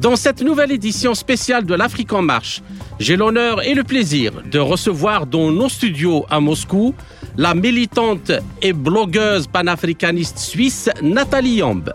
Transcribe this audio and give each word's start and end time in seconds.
Dans 0.00 0.14
cette 0.14 0.42
nouvelle 0.42 0.72
édition 0.72 1.14
spéciale 1.14 1.64
de 1.64 1.74
l'Afrique 1.74 2.12
en 2.12 2.20
marche, 2.20 2.62
j'ai 3.00 3.16
l'honneur 3.16 3.62
et 3.66 3.72
le 3.74 3.82
plaisir 3.82 4.32
de 4.50 4.58
recevoir 4.58 5.26
dans 5.26 5.50
nos 5.50 5.70
studios 5.70 6.26
à 6.28 6.38
Moscou 6.38 6.94
la 7.38 7.54
militante 7.54 8.30
et 8.60 8.72
blogueuse 8.74 9.46
panafricaniste 9.46 10.38
suisse 10.38 10.90
Nathalie 11.02 11.56
Yamb. 11.56 11.90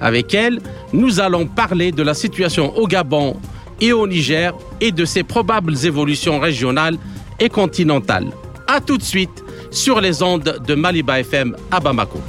Avec 0.00 0.32
elle, 0.32 0.60
nous 0.92 1.18
allons 1.20 1.46
parler 1.46 1.90
de 1.92 2.02
la 2.02 2.14
situation 2.14 2.76
au 2.76 2.86
Gabon 2.86 3.36
et 3.80 3.92
au 3.92 4.06
Niger 4.06 4.54
et 4.80 4.92
de 4.92 5.04
ses 5.04 5.24
probables 5.24 5.74
évolutions 5.84 6.38
régionales 6.38 6.98
et 7.40 7.48
continentales. 7.48 8.30
A 8.68 8.80
tout 8.80 8.96
de 8.96 9.02
suite 9.02 9.44
sur 9.72 10.00
les 10.00 10.22
ondes 10.22 10.60
de 10.66 10.74
Maliba 10.74 11.20
FM 11.20 11.56
à 11.70 11.80
Bamako. 11.80 12.20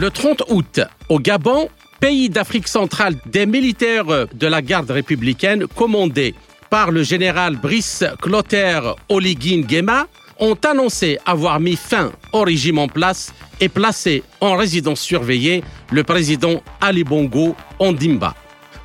Le 0.00 0.10
30 0.10 0.44
août, 0.48 0.80
au 1.10 1.18
Gabon, 1.18 1.68
pays 2.00 2.30
d'Afrique 2.30 2.68
centrale, 2.68 3.16
des 3.26 3.44
militaires 3.44 4.06
de 4.32 4.46
la 4.46 4.62
garde 4.62 4.90
républicaine 4.90 5.66
commandés 5.66 6.34
par 6.70 6.90
le 6.90 7.02
général 7.02 7.56
Brice 7.56 8.04
Clotaire 8.22 8.94
Oligin 9.10 9.60
Gema 9.68 10.06
ont 10.38 10.56
annoncé 10.66 11.18
avoir 11.26 11.60
mis 11.60 11.76
fin 11.76 12.12
au 12.32 12.44
régime 12.44 12.78
en 12.78 12.88
place 12.88 13.34
et 13.60 13.68
placé 13.68 14.22
en 14.40 14.56
résidence 14.56 15.02
surveillée 15.02 15.62
le 15.92 16.02
président 16.02 16.62
Ali 16.80 17.04
Bongo 17.04 17.54
Ondimba, 17.78 18.34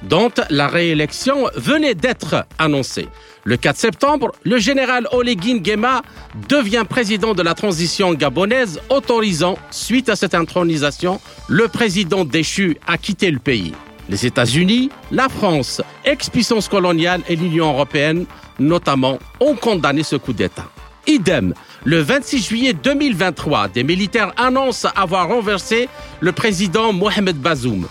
dont 0.09 0.31
la 0.49 0.67
réélection 0.67 1.49
venait 1.55 1.95
d'être 1.95 2.45
annoncée. 2.59 3.07
Le 3.43 3.57
4 3.57 3.77
septembre, 3.77 4.31
le 4.43 4.57
général 4.57 5.07
Oligin 5.11 5.59
Gema 5.63 6.01
devient 6.49 6.83
président 6.87 7.33
de 7.33 7.43
la 7.43 7.53
transition 7.53 8.13
gabonaise, 8.13 8.79
autorisant, 8.89 9.57
suite 9.71 10.09
à 10.09 10.15
cette 10.15 10.35
intronisation, 10.35 11.19
le 11.47 11.67
président 11.67 12.25
déchu 12.25 12.77
à 12.87 12.97
quitter 12.97 13.29
le 13.31 13.39
pays. 13.39 13.73
Les 14.09 14.25
États-Unis, 14.25 14.89
la 15.11 15.29
France, 15.29 15.81
ex-puissance 16.05 16.67
coloniale 16.67 17.21
et 17.27 17.35
l'Union 17.35 17.71
européenne, 17.71 18.25
notamment, 18.59 19.19
ont 19.39 19.55
condamné 19.55 20.03
ce 20.03 20.15
coup 20.15 20.33
d'État. 20.33 20.69
Idem, 21.07 21.53
le 21.83 22.01
26 22.01 22.43
juillet 22.47 22.73
2023, 22.73 23.67
des 23.69 23.83
militaires 23.83 24.33
annoncent 24.37 24.89
avoir 24.95 25.27
renversé 25.27 25.87
le 26.19 26.31
président 26.31 26.93
Mohamed 26.93 27.37
Bazoum. 27.37 27.87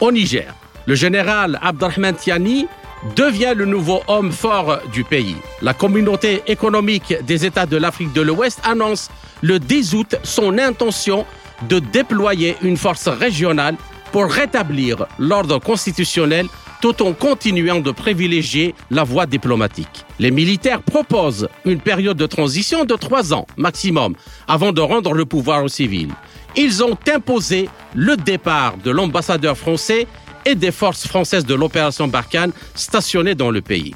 Au 0.00 0.12
Niger, 0.12 0.54
le 0.88 0.94
général 0.94 1.58
Abdelrahman 1.62 2.14
Tiani 2.16 2.66
devient 3.14 3.52
le 3.54 3.66
nouveau 3.66 4.00
homme 4.08 4.32
fort 4.32 4.78
du 4.90 5.04
pays. 5.04 5.36
La 5.60 5.74
communauté 5.74 6.42
économique 6.46 7.14
des 7.26 7.44
États 7.44 7.66
de 7.66 7.76
l'Afrique 7.76 8.14
de 8.14 8.22
l'Ouest 8.22 8.58
annonce 8.64 9.10
le 9.42 9.58
10 9.58 9.94
août 9.94 10.16
son 10.22 10.56
intention 10.58 11.26
de 11.68 11.78
déployer 11.78 12.56
une 12.62 12.78
force 12.78 13.06
régionale 13.06 13.76
pour 14.12 14.32
rétablir 14.32 15.06
l'ordre 15.18 15.58
constitutionnel 15.58 16.46
tout 16.80 17.02
en 17.02 17.12
continuant 17.12 17.80
de 17.80 17.90
privilégier 17.90 18.74
la 18.90 19.04
voie 19.04 19.26
diplomatique. 19.26 20.06
Les 20.18 20.30
militaires 20.30 20.80
proposent 20.80 21.48
une 21.66 21.80
période 21.80 22.16
de 22.16 22.26
transition 22.26 22.86
de 22.86 22.94
trois 22.94 23.34
ans 23.34 23.46
maximum 23.58 24.14
avant 24.46 24.72
de 24.72 24.80
rendre 24.80 25.12
le 25.12 25.26
pouvoir 25.26 25.64
aux 25.64 25.68
civils. 25.68 26.12
Ils 26.56 26.82
ont 26.82 26.96
imposé 27.12 27.68
le 27.94 28.16
départ 28.16 28.78
de 28.78 28.90
l'ambassadeur 28.90 29.56
français 29.58 30.06
et 30.48 30.54
des 30.54 30.72
forces 30.72 31.06
françaises 31.06 31.44
de 31.44 31.54
l'opération 31.54 32.08
Barkhane 32.08 32.52
stationnées 32.74 33.34
dans 33.34 33.50
le 33.50 33.60
pays. 33.60 33.94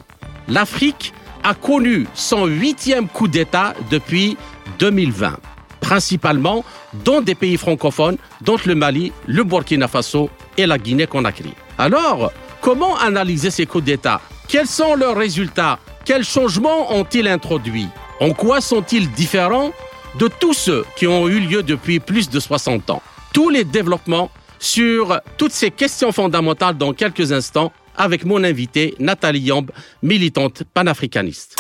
L'Afrique 0.49 1.15
a 1.43 1.55
connu 1.55 2.07
son 2.15 2.45
huitième 2.45 3.09
coup 3.09 3.27
d'État 3.27 3.73
depuis 3.91 4.37
2020, 4.79 5.39
principalement 5.81 6.63
dans 7.05 7.23
des 7.23 7.35
pays 7.35 7.57
francophones, 7.57 8.19
dont 8.43 8.59
le 8.67 8.75
Mali, 8.75 9.13
le 9.27 9.45
Burkina 9.45 9.89
Faso 9.89 10.29
et 10.59 10.67
la 10.67 10.77
Guinée-Conakry. 10.77 11.55
Alors, 11.79 12.31
comment 12.61 12.99
analyser 12.99 13.51
ces 13.51 13.65
coups 13.65 13.85
d'État? 13.85 14.21
Quels 14.47 14.67
sont 14.67 14.95
leurs 14.95 15.17
résultats? 15.17 15.79
Quels 16.05 16.25
changements 16.25 16.95
ont-ils 16.95 17.29
introduits? 17.29 17.89
En 18.21 18.33
quoi 18.35 18.61
sont-ils 18.61 19.11
différents 19.11 19.73
de 20.19 20.29
tous 20.29 20.53
ceux 20.53 20.85
qui 20.97 21.07
ont 21.07 21.29
eu 21.29 21.41
lieu 21.41 21.63
depuis 21.63 21.99
plus 21.99 22.29
de 22.29 22.39
60 22.39 22.91
ans? 22.91 23.03
Tous 23.33 23.49
les 23.49 23.65
développements 23.65 24.31
sur 24.63 25.21
toutes 25.37 25.53
ces 25.53 25.71
questions 25.71 26.13
fondamentales 26.13 26.79
dans 26.79 26.93
quelques 26.93 27.33
instants 27.33 27.73
avec 27.97 28.25
mon 28.25 28.43
invité 28.45 28.95
Nathalie 28.99 29.41
Yamb, 29.41 29.71
militante 30.03 30.63
panafricaniste. 30.73 31.57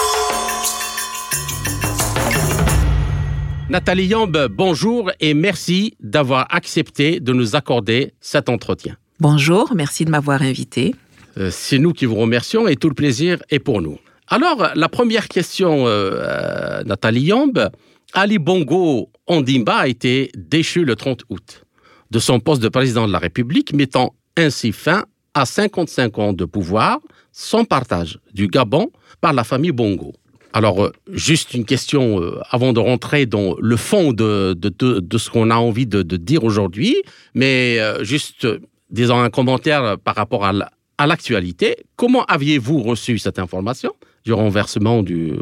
Nathalie 3.69 4.07
Yamb, 4.07 4.49
bonjour 4.51 5.11
et 5.21 5.35
merci 5.35 5.95
d'avoir 6.01 6.47
accepté 6.55 7.21
de 7.21 7.33
nous 7.33 7.57
accorder 7.57 8.12
cet 8.21 8.49
entretien. 8.49 8.97
Bonjour, 9.19 9.75
merci 9.75 10.05
de 10.05 10.11
m'avoir 10.11 10.43
invité. 10.43 10.95
Euh, 11.39 11.51
c'est 11.51 11.79
nous 11.79 11.93
qui 11.93 12.07
vous 12.07 12.17
remercions 12.17 12.69
et 12.69 12.77
tout 12.77 12.89
le 12.89 12.95
plaisir 12.95 13.43
est 13.51 13.59
pour 13.59 13.83
nous. 13.83 13.99
Alors, 14.29 14.71
la 14.75 14.89
première 14.89 15.29
question, 15.29 15.87
euh, 15.87 16.12
euh 16.15 16.85
Nathalie 16.85 17.23
Yamb, 17.23 17.71
Ali 18.12 18.39
Bongo 18.39 19.11
Ondimba 19.27 19.77
a 19.77 19.89
été 19.89 20.31
déchu 20.37 20.85
le 20.85 20.95
30 20.97 21.25
août 21.31 21.65
de 22.12 22.19
son 22.19 22.41
poste 22.41 22.62
de 22.62 22.69
président 22.69 23.06
de 23.06 23.12
la 23.12 23.19
République, 23.19 23.73
mettant 23.73 24.15
ainsi 24.37 24.73
fin 24.73 25.05
à 25.33 25.47
55 25.47 26.19
ans 26.19 26.33
de 26.34 26.45
pouvoir 26.45 27.00
sans 27.33 27.65
partage 27.65 28.19
du 28.34 28.49
Gabon 28.49 28.91
par 29.23 29.33
la 29.33 29.45
famille 29.45 29.73
Bongo. 29.73 30.12
Alors, 30.53 30.84
euh, 30.84 30.93
juste 31.11 31.55
une 31.55 31.65
question 31.65 32.21
euh, 32.21 32.39
avant 32.50 32.75
de 32.75 32.81
rentrer 32.81 33.25
dans 33.25 33.56
le 33.59 33.77
fond 33.77 34.12
de, 34.12 34.53
de, 34.53 35.19
ce 35.19 35.31
qu'on 35.31 35.49
a 35.49 35.56
envie 35.56 35.87
de, 35.87 36.03
dire 36.03 36.45
aujourd'hui, 36.45 36.97
mais 37.34 37.78
euh, 37.81 38.05
juste, 38.05 38.47
disons, 38.91 39.19
un 39.19 39.31
commentaire 39.31 39.97
par 40.05 40.15
rapport 40.15 40.44
à 40.44 41.06
l'actualité. 41.06 41.77
Comment 41.97 42.27
aviez-vous 42.27 42.83
reçu 42.83 43.19
cette 43.19 43.39
information 43.39 43.94
du 44.27 44.34
renversement 44.34 45.03
du, 45.03 45.33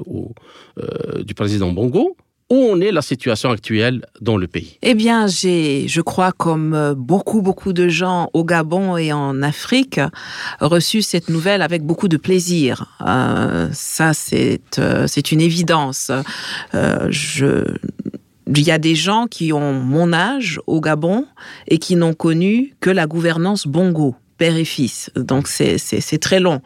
du 1.25 1.35
président 1.35 1.73
Bongo? 1.73 2.17
Où 2.51 2.73
en 2.73 2.81
est 2.81 2.91
la 2.91 3.01
situation 3.01 3.51
actuelle 3.51 4.05
dans 4.21 4.37
le 4.37 4.47
pays? 4.49 4.77
Eh 4.83 4.95
bien, 4.95 5.27
j'ai, 5.29 5.87
je 5.89 6.01
crois, 6.01 6.33
comme 6.33 6.75
euh, 6.75 6.95
beaucoup, 6.95 7.43
beaucoup 7.43 7.73
de 7.73 7.89
gens 7.89 8.29
au 8.35 8.45
Gabon 8.45 8.97
et 8.97 9.13
en 9.13 9.43
Afrique, 9.43 10.01
reçu 10.61 11.01
cette 11.01 11.31
nouvelle 11.31 11.63
avec 11.63 11.85
beaucoup 11.85 12.09
de 12.09 12.17
plaisir. 12.17 12.87
Euh, 13.07 13.69
ça, 13.73 14.13
c'est, 14.13 14.61
euh, 14.79 15.07
c'est 15.07 15.33
une 15.33 15.41
évidence. 15.41 16.11
il 16.75 18.67
y 18.67 18.71
a 18.73 18.79
des 18.79 18.97
gens 18.97 19.27
qui 19.29 19.53
ont 19.53 19.73
mon 19.73 20.13
âge 20.13 20.61
au 20.67 20.81
Gabon 20.81 21.25
et 21.69 21.79
qui 21.79 21.95
n'ont 21.95 22.15
connu 22.15 22.75
que 22.81 22.91
la 22.91 23.07
gouvernance 23.07 23.67
Bongo 23.67 24.17
père 24.41 24.57
et 24.57 24.65
fils. 24.65 25.11
Donc 25.17 25.49
c'est 25.49 26.19
très 26.19 26.41
long. 26.41 26.63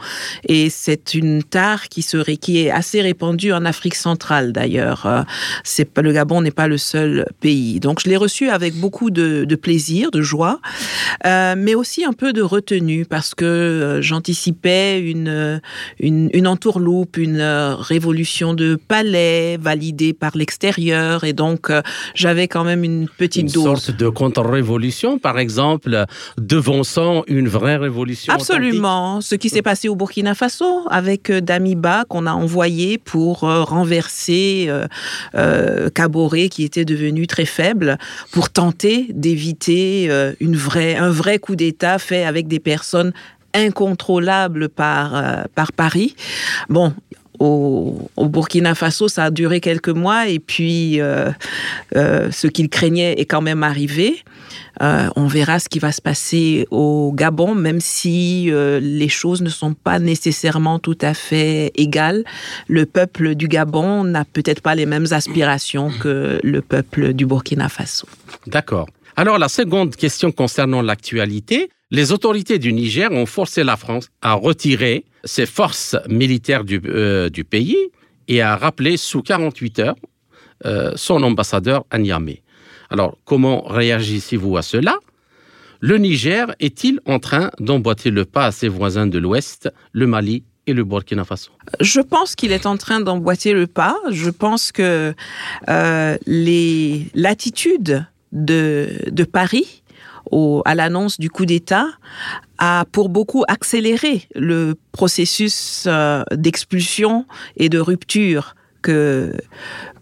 Et 0.48 0.70
c'est 0.70 1.14
une 1.14 1.42
tare 1.42 1.88
qui, 1.88 2.02
serait, 2.02 2.36
qui 2.36 2.60
est 2.60 2.70
assez 2.70 3.00
répandue 3.02 3.52
en 3.52 3.64
Afrique 3.64 3.96
centrale 3.96 4.52
d'ailleurs. 4.52 5.06
Euh, 5.06 5.22
c'est 5.64 5.88
le 5.98 6.12
Gabon 6.12 6.40
n'est 6.40 6.52
pas 6.52 6.68
le 6.68 6.78
seul 6.78 7.26
pays. 7.40 7.80
Donc 7.80 7.98
je 8.00 8.08
l'ai 8.08 8.16
reçu 8.16 8.48
avec 8.48 8.74
beaucoup 8.74 9.10
de, 9.10 9.56
plaisir, 9.56 10.12
de 10.12 10.22
joie, 10.22 10.60
euh, 11.26 11.56
mais 11.58 11.74
aussi 11.74 12.04
un 12.04 12.12
peu 12.12 12.32
de 12.32 12.42
retenue 12.42 13.06
parce 13.06 13.34
que 13.34 13.44
euh, 13.44 14.02
j'anticipais 14.02 15.00
une, 15.00 15.60
une, 15.98 16.46
entourloupe, 16.46 17.16
une 17.16 17.42
révolution 17.42 18.54
de 18.54 18.77
palais 18.77 19.56
validée 19.56 20.12
par 20.12 20.36
l'extérieur. 20.36 21.24
Et 21.24 21.32
donc 21.32 21.72
j'avais 22.15 22.47
quand 22.47 22.62
même 22.62 22.84
une 22.84 23.09
petite 23.09 23.42
une 23.42 23.48
dose. 23.48 23.65
sorte 23.65 23.91
de 23.97 24.09
contre-révolution, 24.09 25.18
par 25.18 25.41
exemple, 25.41 26.04
devançant 26.38 27.24
une 27.27 27.48
vraie 27.48 27.64
Absolument. 28.34 29.21
Ce 29.21 29.34
qui 29.34 29.49
s'est 29.49 29.63
passé 29.63 29.89
au 29.89 29.97
Burkina 29.97 30.34
Faso 30.34 30.87
avec 30.91 31.31
euh, 31.31 31.41
Damiba 31.41 32.05
qu'on 32.09 32.27
a 32.27 32.33
envoyé 32.33 32.99
pour 32.99 33.45
euh, 33.45 33.63
renverser 33.63 34.66
euh, 34.69 34.87
euh 35.34 35.89
qui 36.51 36.65
était 36.65 36.84
devenu 36.84 37.27
très 37.27 37.47
faible 37.47 37.99
pour 38.31 38.51
tenter 38.51 39.07
d'éviter 39.11 40.11
une 40.41 40.59
un 40.99 41.11
vrai 41.11 41.39
coup 41.39 41.57
d'État 41.57 41.99
fait 41.99 42.25
avec 42.25 42.49
des 42.49 42.61
personnes 42.61 43.13
incontrôlables 43.55 44.69
par, 44.69 45.47
par 45.55 45.72
Paris. 45.72 46.15
Bon, 46.69 46.93
au, 47.39 48.11
Burkina 48.19 48.75
Faso, 48.75 49.09
ça 49.09 49.25
a 49.25 49.31
duré 49.31 49.61
quelques 49.61 49.89
mois 49.89 50.28
et 50.28 50.39
puis 50.39 51.01
ce 51.95 52.47
qu'il 52.47 52.69
craignait 52.69 53.15
est 53.15 53.27
quand 53.27 53.43
même 53.43 53.63
arrivé. 53.63 54.22
Euh, 54.82 55.09
on 55.16 55.26
verra 55.26 55.59
ce 55.59 55.68
qui 55.68 55.78
va 55.78 55.92
se 55.92 56.00
passer 56.03 56.66
au 56.71 57.12
Gabon, 57.15 57.54
même 57.54 57.80
si 57.80 58.50
les 58.50 59.09
choses 59.09 59.42
ne 59.42 59.48
sont 59.48 59.74
pas 59.74 59.98
nécessairement 59.98 60.78
tout 60.78 60.98
à 61.00 61.15
fait 61.15 61.72
égales. 61.76 62.24
Le 62.68 62.86
peuple 62.86 63.34
du 63.34 63.48
Gabon 63.48 64.04
n'a 64.04 64.24
peut-être 64.24 64.60
pas 64.62 64.74
les 64.74 64.86
mêmes 64.86 65.06
aspirations 65.12 65.91
que 66.00 66.41
le 66.42 66.60
peuple 66.62 67.12
du 67.12 67.26
Burkina 67.26 67.68
Faso. 67.68 68.06
D'accord. 68.47 68.88
Alors 69.16 69.38
la 69.38 69.48
seconde 69.48 69.94
question 69.94 70.32
concernant 70.32 70.82
l'actualité, 70.82 71.70
les 71.91 72.10
autorités 72.10 72.59
du 72.59 72.72
Niger 72.72 73.12
ont 73.12 73.27
forcé 73.27 73.62
la 73.62 73.77
France 73.77 74.09
à 74.22 74.32
retirer 74.34 75.04
ses 75.22 75.47
forces 75.47 75.97
militaires 76.09 76.65
du, 76.65 76.80
euh, 76.86 77.30
pays 77.48 77.77
et 78.27 78.42
à 78.42 78.56
rappeler 78.56 78.97
sous 78.97 79.22
48 79.22 79.78
heures 79.78 79.94
euh, 80.66 80.92
son 80.97 81.22
ambassadeur 81.22 81.84
à 81.91 81.98
Niamey. 81.98 82.42
Alors, 82.91 83.16
comment 83.25 83.63
réagissez-vous 83.63 84.57
à 84.57 84.63
cela? 84.63 84.97
Le 85.81 85.98
Niger 85.98 86.54
est-il 86.60 87.01
en 87.07 87.19
train 87.19 87.51
d'emboîter 87.60 88.10
le 88.10 88.25
pas 88.25 88.47
à 88.47 88.53
ses 88.53 88.69
voisins 88.69 89.07
de 89.07 89.19
l'Ouest, 89.19 89.71
le 89.92 90.07
Mali 90.07 90.45
et 90.66 90.72
le 90.72 90.84
Burkina 90.84 91.25
Faso? 91.25 91.51
Je 91.81 92.01
pense 92.01 92.34
qu'il 92.34 92.53
est 92.53 92.66
en 92.66 92.77
train 92.77 93.01
d'emboîter 93.01 93.53
le 93.53 93.66
pas. 93.66 93.97
Je 94.10 94.31
pense 94.31 94.72
que 94.72 95.15
euh, 95.69 96.16
l'attitude 97.15 98.07
de, 98.33 99.25
Paris 99.30 99.83
à 100.65 100.75
l'annonce 100.75 101.21
du 101.21 101.30
coup 101.30 101.45
d'État 101.47 101.87
a 102.59 102.87
pour 102.91 103.09
beaucoup 103.09 103.45
accéléré 103.47 104.22
le 104.34 104.75
processus 104.91 105.84
euh, 105.87 106.22
d'expulsion 106.33 107.27
et 107.57 107.69
de 107.69 107.78
rupture 107.78 108.54
que, 108.84 109.33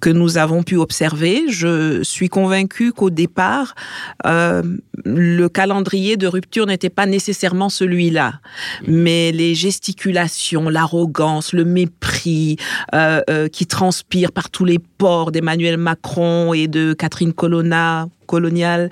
que 0.01 0.11
nous 0.11 0.37
avons 0.37 0.65
pu 0.65 0.77
observer. 0.77 1.45
Je 1.49 2.03
suis 2.03 2.29
convaincue 2.29 2.93
qu'au 2.93 3.09
départ, 3.09 3.75
euh, 4.27 4.63
le 5.05 5.49
calendrier 5.49 6.17
de 6.17 6.27
rupture 6.27 6.67
n'était 6.67 6.91
pas 6.91 7.07
nécessairement 7.07 7.69
celui-là, 7.69 8.41
mais 8.87 9.31
les 9.31 9.55
gesticulations, 9.55 10.69
l'arrogance, 10.69 11.53
le 11.53 11.65
mépris 11.65 12.57
euh, 12.95 13.23
euh, 13.31 13.49
qui 13.49 13.67
transpire 13.67 14.33
par 14.33 14.51
tous 14.51 14.65
les 14.65 14.81
ports 14.81 15.31
d'Emmanuel 15.31 15.77
Macron 15.77 16.53
et 16.53 16.67
de 16.67 16.93
Catherine 16.93 17.33
Colonna, 17.33 18.09
coloniale, 18.27 18.89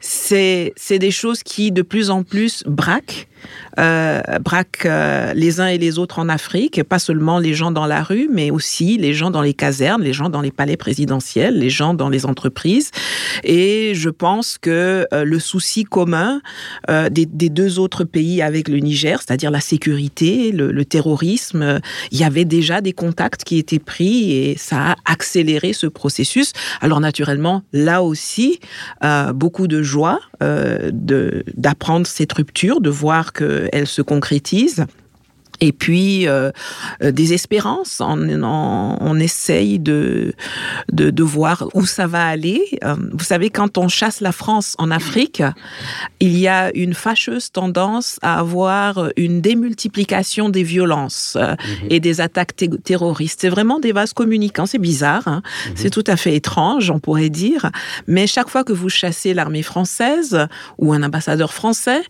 c'est 0.00 0.72
des 0.90 1.10
choses 1.10 1.42
qui 1.42 1.70
de 1.70 1.82
plus 1.82 2.08
en 2.10 2.22
plus 2.22 2.64
braquent 2.66 3.28
euh, 3.78 4.20
euh, 4.84 5.32
les 5.34 5.60
uns 5.60 5.66
et 5.66 5.78
les 5.78 5.98
autres 5.98 6.18
en 6.18 6.28
Afrique, 6.28 6.82
pas 6.84 6.98
seulement 6.98 7.38
les 7.38 7.54
gens 7.54 7.70
dans 7.70 7.86
la 7.86 8.02
rue, 8.02 8.28
mais 8.30 8.50
aussi 8.50 8.98
les 8.98 9.14
gens 9.14 9.30
dans 9.30 9.42
les 9.42 9.54
casernes, 9.54 10.02
les 10.02 10.12
gens 10.12 10.28
dans 10.28 10.40
les 10.40 10.50
palais 10.50 10.76
présidentiels, 10.76 11.58
les 11.58 11.70
gens 11.70 11.94
dans 11.94 12.08
les 12.08 12.26
entreprises. 12.26 12.90
Et 13.44 13.92
je 13.94 14.10
pense 14.10 14.58
que 14.58 15.06
euh, 15.12 15.24
le 15.24 15.38
souci 15.38 15.84
commun 15.84 16.40
des, 16.88 17.26
deux 17.26 17.78
autres 17.78 18.04
pays 18.04 18.42
avec 18.42 18.68
le 18.68 18.78
Niger, 18.78 19.20
c'est-à-dire 19.20 19.50
la 19.50 19.60
sécurité, 19.60 20.52
le, 20.52 20.84
terrorisme, 20.84 21.80
il 22.10 22.18
y 22.18 22.24
avait 22.24 22.44
déjà 22.44 22.80
des 22.80 22.92
contacts 22.92 23.44
qui 23.44 23.58
étaient 23.58 23.78
pris 23.78 24.32
et 24.32 24.56
ça 24.56 24.92
a 24.92 24.96
accéléré 25.04 25.72
ce 25.72 25.86
processus. 25.86 26.52
Alors 26.80 27.00
naturellement, 27.00 27.62
là 27.72 28.02
aussi, 28.02 28.60
beaucoup 29.34 29.66
de 29.66 29.82
joie 29.82 30.20
d'apprendre 30.40 32.06
cette 32.06 32.32
rupture, 32.32 32.80
de 32.80 32.90
voir 32.90 33.32
qu'elle 33.68 33.86
se 33.86 34.02
concrétise 34.02 34.86
et 35.60 35.72
puis 35.72 36.26
euh, 36.26 36.50
euh, 37.02 37.12
des 37.12 37.32
espérances. 37.32 38.00
On, 38.00 38.42
on, 38.42 39.20
essaye 39.20 39.78
de, 39.78 40.32
de, 40.90 41.10
de 41.10 41.22
voir 41.22 41.68
où 41.74 41.84
ça 41.84 42.06
va 42.06 42.26
aller. 42.26 42.78
Euh, 42.84 42.96
vous 43.12 43.24
savez, 43.24 43.50
quand 43.50 43.76
on 43.76 43.88
chasse 43.88 44.20
la 44.20 44.32
France 44.32 44.74
en 44.78 44.90
Afrique, 44.90 45.42
il 46.20 46.38
y 46.38 46.48
a 46.48 46.70
une 46.74 46.94
fâcheuse 46.94 47.52
tendance 47.52 48.18
à 48.22 48.38
avoir 48.38 49.10
une 49.16 49.40
démultiplication 49.40 50.48
des 50.48 50.62
violences 50.62 51.36
mhm. 51.36 51.88
et 51.90 52.00
des 52.00 52.20
attaques 52.20 52.54
terroristes. 52.84 53.40
C'est 53.42 53.48
vraiment 53.48 53.78
des 53.78 53.92
vases 53.92 54.14
communicants. 54.14 54.66
C'est 54.66 54.78
bizarre. 54.78 55.28
Hein. 55.28 55.42
Mhm. 55.66 55.72
C'est 55.76 55.90
tout 55.90 56.04
à 56.06 56.16
fait 56.16 56.34
étrange, 56.34 56.90
on 56.90 56.98
pourrait 56.98 57.30
dire. 57.30 57.70
Mais 58.06 58.26
chaque 58.26 58.48
fois 58.48 58.64
que 58.64 58.72
vous 58.72 58.88
chassez 58.88 59.34
l'armée 59.34 59.62
française 59.62 60.46
ou 60.78 60.92
un 60.92 61.02
ambassadeur 61.02 61.52
français, 61.52 62.02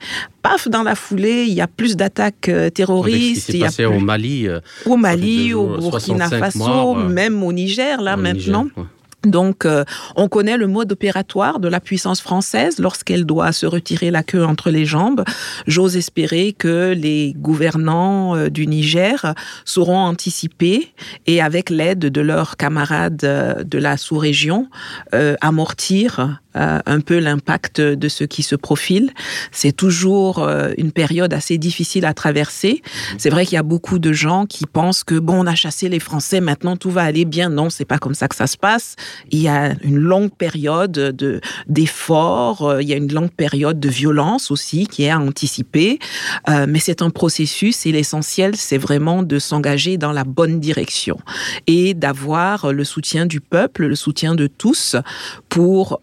paf, 0.43 0.69
dans 0.69 0.83
la 0.83 0.95
foulée, 0.95 1.45
il 1.49 1.55
y 1.55 1.61
a 1.61 1.67
plus 1.67 1.97
d'attaques 1.97 2.51
terroristes 2.75 3.40
s'est 3.41 3.59
passé 3.59 3.85
au 3.85 3.99
Mali. 3.99 4.49
Euh, 4.49 4.61
au 4.87 4.97
Mali, 4.97 5.55
au 5.55 5.77
Burkina 5.79 6.29
Faso, 6.29 6.95
même 6.95 7.43
au 7.43 7.53
Niger, 7.53 8.01
là, 8.01 8.17
maintenant. 8.17 8.69
Donc, 9.23 9.67
euh, 9.67 9.85
on 10.17 10.29
connaît 10.29 10.57
le 10.57 10.67
mode 10.67 10.93
opératoire 10.93 11.61
de 11.61 11.69
la 11.69 11.79
puissance 11.79 12.23
française 12.23 12.79
lorsqu'elle 12.79 13.27
doit 13.27 13.53
se 13.53 13.67
retirer 13.67 14.11
la 14.11 14.23
queue 14.23 14.43
entre 14.47 14.71
les 14.71 14.87
jambes. 14.87 15.25
J'ose 15.67 15.99
espérer 15.99 16.55
que 16.55 16.95
les 16.97 17.35
gouvernants 17.37 18.35
euh, 18.35 18.49
du 18.49 18.67
Niger 18.67 19.35
sauront 19.67 19.99
anticiper 19.99 20.95
et, 21.27 21.43
avec 21.43 21.69
l'aide 21.69 21.99
de 21.99 22.21
leurs 22.23 22.57
camarades 22.57 23.17
de 23.19 23.79
la 23.79 23.99
sous-région, 23.99 24.69
amortir 25.43 26.41
euh, 26.57 26.81
un 26.85 26.99
peu 26.99 27.21
l'impact 27.21 27.81
de 27.81 28.09
ce 28.09 28.25
qui 28.25 28.43
se 28.43 28.57
profile. 28.57 29.13
C'est 29.53 29.71
toujours 29.71 30.41
euh, 30.41 30.73
une 30.79 30.91
période 30.91 31.33
assez 31.33 31.59
difficile 31.59 32.05
à 32.05 32.13
traverser. 32.13 32.83
C'est 33.19 33.31
vrai 33.31 33.47
qu'il 33.47 33.55
y 33.55 33.59
a 33.59 33.63
beaucoup 33.63 34.01
de 34.01 34.13
gens 34.13 34.47
qui 34.47 34.67
pensent 34.67 35.05
que 35.05 35.15
bon, 35.15 35.45
on 35.45 35.47
a 35.47 35.55
chassé 35.55 35.89
les 35.89 36.01
Français, 36.01 36.41
maintenant 36.41 36.77
tout 36.77 36.91
va 36.91 37.03
aller 37.03 37.25
bien. 37.25 37.51
Non, 37.51 37.71
c'est 37.71 37.85
pas 37.85 37.99
comme 37.99 38.15
ça 38.15 38.27
que 38.27 38.35
ça 38.35 38.49
se 38.49 38.57
passe. 38.57 38.97
Il 39.31 39.41
y 39.41 39.47
a 39.47 39.75
une 39.85 39.99
longue 39.99 40.33
période 40.33 40.91
de 40.91 41.41
d'efforts, 41.69 42.69
euh, 42.69 42.83
il 42.83 42.89
y 42.89 42.95
a 42.95 42.97
une 42.97 43.13
longue 43.13 43.31
période 43.31 43.79
de 43.79 43.89
violence 43.89 44.51
aussi 44.51 44.89
qui 44.89 45.05
est 45.05 45.11
à 45.11 45.21
anticiper. 45.21 46.01
mais 46.49 46.81
c'est 46.81 47.01
un 47.01 47.11
processus 47.11 47.87
et 47.87 47.93
l'essentiel, 47.93 48.57
c'est 48.57 48.79
vraiment 48.79 49.23
de 49.23 49.39
s'engager 49.39 49.99
dans 49.99 50.11
la 50.11 50.25
bonne 50.25 50.59
direction 50.59 51.17
et 51.69 51.95
d'avoir 51.95 52.73
le 52.73 52.83
soutien 52.83 53.25
du 53.27 53.41
peuple, 53.41 53.87
le 53.87 53.95
soutien 53.95 54.35
de 54.35 54.49
tous 54.49 54.97
pour 55.49 56.01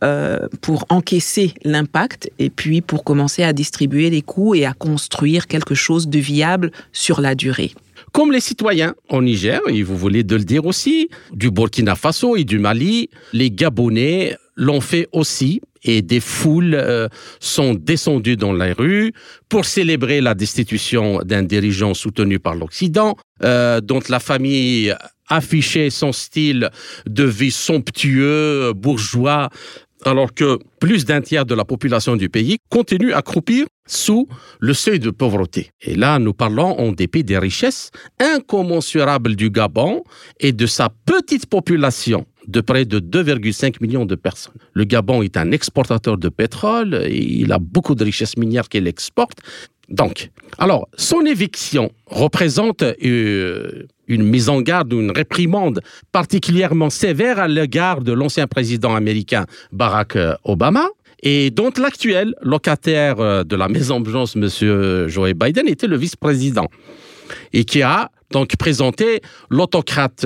pour 0.62 0.86
encaisser 0.90 1.54
l'impact 1.64 2.30
et 2.40 2.50
puis 2.50 2.82
pour 2.82 3.04
commencer 3.04 3.44
à 3.44 3.54
distribuer 3.54 4.10
les 4.10 4.22
coûts 4.22 4.56
et 4.56 4.66
à 4.66 4.74
construire 4.74 5.48
quelque 5.48 5.76
chose 5.76 6.08
de 6.08 6.20
viable 6.20 6.72
sur 6.92 7.22
la 7.22 7.36
durée. 7.36 7.72
Comme 8.14 8.32
les 8.32 8.40
citoyens 8.40 8.96
au 9.10 9.22
Niger, 9.22 9.62
et 9.68 9.84
vous 9.84 9.98
voulez 9.98 10.24
de 10.24 10.36
le 10.36 10.44
dire 10.44 10.66
aussi, 10.66 11.10
du 11.34 11.52
Burkina 11.52 11.96
Faso 11.96 12.36
et 12.36 12.44
du 12.44 12.58
Mali, 12.60 13.10
les 13.34 13.52
Gabonais 13.52 14.36
l'ont 14.56 14.82
fait 14.82 15.08
aussi 15.12 15.62
et 15.84 16.02
des 16.02 16.20
foules 16.20 16.74
euh, 16.74 17.08
sont 17.40 17.76
descendues 17.76 18.36
dans 18.36 18.54
les 18.54 18.72
rues 18.72 19.14
pour 19.50 19.66
célébrer 19.66 20.22
la 20.22 20.34
destitution 20.34 21.20
d'un 21.24 21.44
dirigeant 21.44 21.94
soutenu 21.94 22.40
par 22.40 22.56
l'Occident, 22.56 23.16
euh, 23.44 23.82
dont 23.82 24.00
la 24.10 24.20
famille 24.20 24.94
affichait 25.30 25.90
son 25.90 26.12
style 26.12 26.70
de 27.06 27.24
vie 27.24 27.52
somptueux, 27.52 28.74
bourgeois, 28.74 29.50
alors 30.08 30.34
que 30.34 30.60
plus 30.80 31.06
d'un 31.06 31.22
tiers 31.22 31.46
de 31.46 31.54
la 31.54 31.66
population 31.66 32.16
du 32.16 32.30
pays 32.30 32.58
continue 32.70 33.14
à 33.14 33.22
croupir 33.22 33.66
sous 33.88 34.28
le 34.60 34.74
seuil 34.74 35.00
de 35.00 35.12
pauvreté. 35.12 35.72
Et 35.82 35.96
là, 35.96 36.20
nous 36.20 36.34
parlons 36.34 36.78
en 36.80 36.92
dépit 36.92 37.24
des 37.24 37.38
richesses 37.38 37.92
incommensurables 38.20 39.36
du 39.36 39.50
Gabon 39.50 40.04
et 40.40 40.52
de 40.52 40.66
sa 40.66 40.90
petite 41.06 41.46
population 41.46 42.26
de 42.48 42.62
près 42.62 42.86
de 42.86 43.00
2,5 43.00 43.76
millions 43.82 44.06
de 44.06 44.16
personnes. 44.16 44.54
Le 44.74 44.86
Gabon 44.86 45.22
est 45.22 45.38
un 45.38 45.52
exportateur 45.52 46.18
de 46.18 46.30
pétrole, 46.30 47.04
et 47.06 47.18
il 47.18 47.52
a 47.52 47.60
beaucoup 47.60 47.94
de 47.94 48.04
richesses 48.04 48.38
minières 48.38 48.70
qu'il 48.70 48.88
exporte, 48.88 49.40
donc, 49.90 50.32
alors, 50.58 50.90
son 50.98 51.22
éviction 51.26 51.92
représente 52.08 52.84
euh, 52.84 53.84
une 54.08 54.24
mise 54.24 54.50
en 54.50 54.62
garde 54.62 54.94
ou 54.94 55.00
une 55.00 55.12
réprimande 55.12 55.82
particulièrement 56.12 56.90
sévère 56.90 57.40
à 57.40 57.48
l'égard 57.48 58.02
de 58.02 58.12
l'ancien 58.12 58.48
président 58.48 58.96
américain 58.96 59.46
Barack 59.72 60.16
euh, 60.16 60.36
Obama, 60.44 60.88
et 61.24 61.52
dont 61.52 61.72
l'actuel 61.78 62.36
locataire 62.42 63.20
euh, 63.20 63.44
de 63.44 63.56
la 63.56 63.70
Maison-Blanche, 63.70 64.36
M. 64.36 65.08
Joe 65.08 65.34
Biden, 65.34 65.68
était 65.68 65.88
le 65.88 65.98
vice-président, 65.98 66.68
et 67.54 67.64
qui 67.64 67.82
a 67.82 68.12
donc 68.32 68.58
présenté 68.58 69.22
l'autocrate 69.50 70.26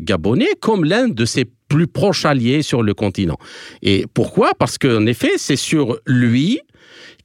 gabonais 0.00 0.50
comme 0.60 0.84
l'un 0.84 1.08
de 1.08 1.24
ses 1.24 1.46
plus 1.68 1.86
proches 1.86 2.26
alliés 2.26 2.60
sur 2.60 2.82
le 2.82 2.92
continent. 2.92 3.38
Et 3.80 4.04
pourquoi? 4.12 4.52
Parce 4.58 4.76
qu'en 4.76 5.06
effet, 5.06 5.32
c'est 5.36 5.56
sur 5.56 5.98
lui 6.06 6.60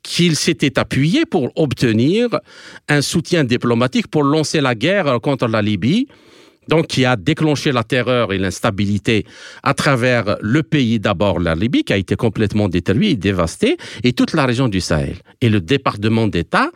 qu'il 0.03 0.35
s'était 0.35 0.77
appuyé 0.77 1.25
pour 1.25 1.51
obtenir 1.55 2.29
un 2.89 3.01
soutien 3.01 3.43
diplomatique 3.43 4.07
pour 4.07 4.23
lancer 4.23 4.61
la 4.61 4.75
guerre 4.75 5.19
contre 5.21 5.47
la 5.47 5.61
Libye 5.61 6.07
donc 6.67 6.87
qui 6.87 7.05
a 7.05 7.15
déclenché 7.15 7.71
la 7.71 7.83
terreur 7.83 8.33
et 8.33 8.37
l'instabilité 8.37 9.25
à 9.63 9.73
travers 9.73 10.37
le 10.41 10.63
pays, 10.63 10.99
d'abord 10.99 11.39
la 11.39 11.55
Libye, 11.55 11.83
qui 11.83 11.93
a 11.93 11.97
été 11.97 12.15
complètement 12.15 12.69
détruit 12.69 13.11
et 13.11 13.15
dévasté, 13.15 13.77
et 14.03 14.13
toute 14.13 14.33
la 14.33 14.45
région 14.45 14.67
du 14.67 14.81
Sahel. 14.81 15.17
Et 15.41 15.49
le 15.49 15.61
département 15.61 16.27
d'État, 16.27 16.69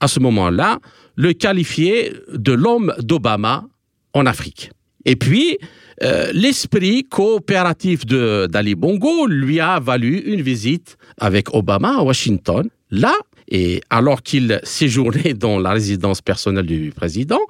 à 0.00 0.08
ce 0.08 0.20
moment-là, 0.20 0.78
le 1.16 1.32
qualifiait 1.32 2.12
de 2.32 2.52
l'homme 2.52 2.92
d'Obama 2.98 3.64
en 4.12 4.26
Afrique. 4.26 4.70
Et 5.04 5.16
puis, 5.16 5.58
euh, 6.02 6.30
l'esprit 6.32 7.04
coopératif 7.04 8.06
d'Ali 8.06 8.74
Bongo 8.74 9.26
lui 9.26 9.60
a 9.60 9.78
valu 9.80 10.18
une 10.18 10.40
visite 10.40 10.96
avec 11.18 11.54
Obama 11.54 11.98
à 11.98 12.02
Washington. 12.02 12.68
Là, 12.90 13.14
et 13.48 13.82
alors 13.90 14.22
qu'il 14.22 14.60
séjournait 14.62 15.34
dans 15.34 15.58
la 15.58 15.72
résidence 15.72 16.22
personnelle 16.22 16.66
du 16.66 16.92
président, 16.94 17.40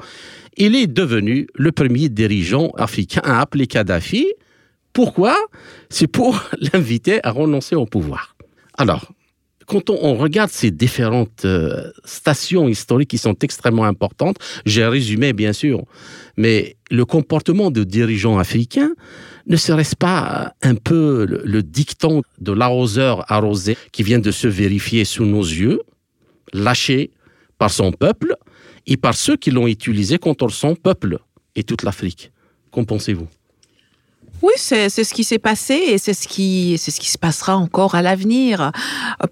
il 0.57 0.75
est 0.75 0.87
devenu 0.87 1.47
le 1.55 1.73
premier 1.73 2.09
dirigeant 2.09 2.71
africain 2.77 3.21
à 3.25 3.41
appeler 3.41 3.67
Kadhafi. 3.67 4.27
Pourquoi? 4.93 5.37
C'est 5.89 6.09
pour 6.09 6.43
l'inviter 6.73 7.21
à 7.25 7.31
renoncer 7.31 7.77
au 7.77 7.87
pouvoir. 7.87 8.37
Alors, 8.77 9.13
quand 9.71 9.89
on, 9.89 10.17
regarde 10.17 10.51
ces 10.51 10.73
différentes 10.73 11.45
euh, 11.45 11.93
stations 12.05 12.67
historiques 12.67 13.11
qui 13.11 13.19
sont 13.19 13.37
extrêmement 13.41 13.85
importantes, 13.85 14.37
j'ai 14.67 14.85
résumé 14.85 15.33
bien 15.33 15.53
sûr, 15.53 15.85
mais 16.37 16.77
le 16.91 17.05
comportement 17.05 17.71
de 17.71 17.85
dirigeants 17.85 18.39
africains 18.39 18.91
ne 19.47 19.57
serait-ce 19.57 19.95
pas 19.95 20.55
un 20.63 20.75
peu 20.75 21.25
le, 21.25 21.43
le 21.45 21.63
dicton 21.63 22.23
de 22.41 22.51
l'arroseur 22.51 23.31
arrosé 23.31 23.77
qui 23.93 24.03
vient 24.03 24.19
de 24.19 24.33
se 24.33 24.49
vérifier 24.49 25.05
sous 25.05 25.25
nos 25.25 25.45
yeux, 25.45 25.81
lâché 26.53 27.13
par 27.57 27.71
son 27.71 27.93
peuple 27.93 28.35
et 28.89 28.97
par 28.97 29.15
ceux 29.15 29.37
qui 29.37 29.53
l'ont 29.53 29.69
utilisé 29.69 30.19
contre 30.19 30.49
son 30.49 30.75
peuple 30.75 31.19
et 31.55 31.63
toute 31.63 31.85
l'Afrique. 31.85 32.33
Qu'en 32.73 32.83
pensez-vous? 32.83 33.29
Oui, 34.43 34.53
c'est 34.57 34.89
ce 34.89 35.15
qui 35.15 35.25
s'est 35.25 35.39
passé 35.39 35.75
et 35.75 35.99
c'est 35.99 36.15
ce 36.15 36.27
qui 36.27 36.77
c'est 36.79 36.91
ce 36.91 37.01
qui 37.01 37.11
se 37.11 37.19
passera 37.19 37.57
encore 37.57 37.95
à 37.95 38.03
l'avenir. 38.03 38.73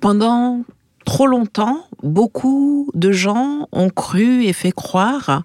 Pendant 0.01 0.65
trop 1.05 1.27
longtemps, 1.27 1.87
beaucoup 2.03 2.91
de 2.95 3.13
gens 3.13 3.67
ont 3.73 3.89
cru 3.89 4.45
et 4.45 4.53
fait 4.53 4.73
croire, 4.73 5.43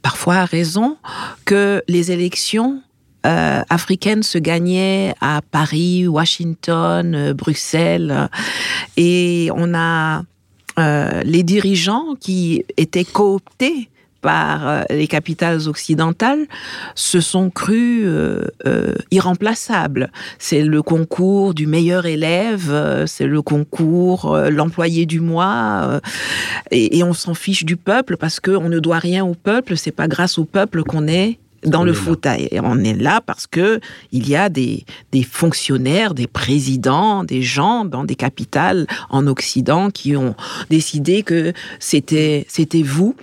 parfois 0.00 0.36
à 0.36 0.44
raison, 0.46 0.96
que 1.44 1.82
les 1.88 2.12
élections 2.12 2.82
euh, 3.26 3.62
africaines 3.68 4.22
se 4.22 4.38
gagnaient 4.38 5.14
à 5.20 5.42
Paris, 5.50 6.08
Washington, 6.08 7.14
euh, 7.14 7.34
Bruxelles, 7.34 8.28
et 8.96 9.50
on 9.54 9.74
a 9.74 10.22
euh, 10.78 11.22
les 11.22 11.42
dirigeants 11.42 12.14
qui 12.18 12.64
étaient 12.78 13.04
cooptés 13.04 13.90
par 14.22 14.66
euh, 14.66 14.82
les 14.88 15.08
capitales 15.08 15.68
occidentales 15.68 16.46
se 16.94 17.20
sont 17.20 17.50
crus 17.50 18.04
euh, 18.06 18.46
euh, 18.66 18.94
irremplaçables. 19.10 20.10
C'est 20.38 20.62
le 20.62 20.80
concours 20.80 21.52
du 21.52 21.66
meilleur 21.66 22.06
élève, 22.06 23.04
c'est 23.06 23.26
le 23.26 23.42
concours 23.42 24.38
l'employé 24.50 25.04
du 25.04 25.20
mois, 25.20 26.00
et, 26.70 27.02
on 27.02 27.12
s'en 27.12 27.34
fiche 27.34 27.64
du 27.64 27.76
peuple 27.76 28.16
parce 28.16 28.38
qu'on 28.38 28.68
ne 28.68 28.78
doit 28.78 28.98
rien 28.98 29.24
au 29.24 29.34
peuple. 29.34 29.76
C'est 29.76 29.90
pas 29.90 30.06
grâce 30.06 30.38
au 30.38 30.44
peuple 30.44 30.84
qu'on 30.84 31.08
est 31.08 31.38
dans 31.64 31.84
le 31.84 31.92
fauteuil. 31.92 32.48
Et 32.50 32.60
on 32.60 32.78
est 32.78 32.94
là 32.94 33.20
parce 33.24 33.46
que 33.46 33.80
il 34.12 34.28
y 34.28 34.36
a 34.36 34.48
des, 34.48 34.84
des 35.10 35.24
fonctionnaires, 35.24 36.14
des 36.14 36.28
présidents, 36.28 37.24
des 37.24 37.42
gens 37.42 37.84
dans 37.84 38.04
des 38.04 38.14
capitales 38.14 38.86
en 39.10 39.26
Occident 39.26 39.90
qui 39.90 40.16
ont 40.16 40.34
décidé 40.70 41.22
que 41.22 41.52
c'était 41.80 42.46
c'était 42.48 42.82
vous 42.82 43.16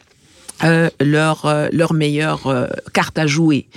euh, 0.64 0.90
leur, 1.00 1.46
euh, 1.46 1.70
leur 1.72 1.94
meilleure 1.94 2.48
euh, 2.48 2.68
carte 2.94 3.18
à 3.18 3.28
jouer. 3.28 3.68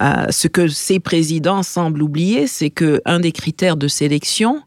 ce 0.00 0.48
que 0.48 0.68
ces 0.68 1.00
présidents 1.00 1.62
semblent 1.62 2.02
oublier, 2.02 2.46
c'est 2.46 2.68
que 2.68 3.00
un 3.06 3.20
des 3.20 3.32
critères 3.32 3.76
de 3.76 3.88
sélection 3.88 4.62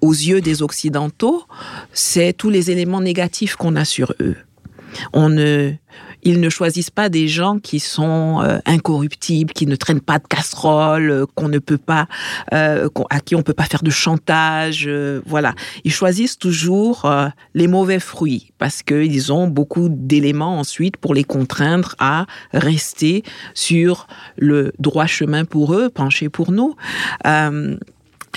aux 0.00 0.12
yeux 0.12 0.40
des 0.40 0.62
Occidentaux, 0.62 1.44
c'est 1.92 2.32
tous 2.32 2.50
les 2.50 2.70
éléments 2.70 3.00
négatifs 3.00 3.56
qu'on 3.56 3.76
a 3.76 3.84
sur 3.84 4.14
eux. 4.20 4.36
On 5.12 5.28
ne, 5.28 5.72
ils 6.24 6.40
ne 6.40 6.48
choisissent 6.48 6.90
pas 6.90 7.08
des 7.08 7.28
gens 7.28 7.58
qui 7.58 7.80
sont 7.80 8.40
euh, 8.42 8.58
incorruptibles, 8.66 9.52
qui 9.52 9.66
ne 9.66 9.76
traînent 9.76 10.00
pas 10.00 10.18
de 10.18 10.26
casserole, 10.26 11.10
euh, 11.10 11.26
qu'on 11.34 11.48
ne 11.48 11.58
peut 11.58 11.78
pas, 11.78 12.08
euh, 12.52 12.88
à 13.10 13.20
qui 13.20 13.34
on 13.34 13.42
peut 13.42 13.54
pas 13.54 13.64
faire 13.64 13.82
de 13.82 13.90
chantage. 13.90 14.88
voilà, 15.26 15.54
ils 15.84 15.92
choisissent 15.92 16.38
toujours 16.38 17.08
les 17.54 17.66
mauvais 17.66 18.00
fruits 18.00 18.52
parce 18.58 18.82
qu'ils 18.82 19.32
ont 19.32 19.46
beaucoup 19.46 19.88
d'éléments 19.88 20.58
ensuite 20.58 20.96
pour 20.96 21.14
les 21.14 21.24
contraindre 21.24 21.94
à 21.98 22.26
rester 22.52 23.22
sur 23.54 24.06
le 24.36 24.72
droit 24.78 25.06
chemin 25.06 25.44
pour 25.44 25.74
eux, 25.74 25.90
pencher 25.90 26.28
pour 26.28 26.52
nous. 26.52 26.74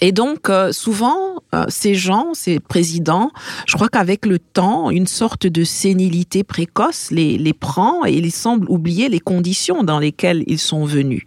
Et 0.02 0.12
donc, 0.12 0.50
euh, 0.50 0.72
souvent, 0.72 1.38
euh, 1.56 1.66
ces 1.70 1.96
gens, 1.96 2.34
ces 2.34 2.60
présidents, 2.60 3.32
je 3.66 3.76
crois 3.76 3.90
qu'avec 3.90 4.26
le 4.26 4.38
temps, 4.38 4.92
une 4.92 5.08
sorte 5.08 5.48
de 5.48 5.64
sénilité 5.64 6.44
précoce 6.44 7.10
les, 7.10 7.38
les 7.38 7.54
prend 7.54 8.06
et 8.06 8.14
ils 8.14 8.32
semblent 8.32 8.70
oublier 8.70 9.10
les 9.10 9.20
conditions 9.20 9.84
dans 9.84 10.00
lesquelles 10.00 10.44
ils 10.48 10.60
sont 10.60 10.86
venus. 10.86 11.24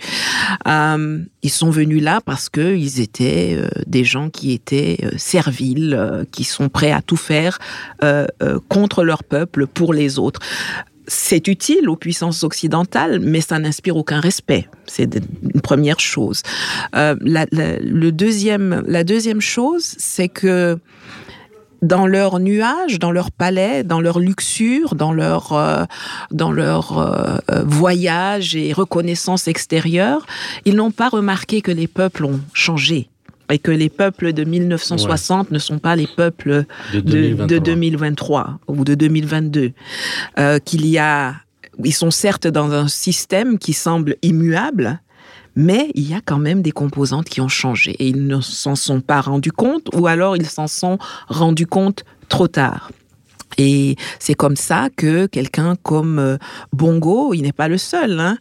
Euh, 0.69 1.19
ils 1.43 1.51
sont 1.51 1.71
venus 1.71 2.03
là 2.03 2.21
parce 2.25 2.49
qu'ils 2.49 3.01
étaient 3.01 3.57
euh, 3.59 3.69
des 3.87 4.05
gens 4.05 4.29
qui 4.31 4.53
étaient 4.53 4.99
serviles, 5.17 6.27
qui 6.31 6.45
sont 6.45 6.69
prêts 6.69 6.93
à 6.93 7.03
tout 7.03 7.17
faire 7.17 7.59
contre 8.69 9.05
leur 9.05 9.25
peuple, 9.25 9.67
pour 9.67 9.95
les 9.95 10.19
autres 10.19 10.41
c'est 11.11 11.49
utile 11.49 11.89
aux 11.89 11.97
puissances 11.97 12.45
occidentales, 12.45 13.19
mais 13.19 13.41
ça 13.41 13.59
n'inspire 13.59 13.97
aucun 13.97 14.21
respect. 14.21 14.69
C'est 14.87 15.17
une 15.43 15.61
première 15.61 15.99
chose. 15.99 16.43
Euh, 16.95 17.17
la, 17.21 17.47
le 17.51 18.11
deuxième, 18.13 18.85
la 18.87 19.03
deuxième 19.03 19.41
chose, 19.41 19.97
c'est 19.99 20.29
que 20.29 20.79
dans 21.83 22.07
leur 22.07 22.39
nuage, 22.39 23.01
dans 23.01 23.11
leur 23.11 23.33
palais, 23.33 23.83
dans 23.83 24.01
leur 24.01 24.21
luxure, 24.21 24.95
dans 24.95 25.13
leur 25.13 25.53
euh, 25.53 25.85
dans 26.31 26.53
leur 26.53 26.99
euh, 26.99 27.39
voyage 27.65 28.55
et 28.55 28.73
reconnaissance 28.73 29.49
extérieure, 29.49 30.27
ils 30.65 30.77
n'ont 30.77 30.93
pas 30.93 31.09
remarqué 31.09 31.61
que 31.61 31.73
les 31.73 31.89
peuples 31.89 32.25
ont 32.25 32.41
changé 32.53 33.09
et 33.51 33.59
que 33.59 33.71
les 33.71 33.89
peuples 33.89 34.33
de 34.33 34.45
1960 34.45 35.51
ne 35.51 35.59
sont 35.59 35.79
pas 35.79 35.97
les 35.97 36.07
peuples 36.07 36.65
de 36.93 37.59
2023, 37.59 38.61
ou 38.69 38.85
de 38.85 38.95
2022. 38.95 39.73
Euh, 40.39 40.59
qu'il 40.59 40.87
y 40.87 40.99
a, 40.99 41.35
ils 41.85 41.95
sont 41.95 42.11
certes 42.11 42.47
dans 42.47 42.73
un 42.73 42.89
système 42.89 43.59
qui 43.59 43.73
semble 43.73 44.17
immuable, 44.23 45.01
mais 45.57 45.91
il 45.95 46.09
y 46.09 46.15
a 46.15 46.21
quand 46.25 46.39
même 46.39 46.63
des 46.63 46.73
composantes 46.73 47.29
qui 47.29 47.41
ont 47.41 47.49
changé 47.49 47.93
et 47.93 48.09
ils 48.09 48.27
ne 48.27 48.41
s'en 48.41 48.77
sont 48.77 49.01
pas 49.01 49.21
rendus 49.21 49.53
compte 49.53 49.89
ou 49.95 50.07
alors 50.07 50.37
ils 50.37 50.49
s'en 50.49 50.67
sont 50.67 50.99
rendus 51.29 51.67
compte 51.67 52.05
trop 52.29 52.49
tard. 52.49 52.91
Et 53.59 53.97
c'est 54.19 54.35
comme 54.35 54.57
ça 54.57 54.89
que 54.97 55.27
quelqu'un 55.27 55.77
comme 55.83 56.19
euh, 56.19 56.37
Bongo, 56.73 57.35
il 57.35 57.43
n'est 57.43 57.53
pas 57.53 57.69
le 57.69 57.79
seul, 57.79 58.19
hein, 58.21 58.39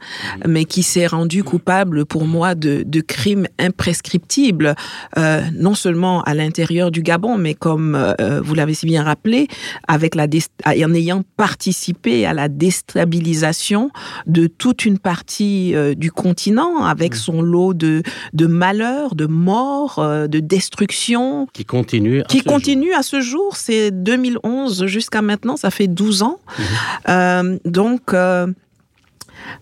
mais 0.48 0.66
qui 0.66 0.84
s'est 0.84 1.08
rendu 1.08 1.44
coupable 1.44 2.06
pour 2.06 2.26
moi 2.26 2.56
de, 2.56 2.84
de 2.86 3.02
crimes 3.02 3.48
imprescriptibles, 3.60 4.76
euh, 5.18 5.42
non 5.54 5.74
seulement 5.74 6.22
à 6.24 6.34
l'intérieur 6.34 6.92
du 6.92 7.02
Gabon, 7.02 7.38
mais 7.38 7.54
comme 7.54 7.96
euh, 7.96 8.42
vous 8.42 8.56
l'avez 8.56 8.74
si 8.74 8.86
bien 8.86 9.04
rappelé, 9.04 9.48
avec 9.88 10.16
la 10.16 10.28
en 10.66 10.94
ayant 10.94 11.24
participé 11.38 12.26
à 12.26 12.34
la 12.34 12.48
déstabilisation 12.48 13.92
de 14.28 14.48
toute 14.48 14.86
une 14.86 15.00
partie 15.00 15.76
euh, 15.76 15.96
du 15.96 16.12
continent, 16.12 16.84
avec 16.84 17.16
son 17.16 17.42
lot 17.42 17.74
de, 17.74 18.04
de 18.34 18.46
malheurs, 18.46 19.16
de 19.16 19.26
morts, 19.26 20.00
de 20.00 20.40
destruction. 20.40 21.48
Qui 21.54 21.66
continue. 21.66 22.24
Qui 22.28 22.42
continue 22.42 22.94
à 22.94 23.04
ce 23.04 23.22
jour. 23.22 23.56
C'est 23.56 23.92
2011 23.92 24.86
jusqu'à 25.00 25.22
maintenant, 25.22 25.58
ça 25.58 25.72
fait 25.72 25.88
12 25.88 26.24
ans. 26.24 26.40
Mhm. 26.58 26.66
Euh, 27.10 27.58
donc, 27.66 28.14
euh, 28.14 28.48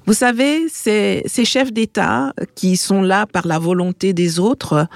vous 0.05 0.13
savez, 0.13 0.67
ces, 0.69 1.23
chefs 1.45 1.71
d'État 1.73 2.33
qui 2.55 2.77
sont 2.77 3.01
là 3.01 3.25
par 3.25 3.47
la 3.47 3.59
volonté 3.59 4.13
des 4.13 4.39
autres 4.39 4.87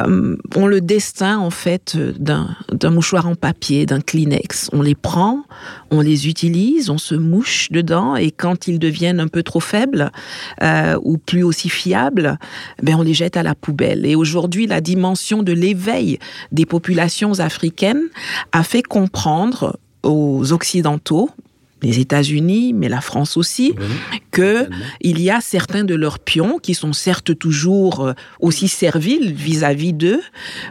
euh, 0.00 0.36
ont 0.56 0.66
le 0.66 0.80
destin, 0.80 1.38
en 1.38 1.50
fait, 1.50 1.96
d'un 1.96 2.90
mouchoir 2.90 3.26
en 3.26 3.34
papier, 3.34 3.86
d'un 3.86 4.00
Kleenex. 4.00 4.70
On 4.72 4.82
les 4.82 4.94
prend, 4.94 5.44
on 5.90 6.00
les 6.00 6.28
utilise, 6.28 6.90
on 6.90 6.98
se 6.98 7.14
mouche 7.14 7.68
dedans, 7.70 8.16
et 8.16 8.30
quand 8.30 8.68
ils 8.68 8.78
deviennent 8.78 9.20
un 9.20 9.28
peu 9.28 9.42
trop 9.42 9.60
faibles 9.60 10.10
ou 11.02 11.18
plus 11.18 11.42
aussi 11.42 11.68
fiables, 11.68 12.38
ben 12.82 12.96
on 12.96 13.02
les 13.02 13.14
jette 13.14 13.36
à 13.36 13.42
la 13.42 13.54
poubelle. 13.54 14.06
Et 14.06 14.14
aujourd'hui, 14.14 14.66
la 14.66 14.80
dimension 14.80 15.42
de 15.42 15.52
l'éveil 15.52 16.18
des 16.52 16.66
populations 16.66 17.40
africaines 17.40 18.08
a 18.52 18.62
fait 18.62 18.82
comprendre 18.82 19.78
aux 20.02 20.52
Occidentaux, 20.52 21.30
les 21.82 22.00
États-Unis, 22.00 22.72
mais 22.72 22.88
la 22.88 23.00
France 23.00 23.36
aussi, 23.36 23.74
que 24.30 24.68
il 25.00 25.20
y 25.20 25.30
a 25.30 25.40
certains 25.40 25.84
de 25.84 25.94
leurs 25.94 26.18
pions 26.18 26.58
qui 26.58 26.74
sont 26.74 26.92
certes 26.92 27.38
toujours 27.38 28.00
euh, 28.00 28.12
aussi 28.40 28.68
serviles 28.68 29.32
vis-à-vis 29.32 29.92
d'eux, 29.92 30.20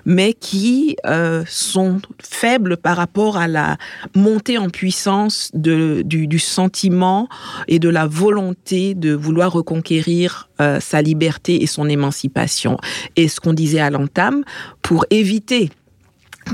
mais 0.06 0.34
qui 0.34 0.98
euh, 1.06 1.44
sont 1.48 2.02
faibles 2.22 2.78
par 2.78 2.98
rapport 2.98 3.38
à 3.38 3.48
la 3.48 3.78
montée 4.16 4.58
en 4.58 4.70
puissance 4.70 5.50
de, 5.54 6.02
du, 6.04 6.40
sentiment 6.40 7.28
et 7.68 7.80
de 7.80 7.90
la 7.90 8.06
volonté 8.06 8.94
de 8.94 9.14
vouloir 9.14 9.52
reconquérir 9.52 10.50
euh, 10.62 10.80
sa 10.80 11.02
liberté 11.02 11.64
et 11.64 11.68
son 11.68 11.90
émancipation. 11.90 12.78
Et 13.16 13.28
ce 13.28 13.40
qu'on 13.40 13.54
disait 13.54 13.80
à 13.80 13.90
l'entame, 13.90 14.44
pour 14.82 15.06
éviter 15.10 15.70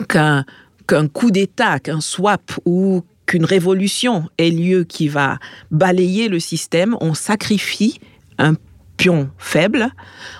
qu'un 0.07 0.45
qu'un 0.87 1.07
coup 1.07 1.31
d'État, 1.31 1.79
qu'un 1.79 2.01
swap 2.01 2.51
ou 2.65 3.03
qu'une 3.25 3.45
révolution 3.45 4.29
ait 4.37 4.51
lieu 4.51 4.83
qui 4.83 5.07
va 5.07 5.39
balayer 5.71 6.27
le 6.27 6.39
système, 6.39 6.95
on 7.01 7.13
sacrifie 7.13 7.99
un 8.37 8.55
pion 8.97 9.29
faible 9.37 9.89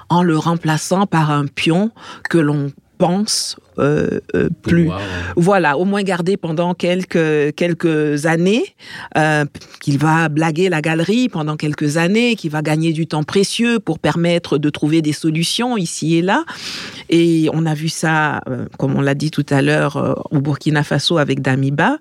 en 0.10 0.24
le 0.24 0.38
remplaçant 0.38 1.06
par 1.06 1.32
un 1.32 1.48
pion 1.48 1.92
que 2.30 2.38
l'on 2.38 2.72
pense 2.98 3.58
euh, 3.80 4.20
euh, 4.36 4.50
plus. 4.62 4.90
Voilà, 5.36 5.78
au 5.78 5.86
moins 5.86 6.04
garder 6.04 6.38
pendant 6.38 6.74
quelques, 6.74 7.56
quelques 7.56 8.26
années, 8.26 8.64
euh, 9.18 9.46
qu'il 9.82 9.98
va 9.98 10.30
blaguer 10.30 10.70
la 10.70 10.82
galerie 10.82 11.28
pendant 11.28 11.58
quelques 11.58 11.98
années, 11.98 12.36
qu'il 12.36 12.52
va 12.52 12.62
gagner 12.62 12.94
du 12.94 13.08
temps 13.08 13.24
précieux 13.24 13.80
pour 13.80 14.00
permettre 14.00 14.58
de 14.58 14.70
trouver 14.70 15.02
des 15.02 15.14
solutions 15.14 15.76
ici 15.76 16.18
et 16.18 16.22
là. 16.22 16.44
Et 17.10 17.50
on 17.54 17.66
a 17.66 17.74
vu 17.74 17.90
ça, 17.90 18.42
comme 18.78 18.96
on 18.96 19.02
l'a 19.02 19.16
dit 19.16 19.32
tout 19.32 19.46
à 19.50 19.62
l'heure, 19.62 20.26
au 20.32 20.40
Burkina 20.40 20.84
Faso 20.84 21.18
avec 21.18 21.42
Damiba. 21.42 21.98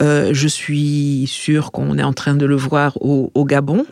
je 0.00 0.48
suis 0.48 1.26
sûre 1.26 1.72
qu'on 1.72 1.98
est 1.98 2.02
en 2.02 2.12
train 2.12 2.34
de 2.34 2.46
le 2.46 2.56
voir 2.56 2.98
au 3.00 3.44
Gabon. 3.44 3.86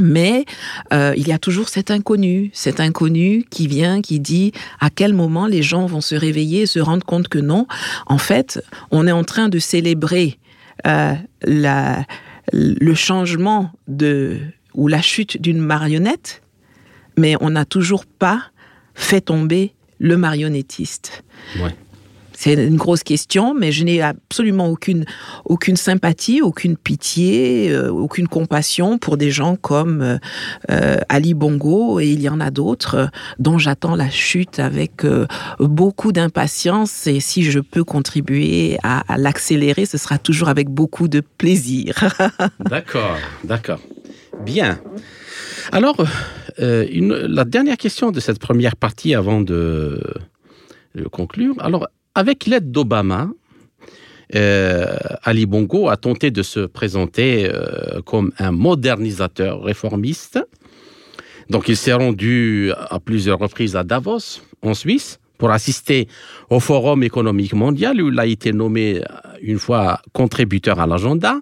Mais 0.00 0.44
euh, 0.92 1.12
il 1.16 1.26
y 1.26 1.32
a 1.32 1.38
toujours 1.38 1.68
cet 1.68 1.90
inconnu, 1.90 2.50
cet 2.52 2.80
inconnu 2.80 3.44
qui 3.50 3.66
vient, 3.66 4.00
qui 4.00 4.20
dit 4.20 4.52
à 4.80 4.90
quel 4.90 5.12
moment 5.12 5.46
les 5.46 5.62
gens 5.62 5.86
vont 5.86 6.00
se 6.00 6.14
réveiller 6.14 6.62
et 6.62 6.66
se 6.66 6.78
rendre 6.78 7.04
compte 7.04 7.28
que 7.28 7.38
non, 7.38 7.66
en 8.06 8.18
fait, 8.18 8.62
on 8.90 9.06
est 9.06 9.12
en 9.12 9.24
train 9.24 9.48
de 9.48 9.58
célébrer 9.58 10.38
euh, 10.86 11.14
la, 11.42 12.04
le 12.52 12.94
changement 12.94 13.72
de 13.88 14.38
ou 14.74 14.86
la 14.86 15.02
chute 15.02 15.40
d'une 15.40 15.58
marionnette, 15.58 16.42
mais 17.16 17.34
on 17.40 17.50
n'a 17.50 17.64
toujours 17.64 18.06
pas 18.06 18.44
fait 18.94 19.22
tomber 19.22 19.74
le 19.98 20.16
marionnettiste. 20.16 21.24
Ouais. 21.60 21.74
C'est 22.40 22.52
une 22.52 22.76
grosse 22.76 23.02
question, 23.02 23.52
mais 23.52 23.72
je 23.72 23.82
n'ai 23.82 24.00
absolument 24.00 24.68
aucune, 24.68 25.04
aucune 25.44 25.74
sympathie, 25.74 26.40
aucune 26.40 26.76
pitié, 26.76 27.68
euh, 27.72 27.90
aucune 27.90 28.28
compassion 28.28 28.96
pour 28.96 29.16
des 29.16 29.32
gens 29.32 29.56
comme 29.56 30.02
euh, 30.02 30.18
euh, 30.70 30.98
Ali 31.08 31.34
Bongo 31.34 31.98
et 31.98 32.06
il 32.06 32.22
y 32.22 32.28
en 32.28 32.38
a 32.38 32.52
d'autres 32.52 33.10
dont 33.40 33.58
j'attends 33.58 33.96
la 33.96 34.08
chute 34.08 34.60
avec 34.60 35.04
beaucoup 35.58 36.12
d'impatience 36.12 37.08
et 37.08 37.18
si 37.18 37.42
je 37.42 37.58
peux 37.58 37.82
contribuer 37.82 38.78
à, 38.84 39.02
l'accélérer, 39.16 39.84
ce 39.84 39.98
sera 39.98 40.18
toujours 40.18 40.48
avec 40.48 40.68
beaucoup 40.68 41.08
de 41.08 41.20
plaisir. 41.38 41.96
d'accord, 42.60 43.16
d'accord. 43.42 43.80
Bien. 44.44 44.78
Alors, 45.72 46.06
la 46.58 47.44
dernière 47.44 47.76
question 47.76 48.12
de 48.12 48.20
cette 48.20 48.38
première 48.38 48.76
partie 48.76 49.16
avant 49.16 49.40
de 49.40 50.00
conclure. 51.10 51.56
Alors, 51.58 51.88
avec 52.18 52.46
l'aide 52.46 52.72
d'Obama, 52.72 53.30
euh, 54.34 54.96
Ali 55.22 55.46
Bongo 55.46 55.88
a 55.88 55.96
tenté 55.96 56.32
de 56.32 56.42
se 56.42 56.66
présenter 56.66 57.48
euh, 57.48 58.02
comme 58.04 58.32
un 58.40 58.50
modernisateur 58.50 59.62
réformiste. 59.62 60.40
Donc 61.48 61.68
il 61.68 61.76
s'est 61.76 61.92
rendu 61.92 62.72
à 62.90 62.98
plusieurs 62.98 63.38
reprises 63.38 63.76
à 63.76 63.84
Davos, 63.84 64.40
en 64.62 64.74
Suisse, 64.74 65.20
pour 65.38 65.52
assister 65.52 66.08
au 66.50 66.58
Forum 66.58 67.04
économique 67.04 67.52
mondial, 67.52 68.02
où 68.02 68.08
il 68.08 68.18
a 68.18 68.26
été 68.26 68.52
nommé 68.52 69.00
une 69.40 69.60
fois 69.60 70.00
contributeur 70.12 70.80
à 70.80 70.88
l'agenda. 70.88 71.40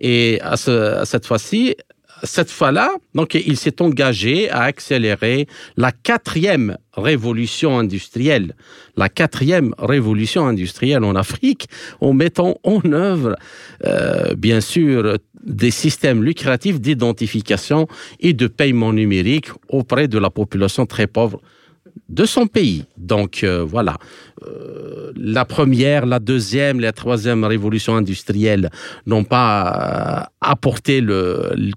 Et 0.00 0.40
à 0.42 0.56
cette 0.56 1.26
fois-ci, 1.26 1.76
cette 2.22 2.50
fois-là, 2.50 2.90
donc, 3.14 3.34
il 3.34 3.56
s'est 3.56 3.80
engagé 3.82 4.50
à 4.50 4.62
accélérer 4.62 5.46
la 5.76 5.92
quatrième 5.92 6.76
révolution 6.94 7.78
industrielle, 7.78 8.54
la 8.96 9.08
quatrième 9.08 9.74
révolution 9.78 10.46
industrielle 10.46 11.04
en 11.04 11.14
Afrique, 11.14 11.68
en 12.00 12.12
mettant 12.12 12.58
en 12.64 12.80
œuvre, 12.92 13.36
euh, 13.84 14.34
bien 14.34 14.60
sûr, 14.60 15.18
des 15.44 15.70
systèmes 15.70 16.22
lucratifs 16.22 16.80
d'identification 16.80 17.86
et 18.20 18.32
de 18.32 18.46
paiement 18.46 18.92
numérique 18.92 19.48
auprès 19.68 20.08
de 20.08 20.18
la 20.18 20.30
population 20.30 20.86
très 20.86 21.06
pauvre 21.06 21.40
de 22.08 22.24
son 22.24 22.46
pays. 22.46 22.84
Donc 22.96 23.42
euh, 23.42 23.64
voilà, 23.64 23.96
euh, 24.46 25.12
la 25.16 25.44
première, 25.44 26.06
la 26.06 26.18
deuxième, 26.18 26.80
la 26.80 26.92
troisième 26.92 27.44
révolution 27.44 27.96
industrielle 27.96 28.70
n'ont 29.06 29.24
pas 29.24 30.22
euh, 30.22 30.24
apporté 30.40 31.04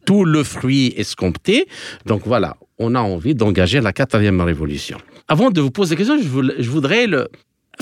tout 0.05 0.25
le 0.25 0.43
fruit 0.43 0.93
escompté. 0.97 1.67
Donc 2.05 2.23
voilà, 2.25 2.57
on 2.77 2.95
a 2.95 2.99
envie 2.99 3.35
d'engager 3.35 3.81
la 3.81 3.93
quatrième 3.93 4.41
révolution. 4.41 4.97
Avant 5.27 5.49
de 5.49 5.61
vous 5.61 5.71
poser 5.71 5.95
la 5.95 5.97
question, 5.97 6.17
je, 6.21 6.69
voudrais 6.69 7.07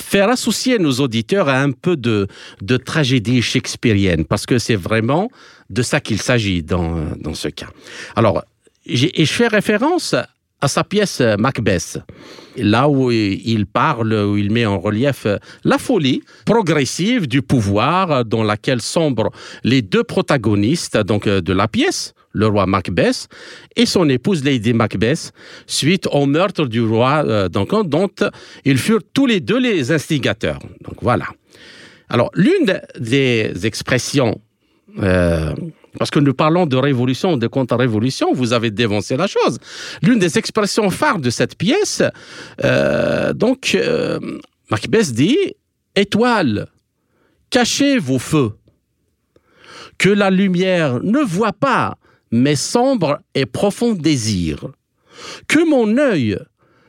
faire 0.00 0.28
associer 0.28 0.78
nos 0.78 0.92
auditeurs 0.92 1.48
à 1.48 1.60
un 1.60 1.72
peu 1.72 1.96
de, 1.96 2.28
de 2.62 2.76
tragédie 2.76 3.42
shakespearienne, 3.42 4.24
parce 4.24 4.46
que 4.46 4.58
c'est 4.58 4.76
vraiment 4.76 5.30
de 5.68 5.82
ça 5.82 6.00
qu'il 6.00 6.20
s'agit 6.20 6.62
dans, 6.62 7.04
dans 7.18 7.34
ce 7.34 7.48
cas. 7.48 7.68
Alors, 8.14 8.44
et 8.86 9.24
je 9.24 9.32
fais 9.32 9.48
référence 9.48 10.14
à 10.60 10.68
sa 10.68 10.84
pièce 10.84 11.20
euh, 11.20 11.36
Macbeth, 11.38 11.98
là 12.56 12.88
où 12.88 13.10
il 13.10 13.66
parle, 13.66 14.12
où 14.12 14.36
il 14.36 14.50
met 14.50 14.66
en 14.66 14.78
relief 14.78 15.26
euh, 15.26 15.38
la 15.64 15.78
folie 15.78 16.22
progressive 16.44 17.26
du 17.26 17.42
pouvoir 17.42 18.10
euh, 18.10 18.24
dans 18.24 18.42
laquelle 18.42 18.82
sombrent 18.82 19.30
les 19.64 19.82
deux 19.82 20.04
protagonistes 20.04 20.98
donc 20.98 21.26
de 21.26 21.52
la 21.52 21.68
pièce, 21.68 22.14
le 22.32 22.46
roi 22.46 22.66
Macbeth 22.66 23.28
et 23.76 23.86
son 23.86 24.08
épouse 24.08 24.44
Lady 24.44 24.72
Macbeth, 24.72 25.32
suite 25.66 26.06
au 26.12 26.26
meurtre 26.26 26.66
du 26.66 26.82
roi 26.82 27.48
donc, 27.48 27.70
dont 27.88 28.10
ils 28.64 28.78
furent 28.78 29.02
tous 29.12 29.26
les 29.26 29.40
deux 29.40 29.58
les 29.58 29.90
instigateurs. 29.92 30.60
Donc 30.84 30.96
voilà. 31.00 31.26
Alors 32.08 32.30
l'une 32.34 32.80
des 32.98 33.52
expressions 33.64 34.40
parce 35.98 36.10
que 36.10 36.20
nous 36.20 36.34
parlons 36.34 36.66
de 36.66 36.76
révolution, 36.76 37.36
de 37.36 37.46
contre-révolution, 37.46 38.32
vous 38.32 38.52
avez 38.52 38.70
dévancé 38.70 39.16
la 39.16 39.26
chose. 39.26 39.58
L'une 40.02 40.18
des 40.18 40.38
expressions 40.38 40.90
phares 40.90 41.18
de 41.18 41.30
cette 41.30 41.56
pièce, 41.56 42.02
euh, 42.64 43.32
donc, 43.32 43.72
euh, 43.74 44.18
Macbeth 44.70 45.12
dit 45.12 45.38
Étoile, 45.96 46.68
cachez 47.50 47.98
vos 47.98 48.18
feux, 48.18 48.52
que 49.98 50.08
la 50.08 50.30
lumière 50.30 51.00
ne 51.02 51.20
voit 51.20 51.52
pas 51.52 51.96
mes 52.30 52.56
sombres 52.56 53.18
et 53.34 53.44
profonds 53.44 53.92
désirs, 53.92 54.68
que 55.48 55.68
mon 55.68 55.98
œil 55.98 56.38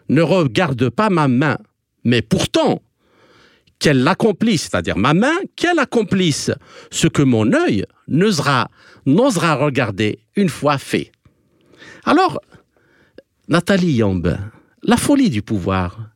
ne 0.09 0.21
regarde 0.21 0.89
pas 0.89 1.09
ma 1.09 1.27
main, 1.27 1.57
mais 2.03 2.21
pourtant 2.21 2.81
qu'elle 3.79 4.03
l'accomplisse, 4.03 4.69
c'est-à-dire 4.69 4.97
ma 4.97 5.15
main, 5.15 5.35
qu'elle 5.55 5.79
accomplisse 5.79 6.51
ce 6.91 7.07
que 7.07 7.23
mon 7.23 7.51
œil 7.51 7.85
n'osera, 8.07 8.69
n'osera 9.05 9.55
regarder 9.55 10.19
une 10.35 10.49
fois 10.49 10.77
fait. 10.77 11.11
Alors, 12.05 12.41
Nathalie 13.47 13.93
Yamb, 13.93 14.37
la 14.83 14.97
folie 14.97 15.29
du 15.29 15.41
pouvoir 15.41 16.09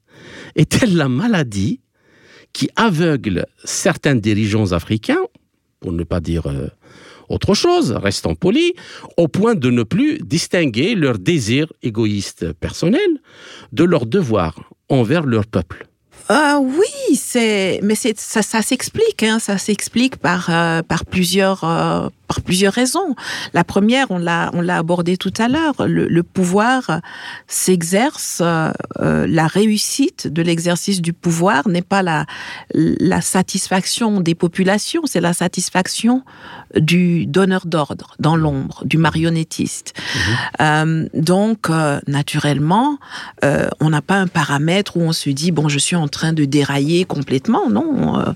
est-elle 0.55 0.95
la 0.95 1.09
maladie 1.09 1.81
qui 2.53 2.69
aveugle 2.75 3.45
certains 3.63 4.15
dirigeants 4.15 4.71
africains, 4.71 5.25
pour 5.81 5.91
ne 5.91 6.03
pas 6.03 6.21
dire 6.21 6.47
euh, 6.47 6.67
autre 7.27 7.53
chose, 7.53 7.91
restant 7.91 8.35
polis, 8.35 8.73
au 9.17 9.27
point 9.27 9.55
de 9.55 9.69
ne 9.69 9.83
plus 9.83 10.19
distinguer 10.19 10.95
leurs 10.95 11.19
désirs 11.19 11.71
égoïstes 11.83 12.53
personnels 12.53 13.19
de 13.73 13.83
leurs 13.83 14.05
devoirs 14.05 14.71
envers 14.89 15.25
leur 15.25 15.45
peuple? 15.45 15.87
Ah 16.27 16.59
oui, 16.59 17.15
c'est 17.15 17.79
mais 17.83 17.93
c'est 17.93 18.19
ça, 18.19 18.41
ça 18.41 18.63
s'explique, 18.63 19.21
hein, 19.21 19.37
ça 19.37 19.59
s'explique 19.59 20.15
par 20.15 20.49
euh, 20.49 20.81
par 20.81 21.05
plusieurs 21.05 21.63
euh, 21.63 22.09
par 22.35 22.43
plusieurs 22.43 22.73
raisons. 22.73 23.15
La 23.53 23.63
première, 23.63 24.11
on 24.11 24.17
l'a 24.17 24.51
on 24.53 24.61
l'a 24.61 24.77
abordé 24.77 25.17
tout 25.17 25.33
à 25.37 25.47
l'heure, 25.47 25.75
le, 25.87 26.23
pouvoir 26.23 27.01
s'exerce, 27.47 28.41
euh, 28.41 28.71
la 29.27 29.47
réussite 29.47 30.27
de 30.27 30.41
l'exercice 30.41 31.01
du 31.01 31.13
pouvoir 31.13 31.67
n'est 31.67 31.81
pas 31.81 32.03
la 32.03 32.25
la 32.73 33.21
satisfaction 33.21 34.21
des 34.21 34.35
populations, 34.35 35.01
c'est 35.05 35.21
la 35.21 35.33
satisfaction 35.33 36.23
du 36.75 37.25
donneur 37.25 37.65
d'ordre 37.65 38.15
dans 38.19 38.35
l'ombre, 38.35 38.83
du 38.85 38.97
marionnettiste. 38.97 39.93
Mhm. 40.59 41.09
donc 41.13 41.69
naturellement, 42.07 42.97
on 43.43 43.89
n'a 43.89 44.01
pas 44.01 44.15
un 44.15 44.27
paramètre 44.27 44.97
où 44.97 45.01
on 45.01 45.13
se 45.13 45.29
dit 45.29 45.51
bon, 45.51 45.69
je 45.69 45.79
suis 45.79 45.95
en 45.95 46.07
train 46.07 46.33
de 46.33 46.45
dérailler 46.45 47.05
complètement. 47.05 47.69
Non, 47.69 48.35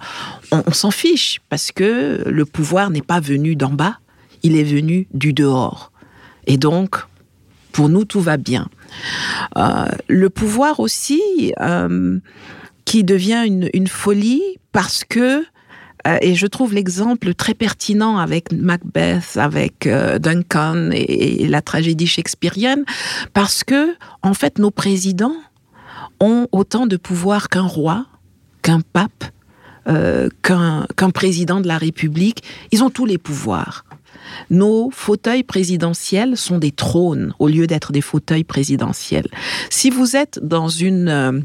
on 0.51 0.71
s'en 0.71 0.91
fiche 0.91 1.41
parce 1.49 1.71
que 1.71 2.23
le 2.25 2.45
pouvoir 2.45 2.89
n'est 2.89 3.01
pas 3.01 3.19
venu 3.19 3.55
d'en 3.55 3.69
bas, 3.69 3.99
il 4.43 4.55
est 4.55 4.63
venu 4.63 5.07
du 5.13 5.33
dehors. 5.33 5.91
Et 6.47 6.57
donc, 6.57 6.95
pour 7.71 7.89
nous, 7.89 8.05
tout 8.05 8.21
va 8.21 8.37
bien. 8.37 8.67
Euh, 9.57 9.85
le 10.07 10.29
pouvoir 10.29 10.79
aussi, 10.79 11.53
euh, 11.59 12.19
qui 12.85 13.03
devient 13.03 13.45
une, 13.73 13.87
folie 13.87 14.41
parce 14.71 15.03
que, 15.03 15.45
euh, 16.07 16.17
et 16.21 16.33
je 16.33 16.47
trouve 16.47 16.73
l'exemple 16.73 17.33
très 17.35 17.53
pertinent 17.53 18.17
avec 18.17 18.51
Macbeth, 18.51 19.37
avec 19.37 19.87
Duncan 19.87 20.89
et, 20.91 21.47
la 21.47 21.61
tragédie 21.61 22.07
shakespearienne, 22.07 22.83
parce 23.33 23.63
que, 23.63 23.95
en 24.23 24.33
fait, 24.33 24.57
nos 24.57 24.71
présidents 24.71 25.37
ont 26.19 26.47
autant 26.51 26.87
de 26.87 26.97
pouvoir 26.97 27.49
qu'un 27.49 27.61
roi, 27.67 28.07
qu'un 28.61 28.81
pape, 28.81 29.25
qu'un 30.43 31.09
président 31.11 31.61
de 31.61 31.67
la 31.67 31.77
République. 31.77 32.43
Ils 32.71 32.83
ont 32.83 32.89
tous 32.89 33.05
les 33.05 33.17
pouvoirs. 33.17 33.85
Nos 34.49 34.89
fauteuils 34.91 35.43
présidentiels 35.43 36.37
sont 36.37 36.57
des 36.57 36.71
trônes 36.71 37.33
au 37.39 37.47
lieu 37.47 37.67
d'être 37.67 37.91
des 37.91 38.01
fauteuils 38.01 38.43
présidentiels. 38.43 39.27
Si 39.69 39.89
vous 39.89 40.15
êtes 40.15 40.39
dans 40.41 40.67
une 40.67 41.09
euh, 41.09 41.39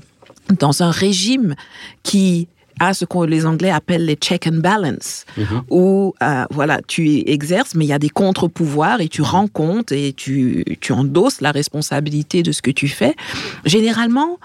dans 0.59 0.83
un 0.83 0.91
régime 0.91 1.55
qui 2.03 2.49
a 2.81 2.95
ce 2.95 3.05
que 3.05 3.25
les 3.25 3.47
Anglais 3.47 3.71
appellent 3.71 4.05
les 4.05 4.17
check 4.17 4.47
and 4.47 4.59
balance, 4.59 5.25
mhm. 5.37 5.63
où 5.71 6.15
euh, 6.23 6.45
voilà, 6.51 6.81
tu 6.87 7.29
exerces, 7.29 7.75
mais 7.75 7.85
il 7.85 7.89
y 7.89 7.93
a 7.93 7.99
des 7.99 8.09
contre-pouvoirs 8.09 9.01
et 9.01 9.09
tu 9.09 9.23
rends 9.23 9.49
compte 9.49 9.93
et 9.93 10.13
tu, 10.13 10.65
tu 10.81 10.93
endosses 10.93 11.41
la 11.41 11.53
responsabilité 11.53 12.43
de 12.43 12.53
ce 12.53 12.63
que 12.63 12.71
tu 12.71 12.89
fais. 12.89 13.15
Généralement, 13.65 14.39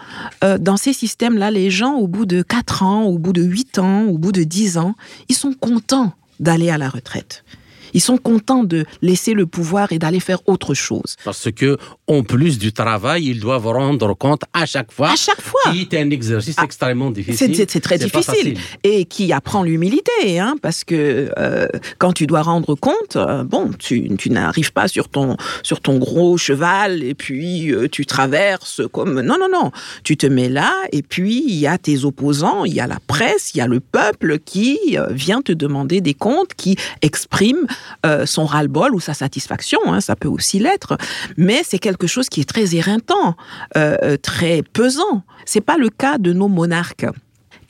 euh, 0.44 0.58
dans 0.58 0.78
ces 0.78 0.94
systèmes-là, 0.94 1.52
les 1.52 1.70
gens, 1.70 1.96
au 1.96 2.08
bout 2.08 2.26
de 2.26 2.42
4 2.42 2.84
ans, 2.84 3.04
au 3.04 3.18
bout 3.18 3.34
de 3.34 3.42
8 3.42 3.80
ans, 3.80 4.04
au 4.06 4.18
bout 4.18 4.32
de 4.32 4.44
10 4.44 4.78
ans, 4.78 4.96
ils 5.28 5.36
sont 5.36 5.54
contents 5.54 6.14
d'aller 6.40 6.70
à 6.70 6.78
la 6.78 6.90
retraite. 6.90 7.44
Ils 7.94 8.02
sont 8.02 8.18
contents 8.18 8.64
de 8.64 8.86
laisser 9.02 9.34
le 9.34 9.46
pouvoir 9.46 9.92
et 9.92 10.00
d'aller 10.00 10.20
faire 10.20 10.40
autre 10.48 10.74
chose. 10.74 11.16
Parce 11.24 11.52
que, 11.52 11.78
en 12.08 12.24
plus 12.24 12.58
du 12.58 12.74
travail, 12.74 13.26
ils 13.26 13.40
doivent 13.40 13.68
rendre 13.68 14.14
compte 14.14 14.42
à 14.54 14.66
chaque 14.66 14.92
fois. 14.92 15.12
À 15.12 15.16
chaque 15.16 15.42
fois. 15.42 15.60
Qui 15.72 15.82
est 15.82 15.94
un 15.96 16.10
exercice 16.10 16.56
ah, 16.58 16.64
extrêmement 16.64 17.12
difficile. 17.12 17.56
C'est 17.68 17.80
très 17.82 17.98
difficile. 17.98 18.58
Et 18.84 19.06
qui 19.06 19.32
apprend 19.34 19.64
l'humilité, 19.64 20.40
hein, 20.40 20.56
parce 20.62 20.84
que 20.84 21.32
euh, 21.38 21.68
quand 21.98 22.14
tu 22.14 22.28
dois 22.28 22.42
rendre 22.42 22.76
compte, 22.76 23.16
euh, 23.16 23.44
bon, 23.44 23.72
tu, 23.78 24.16
tu 24.18 24.30
n'arrives 24.30 24.74
pas 24.74 24.88
sur 24.88 25.10
ton, 25.10 25.38
sur 25.64 25.82
ton 25.82 25.98
gros 25.98 26.38
cheval 26.38 27.04
et 27.04 27.14
puis 27.14 27.72
euh, 27.72 27.88
tu 27.88 28.06
traverses 28.06 28.82
comme. 28.92 29.22
Non, 29.22 29.38
non, 29.40 29.48
non. 29.52 29.72
Tu 30.04 30.18
te 30.18 30.28
mets 30.28 30.50
là 30.50 30.74
et 30.92 31.02
puis 31.02 31.44
il 31.48 31.56
y 31.56 31.68
a 31.68 31.78
tes 31.78 32.06
opposants, 32.06 32.66
il 32.66 32.74
y 32.74 32.80
a 32.80 32.88
la 32.88 33.00
presse, 33.08 33.52
il 33.54 33.58
y 33.58 33.62
a 33.62 33.68
le 33.68 33.80
peuple 33.80 34.40
qui 34.40 34.98
vient 35.10 35.42
te 35.42 35.52
demander 35.52 36.02
des 36.02 36.14
comptes, 36.14 36.54
qui 36.56 36.76
exprime 37.02 37.68
euh, 38.06 38.26
son 38.26 38.46
ras-le-bol 38.46 38.96
ou 38.96 39.00
sa 39.00 39.14
satisfaction, 39.14 39.80
hein, 39.88 40.02
ça 40.02 40.16
peut 40.16 40.28
aussi 40.28 40.60
l'être, 40.60 40.98
mais 41.38 41.62
c'est 41.64 41.80
quelque 41.80 42.08
chose 42.08 42.30
qui 42.30 42.42
est 42.42 42.50
très 42.50 42.76
éreintant, 42.76 43.36
euh, 43.78 43.98
euh, 44.04 44.18
très 44.18 44.64
pesant. 44.64 45.24
C'est 45.46 45.62
pas 45.62 45.78
le 45.78 45.90
cas 45.90 46.18
de 46.18 46.34
nos 46.34 46.48
monarques. 46.48 47.06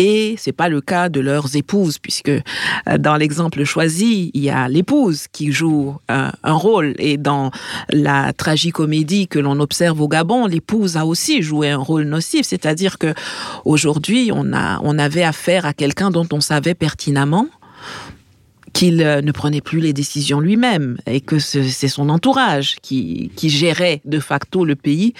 Et 0.01 0.35
c'est 0.37 0.53
pas 0.53 0.69
le 0.69 0.79
cas 0.79 1.09
de 1.09 1.19
leurs 1.19 1.57
épouses, 1.57 1.99
puisque 1.99 2.31
dans 2.99 3.17
l'exemple 3.17 3.65
choisi, 3.65 4.31
il 4.33 4.41
y 4.41 4.49
a 4.49 4.69
l'épouse 4.69 5.27
qui 5.29 5.51
joue 5.51 5.97
un, 6.07 6.31
rôle. 6.45 6.95
Et 6.99 7.17
dans 7.17 7.51
la 7.89 8.31
tragicomédie 8.31 9.27
que 9.27 9.39
l'on 9.39 9.59
observe 9.59 9.99
au 9.99 10.07
Gabon, 10.07 10.45
l'épouse 10.45 10.95
a 10.95 11.05
aussi 11.05 11.41
joué 11.41 11.69
un 11.69 11.77
rôle 11.79 12.03
nocif. 12.03 12.45
C'est-à-dire 12.45 12.97
que 12.97 13.13
aujourd'hui, 13.65 14.31
on 14.33 14.53
a, 14.53 14.79
on 14.83 14.97
avait 14.97 15.23
affaire 15.23 15.65
à 15.65 15.73
quelqu'un 15.73 16.11
dont 16.11 16.27
on 16.31 16.39
savait 16.39 16.75
pertinemment 16.75 17.47
qu'il 18.73 19.01
euh, 19.01 19.21
ne 19.21 19.31
prenait 19.31 19.61
plus 19.61 19.79
les 19.79 19.93
décisions 19.93 20.39
lui-même 20.39 20.97
et 21.05 21.21
que 21.21 21.39
c'est 21.39 21.87
son 21.87 22.09
entourage 22.09 22.77
qui, 22.81 23.31
gérait 23.43 24.01
de 24.05 24.19
facto 24.19 24.65
le 24.65 24.75
pays 24.75 25.13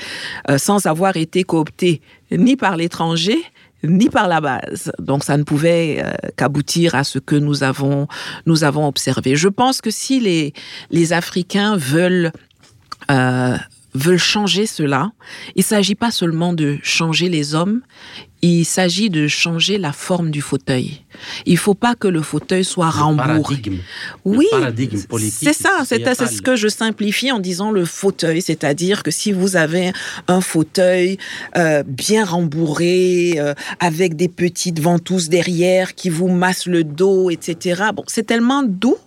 euh, 0.50 0.58
sans 0.58 0.86
avoir 0.86 1.18
été 1.18 1.44
coopté 1.44 2.02
ni 2.32 2.56
par 2.56 2.78
l'étranger 2.78 3.38
ni 3.84 4.10
par 4.10 4.28
la 4.28 4.42
base. 4.42 4.92
Donc 5.00 5.24
ça 5.24 5.38
ne 5.38 5.44
pouvait 5.44 6.04
euh, 6.04 6.12
qu'aboutir 6.36 6.96
à 6.96 7.06
ce 7.06 7.18
que 7.18 7.38
nous 7.38 7.64
avons, 7.64 8.08
nous 8.46 8.66
avons 8.66 8.86
observé. 8.86 9.38
Je 9.38 9.48
pense 9.48 9.80
que 9.80 9.90
si 9.90 10.20
les, 10.20 10.54
les 10.92 11.14
Africains 11.14 11.78
veulent 11.78 12.32
veulent 13.94 14.18
changer 14.18 14.66
cela, 14.66 15.12
il 15.56 15.60
ne 15.60 15.64
s'agit 15.64 15.96
pas 15.96 16.12
seulement 16.12 16.54
de 16.54 16.78
changer 16.84 17.30
les 17.30 17.56
hommes, 17.56 17.82
il 18.42 18.64
s'agit 18.64 19.10
de 19.10 19.28
changer 19.28 19.78
la 19.78 19.92
forme 19.92 20.32
du 20.32 20.42
fauteuil. 20.42 21.02
Il 21.46 21.58
faut 21.58 21.74
pas 21.74 21.96
que 21.96 22.08
le 22.08 22.22
fauteuil 22.22 22.64
soit 22.64 22.90
rembourré. 22.90 23.62
Oui, 24.24 24.48
c'est 25.30 25.54
ça. 25.54 25.84
C'est 25.86 26.00
ce 26.16 26.42
que 26.42 26.56
je 26.56 26.68
simplifie 26.68 27.32
en 27.32 27.40
disant 27.40 27.72
le 27.72 27.84
fauteuil, 27.84 28.42
c'est-à-dire 28.42 29.04
que 29.04 29.12
si 29.12 29.32
vous 29.32 29.56
avez 29.58 29.92
un 30.28 30.42
fauteuil 30.42 31.18
euh, 31.58 31.84
bien 31.86 32.24
rembourré, 32.24 33.36
euh, 33.38 33.54
avec 33.80 34.16
des 34.16 34.30
petites 34.30 34.80
ventouses 34.80 35.28
derrière 35.28 35.96
qui 35.96 36.10
vous 36.10 36.30
massent 36.30 36.68
le 36.68 36.84
dos, 36.84 37.30
etc. 37.30 37.84
Bon, 37.94 38.04
c'est 38.08 38.26
tellement 38.26 38.64
doux 38.64 38.98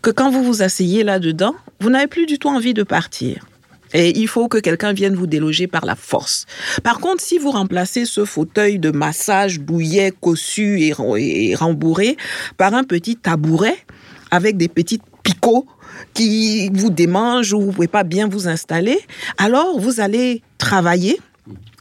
que 0.00 0.10
quand 0.10 0.30
vous 0.30 0.42
vous 0.42 0.62
asseyez 0.62 1.04
là-dedans, 1.04 1.54
vous 1.80 1.90
n'avez 1.90 2.08
plus 2.08 2.26
du 2.26 2.38
tout 2.38 2.48
envie 2.48 2.74
de 2.74 2.82
partir. 2.82 3.46
Et 3.94 4.18
il 4.18 4.28
faut 4.28 4.48
que 4.48 4.58
quelqu'un 4.58 4.92
vienne 4.92 5.14
vous 5.14 5.26
déloger 5.26 5.66
par 5.66 5.84
la 5.84 5.96
force. 5.96 6.46
Par 6.82 6.98
contre, 6.98 7.22
si 7.22 7.38
vous 7.38 7.50
remplacez 7.50 8.04
ce 8.04 8.24
fauteuil 8.24 8.78
de 8.78 8.90
massage 8.90 9.60
douillet, 9.60 10.12
cossu 10.20 10.80
et, 10.82 11.54
rembourré 11.54 12.16
par 12.56 12.74
un 12.74 12.84
petit 12.84 13.16
tabouret 13.16 13.76
avec 14.30 14.56
des 14.56 14.68
petites 14.68 15.02
picots 15.22 15.66
qui 16.14 16.70
vous 16.72 16.90
démangent 16.90 17.52
ou 17.52 17.60
vous 17.60 17.72
pouvez 17.72 17.88
pas 17.88 18.04
bien 18.04 18.28
vous 18.28 18.48
installer, 18.48 18.98
alors 19.38 19.78
vous 19.78 20.00
allez 20.00 20.42
travailler, 20.58 21.18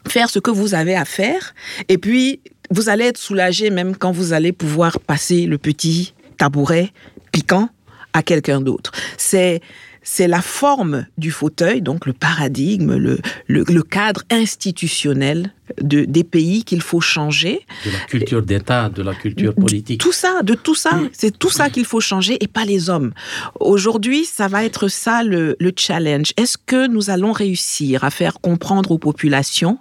faire 0.08 0.30
ce 0.30 0.40
que 0.40 0.52
vous 0.52 0.74
avez 0.74 0.96
à 0.96 1.06
faire, 1.06 1.54
et 1.88 1.98
puis 1.98 2.42
vous 2.70 2.90
allez 2.90 3.06
être 3.06 3.18
soulagé 3.18 3.70
même 3.70 3.96
quand 3.96 4.12
vous 4.12 4.34
allez 4.34 4.52
pouvoir 4.52 5.00
passer 5.00 5.46
le 5.46 5.58
petit 5.58 6.14
tabouret 6.38 6.92
piquant 7.32 7.70
à 8.14 8.24
quelqu'un 8.24 8.62
d'autre. 8.62 8.92
C'est 9.18 9.62
c'est 10.04 10.28
la 10.28 10.42
forme 10.42 11.06
du 11.18 11.32
fauteuil, 11.32 11.82
donc 11.82 12.06
le 12.06 12.14
paradigme, 12.14 12.96
le, 12.96 13.20
le, 13.48 13.84
cadre 13.84 14.24
institutionnel 14.32 15.54
de, 15.80 16.06
des 16.06 16.24
pays 16.24 16.64
qu'il 16.64 16.82
faut 16.82 17.02
changer. 17.02 17.66
De 17.86 17.92
la 17.92 18.00
culture 18.00 18.42
d'État, 18.42 18.90
de 18.90 19.04
la 19.04 19.14
culture 19.14 19.54
politique. 19.54 20.02
Tout 20.02 20.12
ça, 20.12 20.42
de 20.42 20.56
tout 20.56 20.76
ça. 20.76 21.00
C'est 21.12 21.38
tout 21.38 21.52
ça 21.52 21.70
qu'il 21.70 21.86
faut 21.86 22.02
changer 22.02 22.44
et 22.44 22.48
pas 22.48 22.66
les 22.66 22.90
hommes. 22.90 23.14
Aujourd'hui, 23.60 24.26
ça 24.26 24.48
va 24.48 24.64
être 24.64 24.88
ça 24.88 25.24
le, 25.24 25.56
le 25.60 25.72
challenge. 25.76 26.34
Est-ce 26.36 26.58
que 26.58 26.88
nous 26.88 27.10
allons 27.10 27.32
réussir 27.32 28.04
à 28.04 28.10
faire 28.10 28.42
comprendre 28.42 28.92
aux 28.92 28.98
populations 28.98 29.78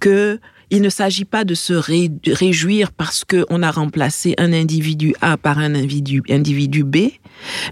que 0.00 0.40
il 0.70 0.82
ne 0.82 0.88
s'agit 0.88 1.24
pas 1.24 1.44
de 1.44 1.54
se 1.54 1.74
réjouir 2.32 2.92
parce 2.92 3.24
qu'on 3.24 3.62
a 3.62 3.70
remplacé 3.70 4.34
un 4.38 4.52
individu 4.52 5.14
A 5.20 5.36
par 5.36 5.58
un 5.58 5.74
individu, 5.74 6.22
individu 6.30 6.84
B, 6.84 7.10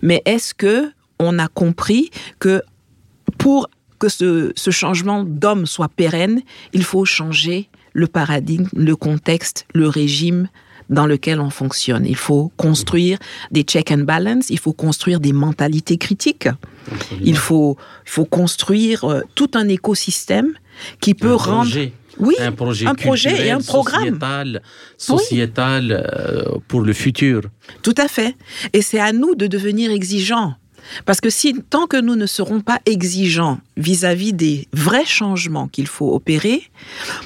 mais 0.02 0.22
est-ce 0.24 0.54
que 0.54 0.90
on 1.18 1.38
a 1.38 1.48
compris 1.48 2.10
que 2.38 2.62
pour 3.38 3.68
que 3.98 4.08
ce, 4.08 4.52
changement 4.70 5.24
d'homme 5.24 5.66
soit 5.66 5.88
pérenne, 5.88 6.42
il 6.72 6.84
faut 6.84 7.04
changer 7.04 7.68
le 7.92 8.06
paradigme, 8.06 8.68
le 8.72 8.94
contexte, 8.94 9.66
le 9.74 9.88
régime 9.88 10.48
dans 10.88 11.06
lequel 11.06 11.40
on 11.40 11.50
fonctionne? 11.50 12.06
Il 12.06 12.16
faut 12.16 12.52
construire 12.56 13.18
des 13.50 13.62
check 13.62 13.90
and 13.90 13.98
balance, 14.04 14.50
il 14.50 14.58
faut 14.58 14.72
construire 14.72 15.20
des 15.20 15.32
mentalités 15.32 15.98
critiques, 15.98 16.48
il 17.20 17.36
faut, 17.36 17.76
il 18.06 18.10
faut 18.10 18.24
construire 18.24 19.04
euh, 19.04 19.20
tout 19.34 19.50
un 19.54 19.68
écosystème 19.68 20.52
qui 21.00 21.14
peut 21.14 21.34
rendre... 21.34 21.70
Oui, 22.18 22.34
un 22.38 22.52
projet, 22.52 22.86
un 22.86 22.94
projet 22.94 23.46
et 23.46 23.50
un 23.50 23.60
programme 23.60 24.18
sociétal, 24.96 25.92
euh, 25.92 26.58
pour 26.66 26.80
le 26.80 26.92
futur. 26.92 27.42
Tout 27.82 27.94
à 27.96 28.08
fait. 28.08 28.34
Et 28.72 28.82
c'est 28.82 29.00
à 29.00 29.12
nous 29.12 29.34
de 29.34 29.46
devenir 29.46 29.90
exigeants 29.90 30.54
parce 31.04 31.20
que 31.20 31.30
si, 31.30 31.54
tant 31.70 31.86
que 31.86 32.00
nous 32.00 32.16
ne 32.16 32.26
serons 32.26 32.60
pas 32.60 32.80
exigeants 32.86 33.58
vis-à-vis 33.78 34.32
des 34.34 34.68
vrais 34.74 35.06
changements 35.06 35.68
qu'il 35.68 35.86
faut 35.86 36.14
opérer, 36.14 36.62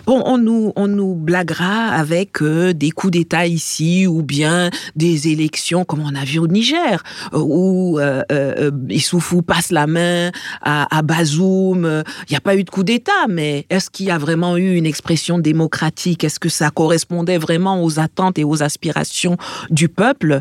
bon, 0.06 0.22
on 0.24 0.38
nous, 0.38 0.72
on 0.76 0.86
nous 0.86 1.14
blaguera 1.14 1.88
avec 1.88 2.40
euh, 2.42 2.72
des 2.72 2.90
coups 2.90 3.12
d'État 3.12 3.46
ici 3.46 4.06
ou 4.06 4.22
bien 4.22 4.70
des 4.94 5.28
élections 5.28 5.84
comme 5.84 6.00
on 6.00 6.14
a 6.14 6.24
vu 6.24 6.38
au 6.38 6.46
Niger, 6.46 7.02
euh, 7.32 7.38
où 7.38 7.98
euh, 7.98 8.22
euh, 8.30 8.70
Issoufou 8.88 9.42
passe 9.42 9.70
la 9.70 9.86
main 9.86 10.30
à, 10.60 11.02
Bazoum. 11.02 12.02
Il 12.28 12.30
n'y 12.30 12.36
a 12.36 12.40
pas 12.40 12.56
eu 12.56 12.64
de 12.64 12.70
coup 12.70 12.84
d'État, 12.84 13.26
mais 13.28 13.66
est-ce 13.70 13.90
qu'il 13.90 14.06
y 14.06 14.10
a 14.10 14.18
vraiment 14.18 14.56
eu 14.56 14.76
une 14.76 14.86
expression 14.86 15.38
démocratique? 15.38 16.24
Est-ce 16.24 16.38
que 16.38 16.48
ça 16.48 16.70
correspondait 16.70 17.38
vraiment 17.38 17.82
aux 17.82 17.98
attentes 17.98 18.38
et 18.38 18.44
aux 18.44 18.62
aspirations 18.62 19.36
du 19.70 19.88
peuple? 19.88 20.40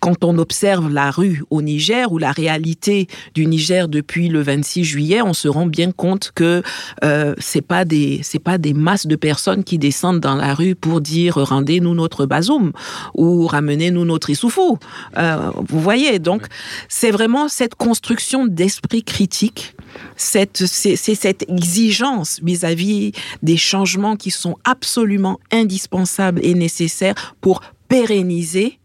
Quand 0.00 0.24
on 0.24 0.38
observe 0.38 0.88
la 0.90 1.10
rue 1.10 1.42
au 1.50 1.62
Niger 1.62 2.12
ou 2.12 2.18
la 2.18 2.30
réalité 2.30 3.08
du 3.34 3.44
Niger 3.46 3.88
depuis 3.88 4.28
le 4.28 4.40
26 4.52 4.84
juillet, 4.84 5.22
on 5.22 5.32
se 5.32 5.48
rend 5.48 5.66
bien 5.66 5.92
compte 5.92 6.30
que 6.34 6.62
euh, 7.04 7.34
c'est 7.38 7.62
pas 7.62 7.84
des 7.84 8.20
c'est 8.22 8.38
pas 8.38 8.58
des 8.58 8.74
masses 8.74 9.06
de 9.06 9.16
personnes 9.16 9.64
qui 9.64 9.78
descendent 9.78 10.20
dans 10.20 10.34
la 10.34 10.54
rue 10.54 10.74
pour 10.74 11.00
dire 11.00 11.36
rendez-nous 11.36 11.94
notre 11.94 12.26
bazoum 12.26 12.72
ou 13.14 13.46
ramenez-nous 13.46 14.04
notre 14.04 14.28
issoufou. 14.30 14.78
Euh, 15.16 15.50
vous 15.68 15.80
voyez, 15.80 16.18
donc 16.18 16.46
c'est 16.88 17.10
vraiment 17.10 17.48
cette 17.48 17.74
construction 17.74 18.46
d'esprit 18.46 19.02
critique, 19.02 19.74
cette 20.16 20.66
c'est 20.66 20.96
cette 20.96 21.48
exigence 21.48 22.40
vis-à-vis 22.42 23.12
des 23.42 23.56
changements 23.56 24.16
qui 24.16 24.30
sont 24.30 24.56
absolument 24.64 25.40
indispensables 25.50 26.40
et 26.44 26.54
nécessaires 26.54 27.36
pour 27.40 27.62
pérenniser 27.88 28.78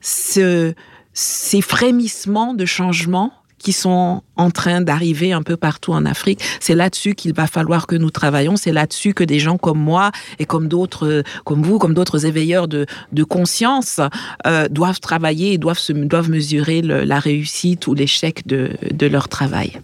ce, 0.00 0.74
ces 1.14 1.62
frémissements 1.62 2.54
de 2.54 2.66
changement 2.66 3.32
qui 3.58 3.72
sont 3.72 4.22
en 4.36 4.50
train 4.50 4.80
d'arriver 4.80 5.32
un 5.32 5.42
peu 5.42 5.56
partout 5.56 5.92
en 5.92 6.04
Afrique. 6.04 6.40
C'est 6.60 6.74
là-dessus 6.74 7.14
qu'il 7.14 7.34
va 7.34 7.46
falloir 7.46 7.86
que 7.86 7.96
nous 7.96 8.10
travaillons. 8.10 8.56
C'est 8.56 8.72
là-dessus 8.72 9.14
que 9.14 9.24
des 9.24 9.38
gens 9.38 9.56
comme 9.56 9.78
moi 9.78 10.10
et 10.38 10.44
comme 10.44 10.68
d'autres, 10.68 11.22
comme 11.44 11.62
vous, 11.62 11.78
comme 11.78 11.94
d'autres 11.94 12.26
éveilleurs 12.26 12.68
de, 12.68 12.86
de 13.12 13.24
conscience 13.24 14.00
euh, 14.46 14.68
doivent 14.68 15.00
travailler 15.00 15.52
et 15.52 15.58
doivent, 15.58 15.80
doivent 15.90 16.30
mesurer 16.30 16.82
la 16.82 17.18
réussite 17.18 17.86
ou 17.86 17.94
l'échec 17.94 18.46
de, 18.46 18.70
de 18.92 19.06
leur 19.06 19.28
travail. 19.28 19.80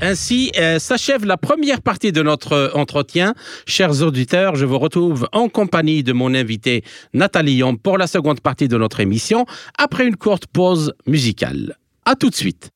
Ainsi 0.00 0.52
euh, 0.58 0.78
s'achève 0.78 1.24
la 1.24 1.38
première 1.38 1.80
partie 1.80 2.12
de 2.12 2.22
notre 2.22 2.52
euh, 2.52 2.68
entretien. 2.74 3.34
Chers 3.66 4.02
auditeurs, 4.02 4.54
je 4.54 4.66
vous 4.66 4.78
retrouve 4.78 5.26
en 5.32 5.48
compagnie 5.48 6.02
de 6.02 6.12
mon 6.12 6.34
invité 6.34 6.84
Nathalie 7.14 7.54
Yom 7.54 7.78
pour 7.78 7.96
la 7.96 8.06
seconde 8.06 8.40
partie 8.40 8.68
de 8.68 8.76
notre 8.76 9.00
émission, 9.00 9.46
après 9.78 10.06
une 10.06 10.16
courte 10.16 10.46
pause 10.48 10.92
musicale. 11.06 11.76
À 12.04 12.14
tout 12.14 12.28
de 12.28 12.34
suite. 12.34 12.70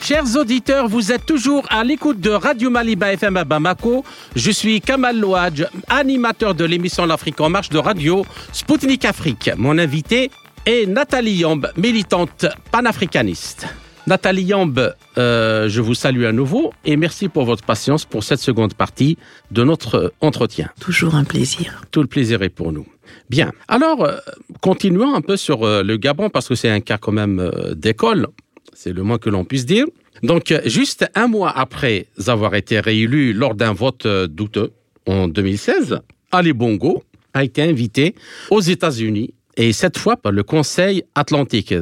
Chers 0.00 0.36
auditeurs, 0.36 0.88
vous 0.88 1.12
êtes 1.12 1.26
toujours 1.26 1.66
à 1.68 1.84
l'écoute 1.84 2.18
de 2.18 2.30
Radio 2.30 2.70
Maliba 2.70 3.12
FM 3.12 3.36
à 3.36 3.44
Bamako. 3.44 4.04
Je 4.34 4.50
suis 4.50 4.80
Kamal 4.80 5.20
Louadj, 5.20 5.66
animateur 5.88 6.54
de 6.54 6.64
l'émission 6.64 7.04
L'Afrique 7.04 7.40
en 7.42 7.50
marche 7.50 7.68
de 7.68 7.78
radio 7.78 8.24
Spoutnik 8.52 9.04
Afrique. 9.04 9.50
Mon 9.58 9.76
invité 9.76 10.30
est 10.66 10.86
Nathalie 10.86 11.36
Yamb, 11.36 11.66
militante 11.76 12.46
panafricaniste. 12.70 13.66
Nathalie 14.06 14.44
Yamb, 14.44 14.78
euh, 15.18 15.68
je 15.68 15.80
vous 15.80 15.94
salue 15.94 16.24
à 16.24 16.32
nouveau 16.32 16.72
et 16.84 16.96
merci 16.96 17.28
pour 17.28 17.44
votre 17.44 17.64
patience 17.64 18.04
pour 18.04 18.24
cette 18.24 18.40
seconde 18.40 18.74
partie 18.74 19.18
de 19.50 19.64
notre 19.64 20.12
entretien. 20.20 20.70
Toujours 20.80 21.14
un 21.14 21.24
plaisir. 21.24 21.82
Tout 21.90 22.00
le 22.00 22.08
plaisir 22.08 22.42
est 22.42 22.48
pour 22.48 22.72
nous. 22.72 22.86
Bien. 23.28 23.52
Alors, 23.68 24.04
euh, 24.04 24.16
continuons 24.60 25.14
un 25.14 25.20
peu 25.20 25.36
sur 25.36 25.64
euh, 25.64 25.82
le 25.82 25.96
Gabon 25.96 26.30
parce 26.30 26.48
que 26.48 26.54
c'est 26.54 26.70
un 26.70 26.80
cas 26.80 26.98
quand 26.98 27.12
même 27.12 27.38
euh, 27.38 27.74
d'école. 27.74 28.28
C'est 28.72 28.92
le 28.92 29.02
moins 29.02 29.18
que 29.18 29.28
l'on 29.28 29.44
puisse 29.44 29.66
dire. 29.66 29.86
Donc, 30.22 30.50
euh, 30.50 30.60
juste 30.64 31.06
un 31.14 31.28
mois 31.28 31.50
après 31.56 32.06
avoir 32.26 32.54
été 32.54 32.80
réélu 32.80 33.32
lors 33.32 33.54
d'un 33.54 33.72
vote 33.72 34.06
euh, 34.06 34.26
douteux 34.26 34.72
en 35.06 35.28
2016, 35.28 36.00
Ali 36.32 36.52
Bongo 36.52 37.04
a 37.34 37.44
été 37.44 37.62
invité 37.62 38.14
aux 38.50 38.60
États-Unis 38.60 39.34
et 39.58 39.72
cette 39.72 39.98
fois 39.98 40.16
par 40.16 40.32
le 40.32 40.42
Conseil 40.42 41.02
Atlantique, 41.14 41.74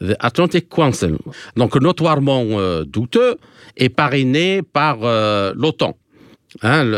the 0.00 0.14
Atlantic 0.20 0.68
Council, 0.68 1.16
donc 1.56 1.74
notoirement 1.76 2.44
euh, 2.46 2.84
douteux 2.84 3.36
et 3.76 3.88
parrainé 3.88 4.62
par 4.62 5.00
euh, 5.02 5.52
l'OTAN, 5.56 5.96
hein, 6.62 6.90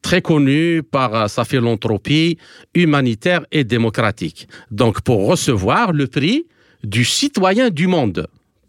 très 0.00 0.22
connu 0.22 0.82
par 0.82 1.14
euh, 1.14 1.26
sa 1.26 1.44
philanthropie 1.44 2.38
humanitaire 2.74 3.44
et 3.50 3.64
démocratique. 3.64 4.48
Donc 4.70 5.02
pour 5.02 5.26
recevoir 5.26 5.92
le 5.92 6.06
prix 6.06 6.46
du 6.84 7.04
citoyen 7.04 7.68
du 7.68 7.88
monde 7.88 8.28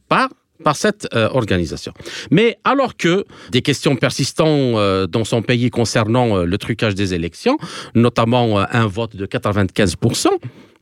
par 0.09 0.29
par 0.63 0.75
cette 0.75 1.07
euh, 1.13 1.29
organisation. 1.31 1.93
Mais 2.31 2.57
alors 2.63 2.95
que 2.95 3.25
des 3.51 3.61
questions 3.61 3.95
persistant 3.95 4.47
euh, 4.47 5.05
dans 5.05 5.25
son 5.25 5.41
pays 5.41 5.69
concernant 5.69 6.37
euh, 6.37 6.45
le 6.45 6.57
trucage 6.57 6.95
des 6.95 7.13
élections, 7.13 7.57
notamment 7.93 8.59
euh, 8.59 8.63
un 8.71 8.87
vote 8.87 9.15
de 9.15 9.25
95%, 9.25 10.27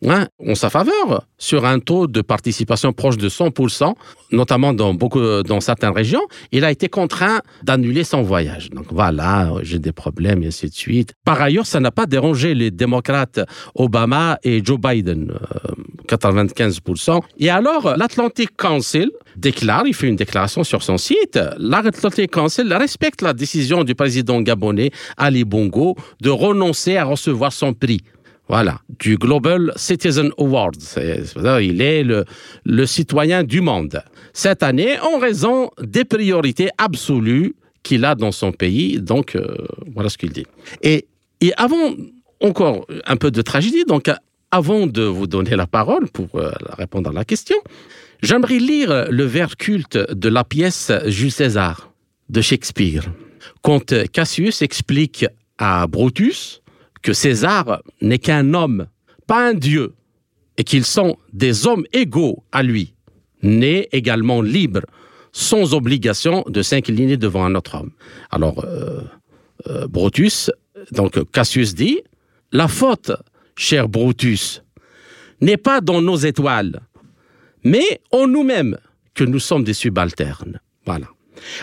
hein, 0.07 0.27
en 0.45 0.55
sa 0.55 0.69
faveur, 0.69 1.27
sur 1.37 1.65
un 1.65 1.79
taux 1.79 2.07
de 2.07 2.21
participation 2.21 2.93
proche 2.93 3.17
de 3.17 3.29
100%, 3.29 3.93
notamment 4.31 4.73
dans, 4.73 4.93
beaucoup, 4.93 5.21
dans 5.43 5.59
certaines 5.59 5.93
régions, 5.93 6.21
il 6.51 6.63
a 6.65 6.71
été 6.71 6.89
contraint 6.89 7.41
d'annuler 7.63 8.03
son 8.03 8.21
voyage. 8.21 8.69
Donc 8.69 8.85
voilà, 8.91 9.51
j'ai 9.61 9.79
des 9.79 9.91
problèmes 9.91 10.43
et 10.43 10.47
ainsi 10.47 10.69
de 10.69 10.73
suite. 10.73 11.13
Par 11.25 11.41
ailleurs, 11.41 11.65
ça 11.65 11.79
n'a 11.79 11.91
pas 11.91 12.05
dérangé 12.05 12.53
les 12.53 12.71
démocrates 12.71 13.39
Obama 13.75 14.37
et 14.43 14.63
Joe 14.63 14.79
Biden, 14.79 15.31
euh, 15.31 15.71
95%. 16.07 17.21
Et 17.39 17.49
alors, 17.49 17.95
l'Atlantic 17.97 18.55
Council 18.57 19.09
déclare, 19.35 19.83
il 19.87 19.93
fait 19.93 20.07
une 20.07 20.15
déclaration 20.15 20.63
sur 20.63 20.83
son 20.83 20.97
site, 20.97 21.39
l'Atlantic 21.57 22.31
Council 22.31 22.71
respecte 22.73 23.21
la 23.21 23.33
décision 23.33 23.83
du 23.83 23.95
président 23.95 24.41
gabonais 24.41 24.91
Ali 25.17 25.43
Bongo 25.43 25.95
de 26.21 26.29
renoncer 26.29 26.97
à 26.97 27.05
recevoir 27.05 27.53
son 27.53 27.73
prix. 27.73 28.01
Voilà, 28.51 28.81
du 28.99 29.15
Global 29.15 29.71
Citizen 29.77 30.29
Award. 30.37 30.75
Il 31.61 31.81
est 31.81 32.03
le, 32.03 32.85
citoyen 32.85 33.45
du 33.45 33.61
monde. 33.61 34.03
Cette 34.33 34.61
année, 34.61 34.99
en 34.99 35.19
raison 35.19 35.71
des 35.81 36.03
priorités 36.03 36.67
absolues 36.77 37.55
qu'il 37.81 38.03
a 38.03 38.13
dans 38.13 38.33
son 38.33 38.51
pays. 38.51 38.99
Donc, 38.99 39.37
euh, 39.37 39.55
voilà 39.93 40.09
ce 40.09 40.17
qu'il 40.17 40.33
dit. 40.33 40.45
Et, 40.83 41.07
avant, 41.55 41.93
encore 42.41 42.85
un 43.05 43.15
peu 43.15 43.31
de 43.31 43.41
tragédie, 43.41 43.85
donc 43.85 44.11
avant 44.51 44.85
de 44.85 45.03
vous 45.03 45.27
donner 45.27 45.55
la 45.55 45.65
parole 45.65 46.09
pour 46.09 46.35
euh, 46.35 46.51
répondre 46.77 47.09
à 47.09 47.13
la 47.13 47.23
question, 47.23 47.55
j'aimerais 48.21 48.59
lire 48.59 49.07
le 49.09 49.23
vers 49.23 49.55
culte 49.55 49.97
de 49.97 50.27
la 50.27 50.43
pièce 50.43 50.91
Jules 51.05 51.31
César 51.31 51.93
de 52.27 52.41
Shakespeare. 52.41 53.05
Quand 53.61 53.93
Cassius 54.11 54.61
explique 54.61 55.25
à 55.57 55.87
Brutus 55.87 56.60
que 57.01 57.13
César 57.13 57.81
n'est 58.01 58.19
qu'un 58.19 58.53
homme, 58.53 58.87
pas 59.27 59.47
un 59.49 59.53
dieu, 59.53 59.93
et 60.57 60.63
qu'ils 60.63 60.85
sont 60.85 61.17
des 61.33 61.65
hommes 61.65 61.85
égaux 61.93 62.43
à 62.51 62.61
lui, 62.63 62.93
nés 63.41 63.87
également 63.91 64.41
libres, 64.41 64.85
sans 65.31 65.73
obligation 65.73 66.43
de 66.47 66.61
s'incliner 66.61 67.17
devant 67.17 67.45
un 67.45 67.55
autre 67.55 67.75
homme. 67.75 67.91
Alors, 68.29 68.63
euh, 68.65 69.01
euh, 69.67 69.87
Brutus, 69.87 70.51
donc 70.91 71.31
Cassius 71.31 71.73
dit, 71.73 72.01
la 72.51 72.67
faute, 72.67 73.11
cher 73.55 73.87
Brutus, 73.87 74.61
n'est 75.39 75.57
pas 75.57 75.81
dans 75.81 76.01
nos 76.01 76.17
étoiles, 76.17 76.81
mais 77.63 78.01
en 78.11 78.27
nous-mêmes 78.27 78.77
que 79.13 79.23
nous 79.23 79.39
sommes 79.39 79.63
des 79.63 79.73
subalternes. 79.73 80.59
Voilà. 80.85 81.07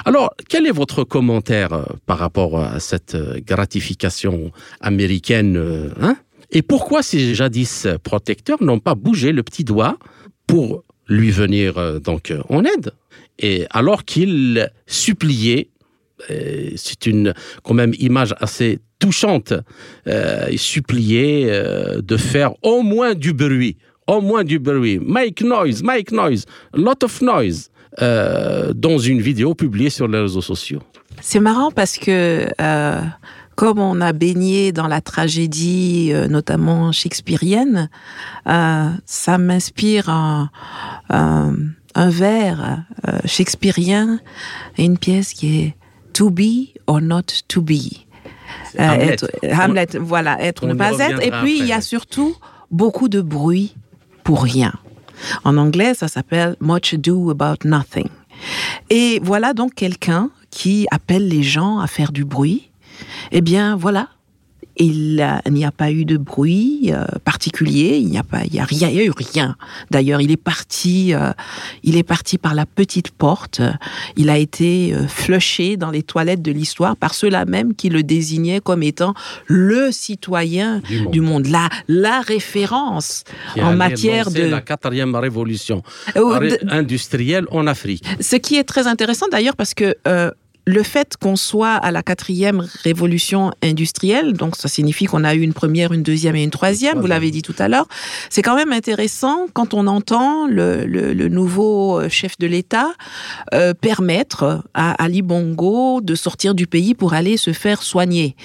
Alors, 0.05 0.35
quel 0.49 0.67
est 0.67 0.73
votre 0.73 1.05
commentaire 1.05 1.73
euh, 1.73 1.85
par 2.07 2.19
rapport 2.19 2.61
à 2.61 2.81
cette 2.81 3.15
euh, 3.15 3.41
gratification 3.45 4.53
américaine 4.81 5.57
euh, 5.57 5.91
hein? 6.01 6.17
Et 6.51 6.63
pourquoi 6.63 7.03
ces 7.03 7.35
jadis 7.35 7.87
protecteurs 8.03 8.63
n'ont 8.63 8.79
pas 8.79 8.95
bougé 8.95 9.33
le 9.33 9.43
petit 9.43 9.65
doigt 9.65 9.99
pour 10.47 10.83
lui 11.07 11.31
venir 11.31 12.01
donc 12.01 12.33
en 12.49 12.65
aide? 12.65 12.93
Et 13.39 13.67
alors 13.71 14.07
qu'ils 14.07 14.71
suppliaient, 14.87 15.69
euh, 16.31 16.71
c'est 16.77 17.07
une 17.07 17.35
quand 17.63 17.75
même 17.75 17.95
image 17.99 18.35
assez 18.41 18.81
touchante, 18.99 19.53
euh, 20.09 20.49
euh, 20.51 22.03
de 22.03 22.17
faire 22.17 22.53
au 22.63 22.83
moins 22.83 23.15
du 23.15 23.33
bruit, 23.33 23.77
au 24.07 24.21
moins 24.21 24.43
du 24.43 24.59
bruit, 24.59 24.99
make 24.99 25.43
noise, 25.43 25.83
make 25.83 26.11
noise, 26.11 26.45
lot 26.75 27.05
of 27.05 27.21
noise, 27.23 27.71
euh, 28.03 28.73
dans 28.75 28.99
une 28.99 29.21
vidéo 29.21 29.55
publiée 29.55 29.91
sur 29.91 30.09
les 30.09 30.19
réseaux 30.21 30.43
sociaux. 30.43 30.81
C'est 31.21 31.41
marrant 31.41 31.71
parce 31.71 31.97
que 31.99 32.47
euh, 32.61 33.01
comme 33.57 33.79
on 33.81 34.01
a 34.01 34.13
baigné 34.13 34.71
dans 34.73 34.87
la 34.87 35.01
tragédie, 35.01 36.11
euh, 36.13 36.29
notamment 36.29 36.93
shakespearienne, 36.93 37.89
ça 38.47 39.39
m'inspire 39.39 40.09
un, 40.11 40.51
un, 41.11 41.55
un 41.95 42.11
vers 42.11 42.85
shakespearien 43.25 44.21
et 44.77 44.85
une 44.85 44.99
pièce 44.99 45.33
qui 45.33 45.61
est 45.63 45.75
To 46.15 46.31
be 46.31 46.75
or 46.89 47.01
not 47.01 47.23
to 47.49 47.63
be. 47.63 48.05
Hamlet. 48.77 49.13
être- 49.13 49.31
Hamlet, 49.53 49.87
voilà, 50.01 50.41
être 50.43 50.65
On 50.65 50.69
ne 50.69 50.75
pas 50.75 50.93
être. 50.99 51.23
Et 51.25 51.31
puis 51.43 51.59
il 51.61 51.67
y 51.67 51.73
a 51.73 51.81
surtout 51.81 52.35
beaucoup 52.71 53.09
de 53.09 53.21
bruit 53.21 53.77
pour 54.25 54.43
rien. 54.43 54.73
En 55.45 55.57
anglais, 55.57 55.95
ça 55.95 56.09
s'appelle 56.09 56.57
Much 56.61 56.95
Ado 56.95 57.31
About 57.31 57.65
Nothing. 57.65 58.09
Et 58.91 59.21
voilà 59.23 59.53
donc 59.53 59.75
quelqu'un 59.75 60.31
qui 60.51 60.87
appelle 60.91 61.29
les 61.29 61.43
gens 61.43 61.79
à 61.79 61.87
faire 61.87 62.13
du 62.13 62.25
bruit. 62.25 62.71
Eh 63.31 63.41
bien, 63.41 63.77
voilà, 63.77 64.09
il 64.79 65.43
n'y 65.51 65.65
a 65.65 65.73
pas 65.73 65.91
eu 65.91 66.05
de 66.05 66.17
bruit 66.17 66.91
euh, 66.93 67.05
particulier, 67.25 67.99
il 67.99 68.09
n'y 68.09 68.19
a 68.19 68.23
pas, 68.23 68.45
il 68.45 68.55
y 68.55 68.61
a 68.61 68.65
rien, 68.65 68.89
il 68.89 68.97
y 68.97 69.01
a 69.01 69.05
eu 69.05 69.13
rien. 69.17 69.57
D'ailleurs, 69.91 70.21
il 70.21 70.31
est 70.31 70.37
parti, 70.37 71.15
euh, 71.15 71.33
il 71.83 71.97
est 71.97 72.03
parti 72.03 72.39
par 72.39 72.55
la 72.55 72.67
petite 72.67 73.11
porte. 73.11 73.61
Il 74.17 74.31
a 74.31 74.39
été 74.39 74.93
euh, 74.95 75.07
flushé 75.07 75.77
dans 75.77 75.91
les 75.91 76.03
toilettes 76.03 76.43
de 76.43 76.53
l'histoire 76.53 76.97
par 76.97 77.15
ceux-là 77.15 77.45
même 77.45 77.75
qui 77.75 77.89
le 77.89 78.03
désignaient 78.03 78.61
comme 78.61 78.83
étant 78.83 79.15
le 79.47 79.91
citoyen 79.91 80.81
du 81.11 81.21
monde, 81.21 81.47
la, 81.47 81.69
la 81.89 82.21
référence 82.21 83.25
en 83.61 83.75
matière 83.75 84.31
de 84.31 84.43
la 84.43 84.61
quatrième 84.61 85.15
révolution 85.15 85.83
industrielle 86.71 87.47
en 87.51 87.67
Afrique. 87.67 88.05
Ce 88.21 88.37
qui 88.37 88.57
est 88.57 88.65
très 88.65 88.87
intéressant 88.87 89.27
d'ailleurs 89.31 89.57
parce 89.57 89.75
que 89.75 89.97
le 90.69 90.83
fait 90.83 91.17
qu'on 91.17 91.35
soit 91.35 91.77
à 91.77 91.91
la 91.91 92.03
quatrième 92.03 92.63
révolution 92.85 93.53
industrielle, 93.63 94.35
donc 94.35 94.55
ça 94.55 94.69
signifie 94.69 95.07
qu'on 95.07 95.25
a 95.25 95.35
eu 95.35 95.41
une 95.41 95.55
première, 95.55 95.95
une 95.95 96.03
deuxième 96.03 96.37
et 96.37 96.43
une 96.43 96.51
troisième, 96.51 97.01
vous 97.01 97.07
l'avez 97.07 97.31
dit 97.31 97.41
tout 97.41 97.55
à 97.59 97.69
l'heure, 97.69 97.89
c'est 98.29 98.43
quand 98.43 98.55
même 98.55 98.73
intéressant 98.73 99.47
quand 99.55 99.73
on 99.73 99.87
entend 99.87 100.47
le, 100.47 101.29
nouveau 101.29 101.99
euh, 101.99 102.09
chef 102.11 102.37
de 102.39 102.47
l'État 102.47 102.91
euh, 103.55 103.73
permettre 103.73 104.63
à 104.75 105.03
Ali 105.03 105.23
Bongo 105.23 106.03
de 106.03 106.15
sortir 106.15 106.55
du 106.55 106.67
pays 106.67 106.95
pour 106.95 107.15
aller 107.15 107.39
se 107.39 107.55
faire 107.55 107.83
soigner. 107.83 108.37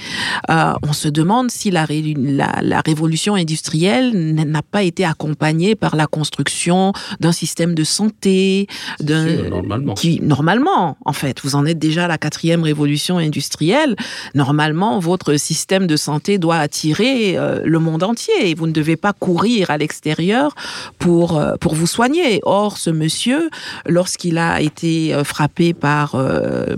Euh, 0.50 0.74
on 0.82 0.94
se 0.94 1.10
demande 1.10 1.52
si 1.52 1.72
la, 1.72 1.86
la, 1.90 2.82
révolution 2.86 3.36
industrielle 3.36 4.34
n'a 4.34 4.62
pas 4.62 4.84
été 4.84 5.04
accompagnée 5.04 5.76
par 5.76 5.98
la 5.98 6.08
construction 6.08 6.94
d'un 7.20 7.34
système 7.34 7.76
de 7.76 7.84
santé, 7.84 8.68
d'un 9.02 9.50
normalement. 9.50 9.94
qui 9.94 10.22
normalement, 10.22 10.98
en 11.04 11.14
fait, 11.14 11.42
vous 11.44 11.56
en 11.56 11.66
êtes 11.66 11.80
déjà 11.80 12.08
la 12.08 12.13
quatrième 12.18 12.64
révolution 12.64 13.18
industrielle, 13.18 13.96
normalement, 14.36 15.00
votre 15.00 15.36
système 15.36 15.88
de 15.88 15.96
santé 15.96 16.38
doit 16.38 16.58
attirer 16.58 17.38
euh, 17.38 17.62
le 17.64 17.80
monde 17.80 18.04
entier 18.04 18.34
et 18.50 18.56
vous 18.56 18.68
ne 18.68 18.72
devez 18.72 18.96
pas 18.96 19.14
courir 19.14 19.70
à 19.72 19.78
l'extérieur 19.78 20.56
pour, 21.00 21.38
euh, 21.38 21.56
pour 21.60 21.76
vous 21.76 21.88
soigner. 21.88 22.40
Or, 22.44 22.78
ce 22.78 22.90
monsieur, 22.90 23.50
lorsqu'il 23.88 24.38
a 24.38 24.62
été 24.62 25.14
euh, 25.14 25.24
frappé 25.24 25.74
par, 25.74 26.16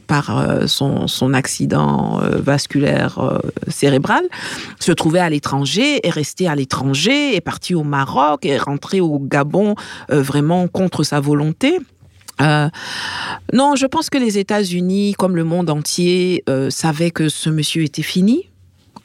par 0.07 0.67
son, 0.67 1.07
son 1.07 1.33
accident 1.33 2.19
vasculaire 2.21 3.41
cérébral, 3.67 4.23
se 4.79 4.91
trouvait 4.91 5.19
à 5.19 5.29
l'étranger, 5.29 6.05
est 6.05 6.09
resté 6.09 6.47
à 6.47 6.55
l'étranger, 6.55 7.35
est 7.35 7.41
parti 7.41 7.75
au 7.75 7.83
Maroc, 7.83 8.45
est 8.45 8.57
rentré 8.57 9.01
au 9.01 9.19
Gabon 9.19 9.75
vraiment 10.09 10.67
contre 10.67 11.03
sa 11.03 11.19
volonté. 11.19 11.79
Euh, 12.41 12.69
non, 13.53 13.75
je 13.75 13.85
pense 13.85 14.09
que 14.09 14.17
les 14.17 14.37
États-Unis, 14.37 15.13
comme 15.17 15.35
le 15.35 15.43
monde 15.43 15.69
entier, 15.69 16.43
euh, 16.49 16.69
savaient 16.69 17.11
que 17.11 17.29
ce 17.29 17.49
monsieur 17.49 17.83
était 17.83 18.01
fini, 18.01 18.49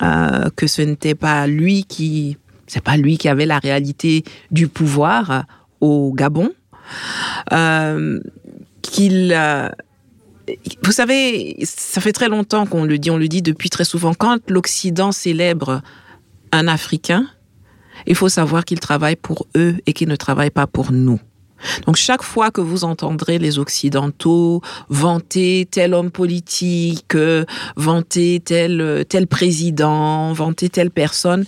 euh, 0.03 0.49
que 0.57 0.66
ce 0.66 0.83
n'était 0.83 1.14
pas 1.14 1.47
lui 1.47 1.85
qui, 1.85 2.37
c'est 2.66 2.83
pas 2.83 2.97
lui 2.97 3.19
qui 3.19 3.29
avait 3.29 3.47
la 3.47 3.59
réalité 3.59 4.25
du 4.51 4.69
pouvoir 4.69 5.45
au 5.81 6.12
Gabon, 6.12 6.53
qu'il 8.83 9.35
vous 10.83 10.93
savez, 10.93 11.57
ça 11.62 12.01
fait 12.01 12.12
très 12.12 12.29
longtemps 12.29 12.66
qu'on 12.66 12.85
le 12.85 12.99
dit, 12.99 13.11
on 13.11 13.19
le 13.19 13.29
dit 13.29 13.43
depuis 13.43 13.71
très 13.71 13.85
souvent. 13.85 14.14
Quand 14.14 14.38
l'Occident 14.51 15.12
célèbre 15.12 15.81
un 16.51 16.66
Africain, 16.66 17.27
il 18.07 18.14
faut 18.14 18.29
savoir 18.29 18.64
qu'il 18.64 18.81
travaille 18.81 19.16
pour 19.16 19.47
eux 19.57 19.77
et 19.87 19.93
qu'il 19.93 20.09
ne 20.09 20.16
travaille 20.16 20.51
pas 20.51 20.66
pour 20.66 20.90
nous. 20.93 21.21
Donc 21.87 21.96
chaque 21.96 22.23
fois 22.23 22.51
que 22.51 22.61
vous 22.61 22.85
entendrez 22.85 23.38
les 23.38 23.59
Occidentaux 23.59 24.62
vanter 24.88 25.66
tel 25.70 25.94
homme 25.94 26.11
politique, 26.11 27.16
vanter 27.77 28.40
tel, 28.44 29.05
tel 29.09 29.27
président, 29.27 30.33
vanter 30.33 30.68
telle 30.68 30.90
personne, 30.90 31.44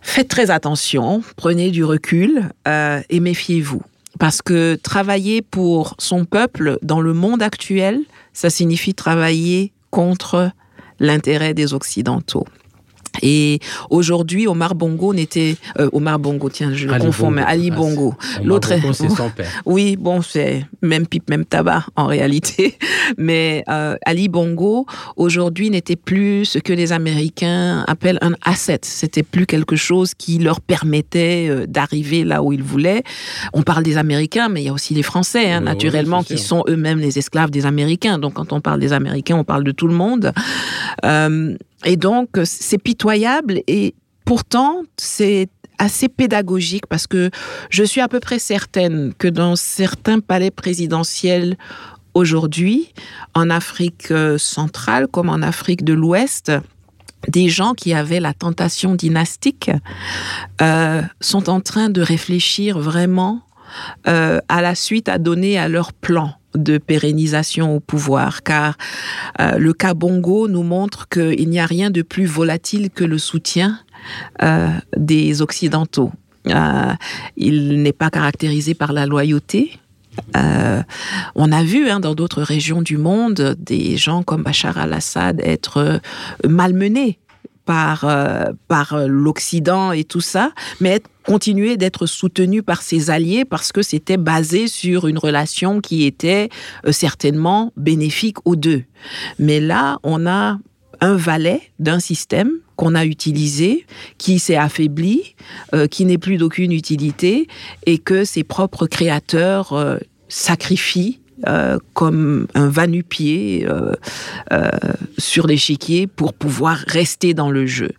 faites 0.00 0.28
très 0.28 0.50
attention, 0.50 1.22
prenez 1.36 1.70
du 1.70 1.84
recul 1.84 2.50
euh, 2.68 3.00
et 3.08 3.20
méfiez-vous. 3.20 3.82
Parce 4.18 4.42
que 4.42 4.74
travailler 4.74 5.42
pour 5.42 5.94
son 5.98 6.24
peuple 6.24 6.78
dans 6.82 7.00
le 7.00 7.14
monde 7.14 7.42
actuel, 7.42 8.00
ça 8.32 8.50
signifie 8.50 8.94
travailler 8.94 9.72
contre 9.90 10.50
l'intérêt 11.00 11.54
des 11.54 11.74
Occidentaux. 11.74 12.46
Et 13.20 13.60
aujourd'hui, 13.90 14.46
Omar 14.46 14.74
Bongo 14.74 15.12
n'était 15.12 15.56
euh, 15.78 15.90
Omar 15.92 16.18
Bongo, 16.18 16.48
tiens, 16.48 16.72
je 16.72 16.86
le 16.86 16.98
confonds, 16.98 17.30
mais 17.30 17.42
Ali 17.42 17.70
ah, 17.72 17.76
Bongo. 17.76 18.14
L'autre, 18.42 18.72
c'est 18.92 19.08
son 19.16 19.30
père. 19.30 19.50
Oui, 19.66 19.96
bon, 19.96 20.22
c'est 20.22 20.64
même 20.80 21.06
pipe, 21.06 21.28
même 21.28 21.44
tabac 21.44 21.84
en 21.96 22.06
réalité. 22.06 22.78
Mais 23.18 23.64
euh, 23.68 23.96
Ali 24.06 24.28
Bongo 24.28 24.86
aujourd'hui 25.16 25.70
n'était 25.70 25.96
plus 25.96 26.44
ce 26.44 26.58
que 26.58 26.72
les 26.72 26.92
Américains 26.92 27.84
appellent 27.86 28.18
un 28.22 28.32
asset. 28.44 28.80
C'était 28.82 29.22
plus 29.22 29.46
quelque 29.46 29.76
chose 29.76 30.14
qui 30.14 30.38
leur 30.38 30.60
permettait 30.60 31.48
euh, 31.50 31.66
d'arriver 31.66 32.24
là 32.24 32.42
où 32.42 32.52
ils 32.52 32.62
voulaient. 32.62 33.02
On 33.52 33.62
parle 33.62 33.82
des 33.82 33.98
Américains, 33.98 34.48
mais 34.48 34.62
il 34.62 34.66
y 34.66 34.68
a 34.68 34.72
aussi 34.72 34.94
les 34.94 35.02
Français, 35.02 35.50
hein, 35.50 35.60
naturellement, 35.60 36.22
qui 36.22 36.38
sont 36.38 36.64
eux-mêmes 36.68 36.98
les 36.98 37.18
esclaves 37.18 37.50
des 37.50 37.66
Américains. 37.66 38.18
Donc, 38.18 38.34
quand 38.34 38.52
on 38.52 38.60
parle 38.60 38.80
des 38.80 38.92
Américains, 38.92 39.36
on 39.36 39.44
parle 39.44 39.64
de 39.64 39.72
tout 39.72 39.88
le 39.88 39.94
monde. 39.94 40.32
Et 41.84 41.96
donc, 41.96 42.28
c'est 42.44 42.78
pitoyable 42.78 43.62
et 43.66 43.94
pourtant, 44.24 44.82
c'est 44.96 45.48
assez 45.78 46.08
pédagogique 46.08 46.86
parce 46.86 47.06
que 47.06 47.30
je 47.70 47.82
suis 47.82 48.00
à 48.00 48.08
peu 48.08 48.20
près 48.20 48.38
certaine 48.38 49.12
que 49.18 49.28
dans 49.28 49.56
certains 49.56 50.20
palais 50.20 50.50
présidentiels 50.50 51.56
aujourd'hui, 52.14 52.92
en 53.34 53.50
Afrique 53.50 54.10
euh, 54.10 54.38
centrale 54.38 55.08
comme 55.08 55.28
en 55.28 55.42
Afrique 55.42 55.84
de 55.84 55.92
l'Ouest, 55.92 56.52
des 57.28 57.48
gens 57.48 57.72
qui 57.74 57.94
avaient 57.94 58.20
la 58.20 58.34
tentation 58.34 58.94
dynastique 58.94 59.70
euh, 60.60 61.02
sont 61.20 61.48
en 61.48 61.60
train 61.60 61.88
de 61.88 62.02
réfléchir 62.02 62.78
vraiment 62.78 63.42
euh, 64.06 64.40
à 64.48 64.60
la 64.60 64.74
suite 64.74 65.08
à 65.08 65.18
donner 65.18 65.58
à 65.58 65.68
leur 65.68 65.92
plan 65.92 66.34
de 66.54 66.78
pérennisation 66.78 67.76
au 67.76 67.80
pouvoir, 67.80 68.42
car 68.42 68.76
euh, 69.40 69.58
le 69.58 69.72
cas 69.72 69.94
Bongo 69.94 70.48
nous 70.48 70.62
montre 70.62 71.08
qu'il 71.08 71.48
n'y 71.48 71.60
a 71.60 71.66
rien 71.66 71.90
de 71.90 72.02
plus 72.02 72.26
volatile 72.26 72.90
que 72.90 73.04
le 73.04 73.18
soutien 73.18 73.78
euh, 74.42 74.68
des 74.96 75.42
Occidentaux. 75.42 76.12
Euh, 76.48 76.92
il 77.36 77.82
n'est 77.82 77.92
pas 77.92 78.10
caractérisé 78.10 78.74
par 78.74 78.92
la 78.92 79.06
loyauté. 79.06 79.78
on 80.34 81.52
a 81.52 81.62
vu 81.62 81.88
hein, 81.88 82.00
dans 82.00 82.14
d'autres 82.14 82.42
régions 82.42 82.82
du 82.82 82.98
monde 82.98 83.56
des 83.58 83.96
gens 83.96 84.22
comme 84.22 84.42
Bachar 84.42 84.76
al-Assad 84.76 85.40
être 85.42 86.00
malmenés 86.46 87.18
par, 87.72 88.04
par 88.68 89.06
l'Occident 89.06 89.92
et 89.92 90.04
tout 90.04 90.20
ça, 90.20 90.52
mais 90.80 91.00
continuer 91.22 91.76
d'être 91.76 92.06
soutenu 92.06 92.62
par 92.62 92.82
ses 92.82 93.10
alliés 93.10 93.44
parce 93.44 93.72
que 93.72 93.82
c'était 93.82 94.16
basé 94.16 94.66
sur 94.66 95.06
une 95.06 95.18
relation 95.18 95.80
qui 95.80 96.04
était 96.04 96.48
euh, 96.86 96.92
certainement 96.92 97.72
bénéfique 97.76 98.38
aux 98.44 98.56
deux. 98.56 98.84
Mais 99.38 99.60
là, 99.60 99.98
on 100.02 100.26
a 100.26 100.58
un 101.00 101.16
valet 101.16 101.60
d'un 101.78 101.98
système 101.98 102.50
qu'on 102.76 102.94
a 102.94 103.04
utilisé, 103.04 103.86
qui 104.18 104.38
s'est 104.38 104.56
affaibli, 104.56 105.34
euh, 105.74 105.86
qui 105.86 106.04
n'est 106.04 106.18
plus 106.18 106.36
d'aucune 106.36 106.72
utilité, 106.72 107.48
et 107.86 107.98
que 107.98 108.24
ses 108.24 108.44
propres 108.44 108.86
créateurs 108.86 109.72
euh, 109.72 109.98
sacrifient 110.28 111.20
euh, 111.48 111.78
comme 111.94 112.46
un 112.54 112.68
va-nu-pied 112.68 113.66
euh, 113.68 113.94
euh, 114.52 114.68
sur 115.18 115.48
l'échiquier 115.48 116.06
pour 116.06 116.34
pouvoir 116.34 116.76
rester 116.86 117.34
dans 117.34 117.50
le 117.50 117.66
jeu. 117.66 117.90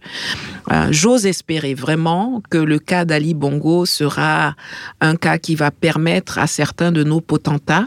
J'ose 0.91 1.25
espérer 1.25 1.73
vraiment 1.73 2.41
que 2.49 2.57
le 2.57 2.79
cas 2.79 3.03
d'Ali 3.03 3.33
Bongo 3.33 3.85
sera 3.85 4.55
un 5.01 5.17
cas 5.17 5.37
qui 5.37 5.55
va 5.55 5.71
permettre 5.71 6.39
à 6.39 6.47
certains 6.47 6.91
de 6.93 7.03
nos 7.03 7.19
potentats 7.19 7.85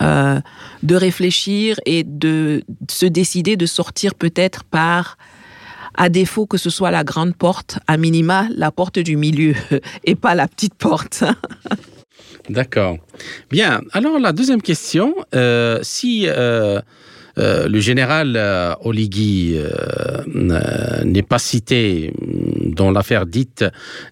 de 0.00 0.94
réfléchir 0.94 1.80
et 1.84 2.04
de 2.04 2.62
se 2.88 3.04
décider 3.04 3.56
de 3.56 3.66
sortir 3.66 4.14
peut-être 4.14 4.62
par 4.62 5.18
à 5.94 6.08
défaut 6.08 6.46
que 6.46 6.56
ce 6.56 6.70
soit 6.70 6.92
la 6.92 7.02
grande 7.02 7.34
porte, 7.34 7.80
à 7.88 7.96
minima 7.96 8.46
la 8.54 8.70
porte 8.70 9.00
du 9.00 9.16
milieu 9.16 9.54
et 10.04 10.14
pas 10.14 10.36
la 10.36 10.46
petite 10.46 10.74
porte. 10.74 11.24
D'accord. 12.48 12.96
Bien. 13.50 13.80
Alors, 13.92 14.18
la 14.18 14.32
deuxième 14.32 14.62
question, 14.62 15.14
euh, 15.34 15.80
si 15.82 16.26
euh, 16.26 16.80
euh, 17.38 17.68
le 17.68 17.80
général 17.80 18.38
Oligui 18.82 19.56
n'est 20.26 21.22
pas 21.22 21.38
cité 21.38 22.12
dans 22.64 22.90
l'affaire 22.90 23.26
dite 23.26 23.64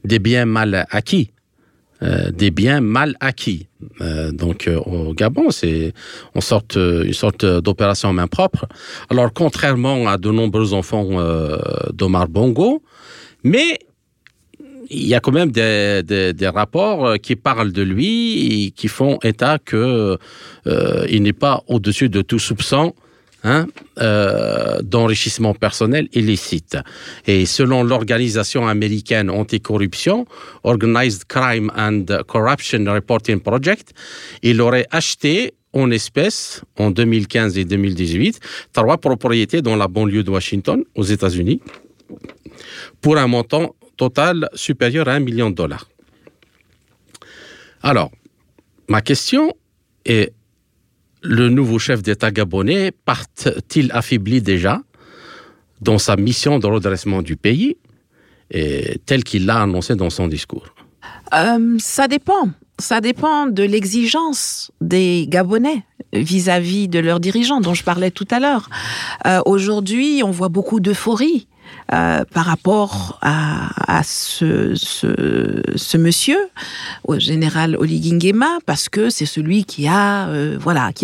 des 0.05 0.19
biens 0.19 0.45
mal 0.45 0.87
acquis, 0.91 1.31
des 2.03 2.51
biens 2.51 2.81
mal 2.81 3.17
acquis. 3.21 3.69
donc 4.33 4.71
au 4.85 5.15
Gabon, 5.15 5.51
c'est 5.51 5.93
une 6.35 6.41
sorte, 6.41 6.79
d'opération 7.47 8.13
main 8.13 8.27
propre. 8.27 8.67
Alors 9.11 9.33
contrairement 9.33 10.07
à 10.07 10.19
de 10.19 10.31
nombreux 10.31 10.75
enfants 10.75 11.09
d'Omar 11.93 12.29
Bongo, 12.29 12.83
mais 13.43 13.79
il 14.91 15.07
y 15.07 15.15
a 15.15 15.21
quand 15.21 15.33
même 15.33 15.51
des, 15.51 16.03
des, 16.05 16.49
rapports 16.49 17.07
euh, 17.07 17.17
qui 17.17 17.37
parlent 17.37 17.73
de 17.73 17.83
lui 17.83 18.65
et 18.67 18.71
qui 18.71 18.89
font 18.89 19.19
état 19.23 19.59
que 19.59 20.19
euh, 20.67 21.07
il 21.09 21.23
n'est 21.23 21.33
pas 21.33 21.63
au-dessus 21.67 22.09
de 22.09 22.23
tout 22.23 22.39
soupçon 22.39 22.95
hein, 23.45 23.67
euh, 23.99 24.81
d'enrichissement 24.83 25.55
personnel 25.55 26.09
illicite. 26.13 26.77
Et 27.27 27.47
selon 27.47 27.83
l'organisation 27.83 28.67
américaine 28.67 29.31
anticorruption, 29.31 30.27
Organized 30.63 31.25
Crime 31.25 31.71
and 31.77 32.05
Corruption 32.27 32.85
Reporting 32.87 33.41
Project, 33.41 33.93
il 34.43 34.61
aurait 34.61 34.87
acheté 34.91 35.55
en 35.73 35.91
espèces 35.91 36.63
en 36.79 36.91
2015 36.91 37.59
et 37.59 37.65
2018 37.65 38.41
trois 38.73 38.97
propriétés 38.99 39.63
dans 39.63 39.77
la 39.77 39.89
banlieue 39.89 40.23
de 40.23 40.31
Washington, 40.31 40.83
aux 40.95 41.03
États-Unis, 41.03 41.61
pour 43.03 43.19
un 43.19 43.27
montant 43.27 43.75
total 43.97 44.49
supérieur 44.55 45.09
à 45.09 45.13
un 45.13 45.21
million 45.21 45.51
de 45.51 45.55
dollars. 45.55 45.89
Alors, 47.83 48.11
ma 48.89 49.01
question 49.01 49.53
est 50.05 50.33
le 51.23 51.49
nouveau 51.49 51.79
chef 51.79 52.03
d'État 52.03 52.31
gabonais 52.31 52.93
part-il 52.93 53.91
affaibli 53.93 54.41
déjà 54.41 54.83
dans 55.81 55.99
sa 55.99 56.17
mission 56.17 56.59
de 56.59 56.67
redressement 56.67 57.23
du 57.23 57.37
pays, 57.37 57.77
et 58.51 59.01
tel 59.07 59.25
qu'il 59.25 59.47
l'a 59.47 59.63
annoncé 59.63 59.95
dans 59.95 60.11
son 60.11 60.29
discours? 60.29 60.75
Euh, 61.35 61.77
Ça 61.79 62.09
dépend. 62.09 62.51
Ça 62.79 63.01
dépend 63.01 63.47
de 63.47 63.63
l'exigence 63.63 64.71
des 64.81 65.27
Gabonais 65.29 65.83
vis-à-vis 66.13 66.89
de 66.89 66.99
leurs 66.99 67.21
dirigeants 67.21 67.61
dont 67.61 67.75
je 67.75 67.83
parlais 67.83 68.11
tout 68.11 68.29
à 68.31 68.39
l'heure. 68.39 68.69
Euh, 69.27 69.41
aujourd'hui, 69.47 70.23
on 70.23 70.31
voit 70.31 70.49
beaucoup 70.51 70.81
d'euphorie 70.81 71.49
euh, 71.93 72.25
par 72.33 72.47
rapport 72.47 73.19
à, 73.23 74.03
ce, 74.03 75.97
monsieur, 75.97 76.39
au 77.05 77.19
général 77.19 77.77
Oligingema, 77.77 78.59
parce 78.67 78.89
que 78.89 79.09
c'est 79.09 79.27
celui 79.27 79.65
qui 79.65 79.87
a, 79.87 80.29
euh, 80.29 80.59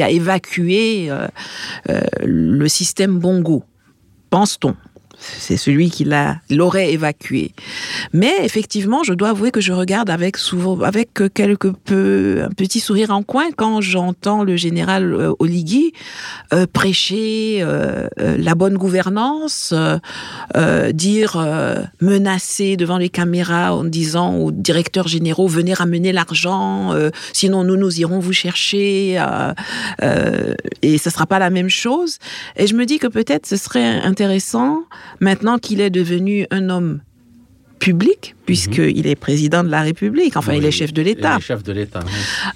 évacué 0.09 1.09
euh, 1.11 1.29
le 2.25 2.69
système 2.69 3.19
Bongo, 3.19 3.65
pense-t-on 4.31 4.75
c'est 5.23 5.57
celui 5.57 5.91
qui 5.91 6.07
l'aurait 6.51 6.93
évacué. 6.93 7.53
Mais 8.13 8.33
effectivement, 8.43 9.03
je 9.03 9.15
dois 9.15 9.31
avouer 9.31 9.51
que 9.51 9.61
je 9.61 9.73
regarde 9.73 10.11
avec 10.11 10.37
souvent, 10.37 10.81
avec 10.81 11.11
quelque 11.35 11.69
peu, 11.69 12.43
un 12.45 12.53
petit 12.55 12.81
sourire 12.81 13.11
en 13.11 13.23
coin 13.23 13.47
quand 13.57 13.81
j'entends 13.81 14.45
le 14.45 14.57
général 14.57 15.15
euh, 15.15 15.33
Oligui 15.39 15.93
euh, 16.53 16.67
prêcher 16.73 17.59
euh, 17.61 18.09
la 18.19 18.55
bonne 18.55 18.77
gouvernance, 18.77 19.75
dire, 20.93 21.37
menacer 22.01 22.77
devant 22.77 22.99
les 22.99 23.09
caméras 23.09 23.75
en 23.75 23.85
disant 23.85 24.37
aux 24.37 24.51
directeurs 24.51 25.09
généraux, 25.09 25.47
venez 25.47 25.75
ramener 25.75 26.13
l'argent, 26.13 26.95
sinon 27.33 27.65
nous, 27.65 27.77
nous 27.77 28.01
irons 28.01 28.19
vous 28.19 28.33
chercher, 28.33 29.23
et 30.83 30.99
ce 30.99 31.11
sera 31.11 31.27
pas 31.27 31.39
la 31.39 31.51
même 31.51 31.69
chose. 31.69 32.19
Et 32.57 32.67
je 32.67 32.75
me 32.75 32.87
dis 32.87 32.99
que 32.99 33.07
peut-être 33.07 33.47
ce 33.47 33.57
serait 33.57 34.01
intéressant 34.01 34.85
Maintenant 35.21 35.59
qu'il 35.59 35.81
est 35.81 35.91
devenu 35.91 36.47
un 36.51 36.69
homme 36.69 37.01
public, 37.83 38.37
puisqu'il 38.47 39.03
mhm. 39.03 39.07
est 39.07 39.17
président 39.17 39.65
de 39.65 39.69
la 39.69 39.83
République, 39.83 40.37
enfin 40.37 40.53
il 40.53 40.65
est 40.65 40.71
chef 40.71 40.93
de 40.93 41.03
l'État. 41.03 41.41
chef 41.41 41.65
de 41.65 41.73
l'État. 41.73 41.99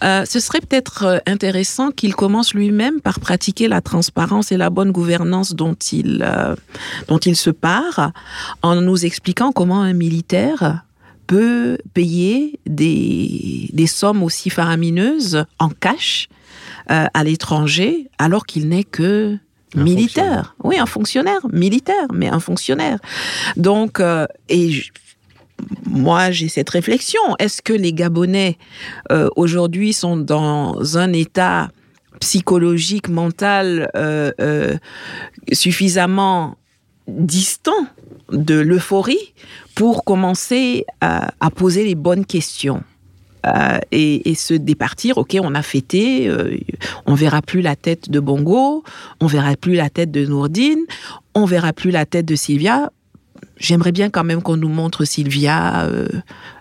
Euh, 0.05 0.25
ce 0.25 0.39
serait 0.39 0.61
peut-être 0.61 1.05
euh, 1.05 1.19
intéressant 1.27 1.91
qu'il 1.91 2.15
commence 2.15 2.55
lui-même 2.55 3.01
par 3.01 3.19
pratiquer 3.19 3.67
la 3.67 3.81
transparence 3.81 4.53
et 4.53 4.57
la 4.57 4.71
bonne 4.71 4.93
gouvernance 4.93 5.55
dont 5.55 5.75
il, 5.91 6.25
euh, 6.25 6.55
dont 7.09 7.19
il 7.19 7.35
se 7.35 7.51
part, 7.51 8.13
en 8.63 8.81
nous 8.81 9.05
expliquant 9.05 9.51
comment 9.51 9.83
un 9.83 9.95
militaire 9.95 10.85
peut 11.27 11.77
payer 11.93 12.61
des, 12.65 13.69
des 13.73 13.89
sommes 13.89 14.23
aussi 14.23 14.49
faramineuses 14.49 15.45
en 15.59 15.71
cash 15.71 16.29
à 16.89 17.25
l'étranger 17.25 18.09
alors 18.19 18.47
qu'il 18.47 18.69
n'est 18.69 18.85
que 18.85 19.37
militaire. 19.75 20.55
Oui, 20.63 20.79
un 20.79 20.87
fonctionnaire 20.87 21.41
militaire, 21.53 22.07
mais 22.13 22.29
un 22.29 22.41
fonctionnaire. 22.41 22.99
Donc, 23.57 24.01
euh, 24.01 24.27
et 24.49 24.83
moi, 25.87 26.31
j'ai 26.31 26.49
cette 26.49 26.71
réflexion. 26.71 27.21
Est-ce 27.39 27.63
que 27.63 27.73
les 27.73 27.93
Gabonais 27.93 28.59
euh, 29.11 29.29
aujourd'hui 29.37 29.93
sont 29.93 30.17
dans 30.17 30.99
un 30.99 31.13
état 31.13 31.71
psychologique, 32.21 33.09
mental 33.09 33.91
euh, 33.95 34.77
suffisamment 35.53 36.57
distant 37.09 37.87
de 38.33 38.59
l'euphorie 38.59 39.35
pour 39.75 40.05
commencer 40.05 40.87
à 41.01 41.51
poser 41.55 41.85
les 41.85 41.95
bonnes 41.95 42.25
questions? 42.25 42.83
Euh, 43.47 43.79
et, 43.93 44.35
se 44.35 44.55
départir. 44.55 45.19
Ok, 45.19 45.37
on 45.41 45.55
a 45.55 45.63
fêté, 45.63 46.29
euh, 46.29 46.57
on 47.07 47.15
verra 47.15 47.43
plus 47.43 47.63
la 47.63 47.77
tête 47.77 48.11
de 48.11 48.21
Bongo, 48.21 48.85
on 49.21 49.27
verra 49.27 49.57
plus 49.57 49.75
la 49.75 49.89
tête 49.89 50.11
de 50.11 50.27
Nourdine, 50.27 50.85
on 51.35 51.47
verra 51.47 51.73
plus 51.73 51.91
la 51.91 52.05
tête 52.07 52.27
de 52.27 52.35
Sylvia. 52.35 52.91
J'aimerais 53.59 53.93
bien 53.93 54.11
quand 54.11 54.25
même 54.25 54.43
qu'on 54.43 54.59
nous 54.59 54.69
montre 54.69 55.05
Sylvia 55.05 55.85
euh, 55.85 56.07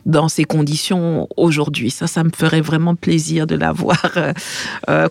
dans 0.05 0.29
ces 0.29 0.45
conditions 0.45 1.27
aujourd'hui. 1.35 1.91
Ça, 1.91 2.07
ça 2.07 2.23
me 2.23 2.29
ferait 2.33 2.61
vraiment 2.61 2.95
plaisir 2.95 3.47
de 3.47 3.55
la 3.55 3.71
voir. 3.73 4.01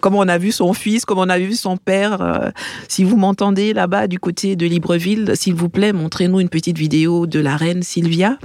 comme 0.00 0.14
on 0.14 0.28
a 0.28 0.38
vu 0.38 0.52
son 0.52 0.72
fils, 0.72 1.04
comme 1.04 1.18
on 1.18 1.28
a 1.28 1.38
vu 1.38 1.54
son 1.54 1.76
père. 1.76 2.52
si 2.88 3.04
vous 3.04 3.16
m'entendez 3.16 3.74
là-bas 3.74 4.06
du 4.06 4.18
côté 4.18 4.56
de 4.56 4.66
Libreville, 4.66 5.32
s'il 5.34 5.54
vous 5.54 5.68
plaît, 5.68 5.92
montrez-nous 5.92 6.40
une 6.40 6.48
petite 6.48 6.78
vidéo 6.78 7.26
de 7.26 7.40
la 7.40 7.56
reine 7.56 7.82
Sylvia. 7.82 8.38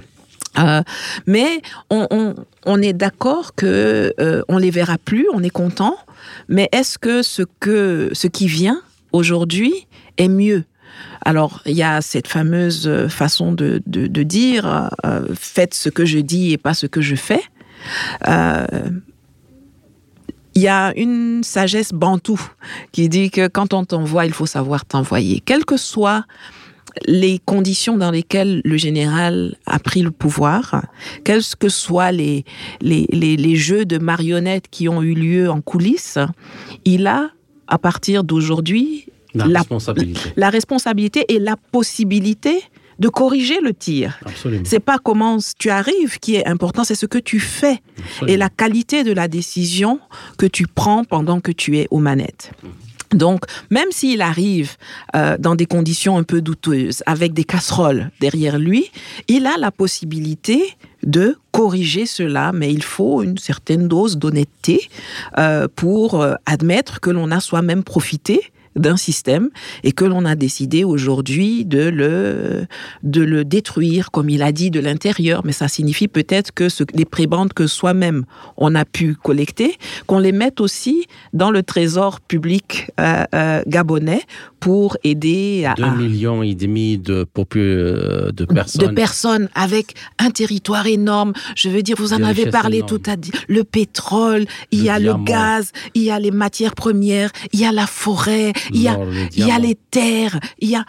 Euh, 0.60 0.82
mais 1.26 1.62
on, 1.90 2.82
est 2.82 2.94
d'accord 2.94 3.56
que 3.56 4.14
euh, 4.20 4.44
on 4.48 4.58
les 4.58 4.72
verra 4.72 4.98
plus, 4.98 5.28
on 5.34 5.44
est 5.44 5.50
content. 5.50 5.96
Mais 6.48 6.70
est-ce 6.72 6.98
que 6.98 7.22
ce 7.22 7.44
que 7.60 8.12
ce 8.14 8.28
qui 8.28 8.48
vient 8.48 8.82
aujourd'hui 9.12 9.88
est 10.18 10.28
mieux? 10.28 10.66
Alors, 11.22 11.62
il 11.66 11.76
y 11.76 11.84
a 11.84 12.02
cette 12.02 12.28
fameuse 12.28 12.90
façon 13.10 13.52
de, 13.52 13.82
dire 14.24 14.90
euh, 15.06 15.28
faites 15.36 15.74
ce 15.74 15.90
que 15.90 16.06
je 16.06 16.20
dis 16.20 16.52
et 16.52 16.58
pas 16.58 16.74
ce 16.74 16.88
que 16.88 17.02
je 17.02 17.16
fais. 17.16 17.42
Euh, 18.28 18.66
il 20.56 20.62
y 20.62 20.68
a 20.68 20.94
une 20.98 21.44
sagesse 21.44 21.94
bantou 21.94 22.40
qui 22.92 23.08
dit 23.08 23.32
que 23.32 23.48
quand 23.48 23.74
on 23.74 23.86
t'envoie, 23.86 24.26
il 24.26 24.34
faut 24.34 24.46
savoir 24.46 24.86
t'envoyer. 24.86 25.42
Quel 25.46 25.64
que 25.64 25.78
soit 25.78 26.26
les 27.06 27.40
conditions 27.40 27.98
dans 27.98 28.12
lesquelles 28.12 28.62
le 28.64 28.78
général 28.78 29.56
a 29.66 29.80
pris 29.80 30.02
le 30.02 30.12
pouvoir, 30.12 30.86
quels 31.24 31.44
que 31.60 31.70
soient 31.70 32.12
les, 32.12 32.46
les, 32.82 33.08
les, 33.12 33.56
jeux 33.56 33.86
de 33.86 33.98
marionnettes 33.98 34.68
qui 34.70 34.90
ont 34.90 35.02
eu 35.02 35.14
lieu 35.14 35.50
en 35.50 35.62
coulisses, 35.62 36.20
il 36.86 37.08
a, 37.08 37.32
à 37.68 37.78
partir 37.78 38.24
d'aujourd'hui, 38.24 39.06
la, 39.34 39.46
responsabilité. 39.46 40.30
la 40.36 40.50
responsabilité 40.50 41.26
et 41.30 41.40
la 41.40 41.56
possibilité 41.56 42.62
de 43.00 43.08
corriger 43.08 43.62
le 43.62 43.74
tir. 43.74 44.20
C'est 44.66 44.82
pas 44.82 44.98
comment 44.98 45.38
tu 45.58 45.70
arrives 45.70 46.20
qui 46.20 46.36
est 46.36 46.46
important, 46.46 46.84
c'est 46.84 46.96
ce 46.96 47.06
que 47.06 47.18
tu 47.18 47.40
fais 47.40 47.82
et 48.28 48.36
la 48.36 48.50
qualité 48.50 49.04
de 49.04 49.14
la 49.14 49.28
décision 49.28 50.00
que 50.38 50.46
tu 50.46 50.68
prends 50.68 51.06
pendant 51.06 51.40
que 51.40 51.52
tu 51.52 51.78
es 51.78 51.88
aux 51.92 52.00
manettes. 52.00 52.52
Donc, 53.14 53.46
même 53.70 53.92
s'il 53.92 54.22
arrive 54.22 54.78
euh, 55.16 55.38
dans 55.38 55.56
des 55.56 55.66
conditions 55.66 56.18
un 56.18 56.24
peu 56.24 56.42
douteuses, 56.42 57.04
avec 57.06 57.34
des 57.34 57.44
casseroles 57.44 58.12
derrière 58.20 58.60
lui, 58.60 58.92
il 59.28 59.48
a 59.48 59.58
la 59.58 59.72
possibilité 59.72 60.62
de 61.04 61.38
corriger 61.52 62.06
cela, 62.06 62.52
mais 62.54 62.72
il 62.72 62.84
faut 62.84 63.24
une 63.24 63.38
certaine 63.38 63.88
dose 63.88 64.18
d'honnêteté 64.18 64.90
euh, 65.38 65.68
pour 65.76 66.22
euh, 66.22 66.36
admettre 66.46 67.00
que 67.00 67.10
l'on 67.10 67.32
a 67.32 67.40
soi-même 67.40 67.84
profité 67.84 68.52
d'un 68.80 68.98
système 68.98 69.50
et 69.84 69.92
que 69.92 70.06
l'on 70.06 70.26
a 70.26 70.36
décidé 70.36 70.84
aujourd'hui 70.84 71.66
de 71.66 71.90
le, 71.90 73.44
détruire, 73.44 74.12
comme 74.12 74.30
il 74.30 74.42
a 74.42 74.52
dit, 74.52 74.72
de 74.72 74.80
l'intérieur. 74.80 75.42
Mais 75.46 75.52
ça 75.52 75.68
signifie 75.68 76.08
peut-être 76.08 76.52
que 76.52 76.68
les 76.94 77.06
prébendes 77.06 77.54
que 77.54 77.68
soi-même 77.68 78.26
on 78.58 78.76
a 78.76 78.86
pu 78.86 79.16
collecter, 79.16 79.78
qu'on 80.08 80.20
les 80.20 80.32
mette 80.32 80.62
aussi 80.62 81.06
dans 81.34 81.52
le 81.52 81.64
trésor 81.64 82.22
public 82.22 82.92
euh, 83.00 83.24
euh, 83.34 83.62
gabonais 83.68 84.22
pour 84.60 84.98
aider 85.04 85.66
à... 85.66 85.74
2 85.76 85.90
millions 85.98 86.44
et 86.44 86.56
demi 86.56 86.98
de, 86.98 87.26
euh, 87.56 88.32
de 88.32 88.46
personnes. 88.46 88.88
De 88.88 88.94
personnes 88.94 89.50
avec 89.56 89.96
un 90.18 90.32
territoire 90.32 90.88
énorme. 90.88 91.34
Je 91.56 91.70
veux 91.70 91.82
dire, 91.82 91.96
vous 91.98 92.14
en 92.14 92.24
avez 92.24 92.50
parlé 92.50 92.84
tout 92.86 93.02
à 93.06 93.12
l'heure. 93.12 93.44
Le 93.48 93.64
pétrole, 93.64 94.46
il 94.72 94.84
y 94.84 94.90
a 94.90 95.00
le 95.00 95.14
gaz, 95.24 95.72
il 95.94 96.04
y 96.04 96.12
a 96.12 96.20
les 96.20 96.32
matières 96.32 96.76
premières, 96.76 97.32
il 97.54 97.60
y 97.60 97.66
a 97.66 97.72
la 97.72 97.88
forêt, 97.88 98.54
il 98.72 98.82
y 98.82 98.88
a, 98.88 98.98
il 99.36 99.46
y 99.46 99.52
a 99.52 99.60
les 99.60 99.76
terres, 99.92 100.40
il 100.60 100.70
y 100.70 100.76
a 100.76 100.86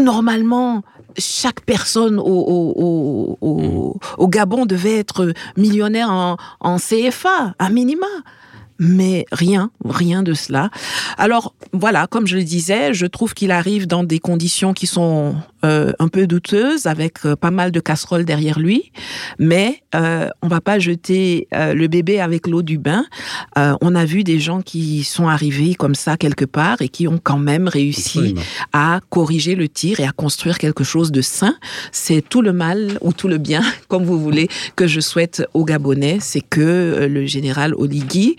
normalement 0.00 0.82
chaque 1.18 1.62
personne 1.62 2.18
au, 2.18 3.36
au, 3.40 3.98
au, 4.18 4.28
Gabon 4.28 4.66
devait 4.66 4.98
être 4.98 5.32
millionnaire 5.56 6.10
en, 6.10 6.36
en 6.60 6.76
CFA, 6.76 7.54
à 7.58 7.70
minima 7.70 8.06
mais 8.78 9.26
rien, 9.32 9.70
rien 9.84 10.22
de 10.22 10.34
cela. 10.34 10.70
Alors 11.18 11.54
voilà, 11.72 12.06
comme 12.06 12.26
je 12.26 12.36
le 12.36 12.44
disais, 12.44 12.92
je 12.94 13.06
trouve 13.06 13.34
qu'il 13.34 13.50
arrive 13.50 13.86
dans 13.86 14.04
des 14.04 14.18
conditions 14.18 14.74
qui 14.74 14.86
sont 14.86 15.34
euh, 15.66 15.92
un 15.98 16.08
peu 16.08 16.26
douteuse, 16.26 16.86
avec 16.86 17.24
euh, 17.24 17.34
pas 17.34 17.50
mal 17.50 17.72
de 17.72 17.80
casseroles 17.80 18.24
derrière 18.24 18.58
lui, 18.58 18.92
mais 19.38 19.82
euh, 19.94 20.28
on 20.42 20.48
va 20.48 20.60
pas 20.60 20.78
jeter 20.78 21.48
euh, 21.52 21.74
le 21.74 21.88
bébé 21.88 22.20
avec 22.20 22.46
l'eau 22.46 22.62
du 22.62 22.78
bain. 22.78 23.04
On 23.56 23.94
a 23.94 24.04
vu 24.04 24.22
des 24.22 24.38
gens 24.38 24.60
qui 24.62 25.02
sont 25.02 25.28
arrivés 25.28 25.74
comme 25.74 25.94
ça 25.94 26.16
quelque 26.16 26.44
part 26.44 26.82
et 26.82 26.88
qui 26.88 27.08
ont 27.08 27.18
quand 27.22 27.38
même 27.38 27.68
réussi 27.68 28.18
Absolument. 28.18 28.40
à 28.72 29.00
corriger 29.10 29.54
le 29.54 29.68
tir 29.68 30.00
et 30.00 30.04
à 30.04 30.12
construire 30.12 30.58
quelque 30.58 30.84
chose 30.84 31.10
de 31.10 31.22
sain. 31.22 31.56
C'est 31.90 32.22
tout 32.26 32.42
le 32.42 32.52
mal 32.52 32.98
ou 33.00 33.12
tout 33.12 33.28
le 33.28 33.38
bien, 33.38 33.62
comme 33.88 34.04
vous 34.04 34.20
voulez, 34.20 34.48
que 34.76 34.86
je 34.86 35.00
souhaite 35.00 35.42
aux 35.54 35.64
Gabonais, 35.64 36.18
c'est 36.20 36.42
que 36.42 37.08
le 37.10 37.26
général 37.26 37.74
Oligui 37.74 38.36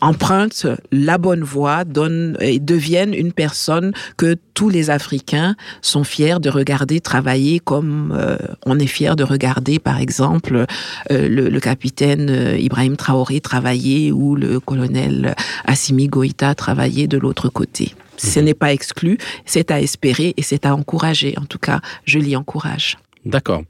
emprunte 0.00 0.66
la 0.92 1.18
bonne 1.18 1.42
voie, 1.42 1.84
donne 1.84 2.36
et 2.40 2.58
devienne 2.58 3.14
une 3.14 3.32
personne 3.32 3.92
que 4.16 4.36
tous 4.54 4.68
les 4.68 4.90
Africains 4.90 5.56
sont 5.82 6.04
fiers 6.04 6.40
de 6.40 6.50
regarder 6.50 7.00
travailler 7.00 7.60
comme 7.60 8.14
euh, 8.16 8.36
on 8.66 8.78
est 8.78 8.86
fier 8.86 9.16
de 9.16 9.24
regarder, 9.24 9.78
par 9.78 9.98
exemple, 9.98 10.66
euh, 11.10 11.28
le, 11.28 11.48
le 11.48 11.60
capitaine 11.60 12.28
euh, 12.30 12.58
Ibrahim 12.58 12.96
Traoré 12.96 13.40
travailler 13.40 14.12
ou 14.12 14.36
le 14.36 14.60
colonel 14.60 15.34
Assimi 15.64 16.08
Goïta 16.08 16.54
travailler 16.54 17.06
de 17.06 17.18
l'autre 17.18 17.48
côté. 17.48 17.94
Ce 18.16 18.38
n'est 18.38 18.54
pas 18.54 18.72
exclu, 18.72 19.16
c'est 19.46 19.70
à 19.70 19.80
espérer 19.80 20.34
et 20.36 20.42
c'est 20.42 20.66
à 20.66 20.74
encourager. 20.74 21.34
En 21.38 21.46
tout 21.46 21.58
cas, 21.58 21.80
je 22.04 22.18
l'y 22.18 22.36
encourage. 22.36 22.98
D'accord. 23.24 23.62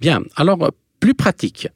Bien. 0.00 0.22
Alors, 0.36 0.72
plus 1.02 1.14
pratique. 1.14 1.66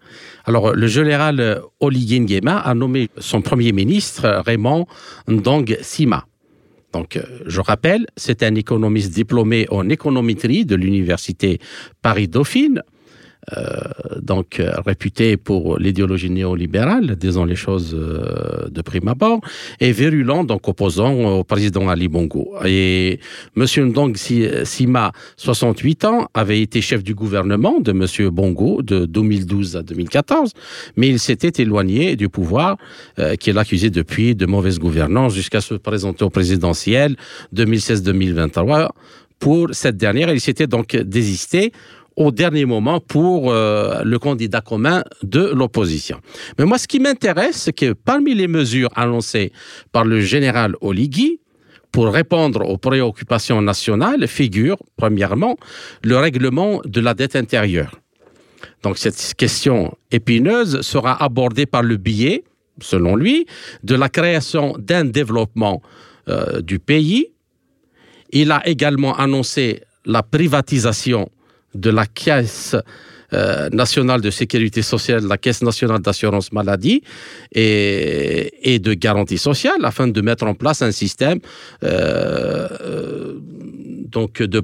Alors, 0.45 0.73
le 0.73 0.87
général 0.87 1.41
euh, 1.41 1.59
Oligui 1.81 2.21
Nguema 2.21 2.59
a 2.59 2.75
nommé 2.75 3.11
son 3.19 3.43
premier 3.43 3.73
ministre 3.73 4.25
Raymond 4.47 4.87
Ndong 5.27 5.79
Sima. 5.83 6.27
Donc, 6.93 7.17
euh, 7.17 7.25
je 7.45 7.61
rappelle, 7.61 8.07
c'est 8.17 8.45
un 8.45 8.55
économiste 8.55 9.13
diplômé 9.13 9.67
en 9.73 9.89
économétrie 9.89 10.65
de 10.65 10.77
l'université 10.77 11.59
Paris-Dauphine, 12.03 12.85
donc 14.21 14.59
euh, 14.59 14.73
réputé 14.85 15.37
pour 15.37 15.79
l'idéologie 15.79 16.31
néolibérale, 16.31 17.17
disons 17.17 17.45
les 17.45 17.55
choses 17.55 17.95
euh, 17.95 18.69
de 18.69 18.83
prime 18.83 19.09
abord, 19.09 19.41
et 19.81 19.93
virulent, 19.93 20.45
donc 20.45 20.67
opposant 20.69 21.13
au 21.39 21.45
président 21.45 21.89
Ali 21.89 22.09
Bongo. 22.09 22.55
Et 22.65 23.21
Monsieur 23.55 23.85
Ndong 23.85 24.17
Si- 24.17 24.49
Sima, 24.65 25.13
68 25.37 26.05
ans, 26.05 26.29
avait 26.35 26.61
été 26.61 26.81
chef 26.81 27.05
du 27.05 27.15
gouvernement 27.15 27.81
de 27.81 27.93
Monsieur 27.93 28.31
Bongo 28.31 28.83
de 28.83 29.07
2012 29.07 29.77
à 29.77 29.83
2014, 29.83 30.53
mais 30.97 31.09
il 31.09 31.19
s'était 31.21 31.63
éloigné 31.63 32.17
du 32.17 32.29
pouvoir 32.29 32.77
euh, 33.19 33.37
qu'il 33.37 33.57
accusait 33.59 33.91
depuis 33.91 34.35
de 34.35 34.47
mauvaise 34.47 34.79
gouvernance 34.79 35.35
jusqu'à 35.35 35.61
se 35.61 35.75
présenter 35.75 36.25
au 36.25 36.31
présidentiel 36.31 37.17
2016-2023. 37.55 38.89
Pour 39.39 39.69
cette 39.73 39.97
dernière, 39.97 40.31
il 40.31 40.41
s'était 40.41 40.67
donc 40.67 40.97
désisté 40.97 41.73
au 42.17 42.31
dernier 42.31 42.65
moment 42.65 42.99
pour 43.01 43.51
euh, 43.51 44.03
le 44.03 44.19
candidat 44.19 44.63
commun 44.63 45.05
de 45.23 45.53
l'opposition. 45.55 46.21
Mais 46.59 46.65
moi, 46.65 46.79
ce 46.79 46.89
qui 46.89 46.99
m'intéresse, 46.99 47.57
c'est 47.57 47.73
que 47.73 47.93
parmi 47.93 48.35
les 48.35 48.49
mesures 48.49 48.91
annoncées 48.97 49.53
par 49.93 50.05
le 50.05 50.21
général 50.21 50.75
Oligui, 50.81 51.41
pour 51.93 52.13
répondre 52.13 52.69
aux 52.69 52.77
préoccupations 52.77 53.63
nationales 53.63 54.27
figure, 54.29 54.77
premièrement, 54.97 55.57
le 56.03 56.19
règlement 56.19 56.83
de 56.85 57.01
la 57.01 57.15
dette 57.15 57.37
intérieure. 57.37 57.93
Donc 58.83 58.99
cette 58.99 59.35
question 59.35 59.97
épineuse 60.11 60.83
sera 60.83 61.23
abordée 61.23 61.67
par 61.67 61.83
le 61.83 61.97
biais, 61.97 62.45
selon 62.83 63.17
lui, 63.17 63.47
de 63.83 63.95
la 63.95 64.09
création 64.09 64.75
d'un 64.79 65.05
développement 65.05 65.81
euh, 66.29 66.61
du 66.61 66.79
pays. 66.79 67.29
Il 68.31 68.53
a 68.53 68.67
également 68.69 69.17
annoncé 69.17 69.83
la 70.05 70.23
privatisation 70.23 71.31
de 71.75 71.91
la 71.91 72.07
caisse 72.07 72.77
euh, 73.33 73.69
nationale 73.71 74.21
de 74.21 74.31
sécurité 74.31 74.83
sociale, 74.83 75.25
la 75.27 75.37
caisse 75.37 75.61
nationale 75.61 76.01
d'assurance 76.01 76.53
maladie 76.53 77.03
et, 77.51 78.79
de 78.79 78.95
garantie 78.95 79.39
sociale 79.39 79.85
afin 79.85 80.07
de 80.07 80.21
mettre 80.21 80.47
en 80.47 80.55
place 80.55 80.81
un 80.83 80.93
système 80.93 81.41
euh, 81.83 82.69
euh, 82.81 83.41
de 84.39 84.61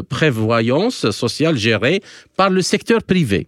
prévoyance 0.00 1.10
sociale 1.10 1.56
géré 1.56 2.02
par 2.36 2.50
le 2.50 2.60
secteur 2.60 3.02
privé. 3.02 3.46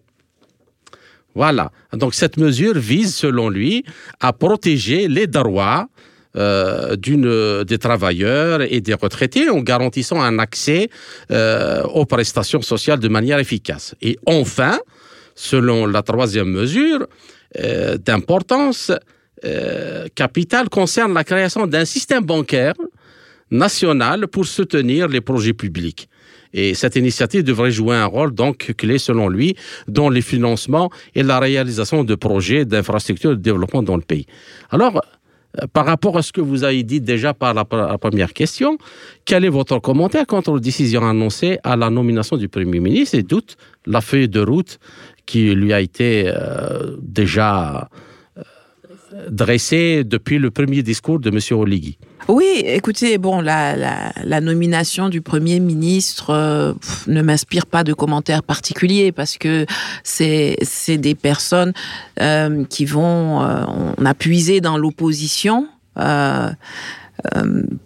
Voilà. 1.35 1.71
Donc 1.93 2.15
cette 2.15 2.39
mesure 2.39 2.79
vise, 2.79 3.15
selon 3.15 3.51
lui, 3.51 3.85
à 4.19 4.33
protéger 4.33 5.09
les 5.09 5.27
droits 5.27 5.89
euh, 6.37 6.97
d'une, 6.97 7.65
des 7.65 7.79
travailleurs 7.79 8.63
et 8.63 8.81
des 8.81 8.95
retraités 8.95 9.49
en 9.49 9.61
garantissant 9.61 10.21
un 10.21 10.39
accès 10.39 10.91
euh, 11.31 11.83
aux 11.85 12.05
prestations 12.05 12.63
sociales 12.63 13.01
de 13.01 13.09
manière 13.09 13.39
efficace. 13.39 13.95
Et 14.03 14.19
enfin, 14.27 14.79
selon 15.35 15.87
la 15.87 16.03
troisième 16.03 16.49
mesure 16.49 17.07
euh, 17.59 17.97
d'importance 17.97 18.93
euh, 19.45 20.07
capitale, 20.15 20.69
concerne 20.69 21.15
la 21.15 21.25
création 21.25 21.67
d'un 21.67 21.85
système 21.85 22.25
bancaire 22.25 22.75
national 23.51 24.27
pour 24.29 24.47
soutenir 24.47 25.09
les 25.09 25.21
projets 25.21 25.55
publics. 25.55 26.09
Et 26.53 26.75
cette 26.75 26.97
initiative 26.97 27.43
devrait 27.43 27.71
jouer 27.71 27.97
un 27.97 28.07
rôle 28.07 28.35
donc 28.35 28.75
clé 28.77 28.99
selon 28.99 29.29
lui 29.29 29.57
dans 29.87 30.09
les 30.09 30.23
financements 30.23 30.91
et 31.15 31.23
la 31.23 31.39
réalisation 31.39 32.05
de 32.05 32.15
projets 32.15 32.65
d'infrastructures 32.65 33.31
de 33.31 33.37
développement 33.37 33.83
dans 33.83 33.97
le 33.97 34.03
pays. 34.03 34.27
Alors, 34.71 34.97
euh, 34.97 35.01
par 35.73 35.87
rapport 35.87 36.17
à 36.17 36.23
ce 36.23 36.33
que 36.33 36.41
vous 36.41 36.65
avez 36.65 36.83
dit 36.83 37.01
déjà 37.01 37.35
par 37.35 37.55
la, 37.55 37.65
première 37.65 38.33
question, 38.33 38.79
quel 39.25 39.45
est 39.45 39.49
votre 39.49 39.79
commentaire 39.79 40.27
quant 40.27 40.43
aux 40.47 40.61
décisions 40.61 41.05
annoncées 41.05 41.59
à 41.65 41.77
la 41.77 41.91
nomination 41.91 42.37
du 42.37 42.49
Premier 42.49 42.81
ministre? 42.81 43.17
Et 43.17 43.23
doute 43.23 43.57
la 43.87 44.01
feuille 44.01 44.29
de 44.29 44.41
route 44.41 44.79
qui 45.27 45.55
lui 45.55 45.73
a 45.73 45.81
été 45.81 46.25
euh, 46.27 46.97
déjà 47.01 47.77
euh, 47.77 47.99
dressée 49.31 50.05
depuis 50.05 50.39
le 50.39 50.51
premier 50.51 50.83
discours 50.83 51.19
de 51.19 51.31
M. 51.31 51.39
Oligui 51.59 51.99
Oui, 52.29 52.63
écoutez, 52.65 53.19
bon, 53.19 53.41
la, 53.41 54.41
nomination 54.41 55.09
du 55.09 55.21
Premier 55.21 55.61
ministre 55.61 56.31
euh, 56.31 56.73
ne 57.07 57.23
m'inspire 57.23 57.67
pas 57.67 57.85
de 57.85 57.93
commentaires 57.93 58.43
particuliers 58.43 59.13
parce 59.13 59.39
que 59.39 59.67
c'est 60.03 60.57
des 60.99 61.15
personnes 61.15 61.73
euh, 62.21 62.65
qui 62.65 62.85
vont, 62.85 63.43
euh, 63.43 63.65
on 63.99 64.05
a 64.05 64.15
puisé 64.15 64.61
dans 64.61 64.79
l'opposition. 64.79 65.69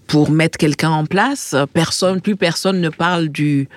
Pour 0.06 0.30
mettre 0.30 0.58
quelqu'un 0.58 0.90
en 0.90 1.06
place, 1.06 1.56
plus 2.22 2.36
personne 2.36 2.82
ne 2.82 2.90
parle 2.90 3.28
du 3.28 3.68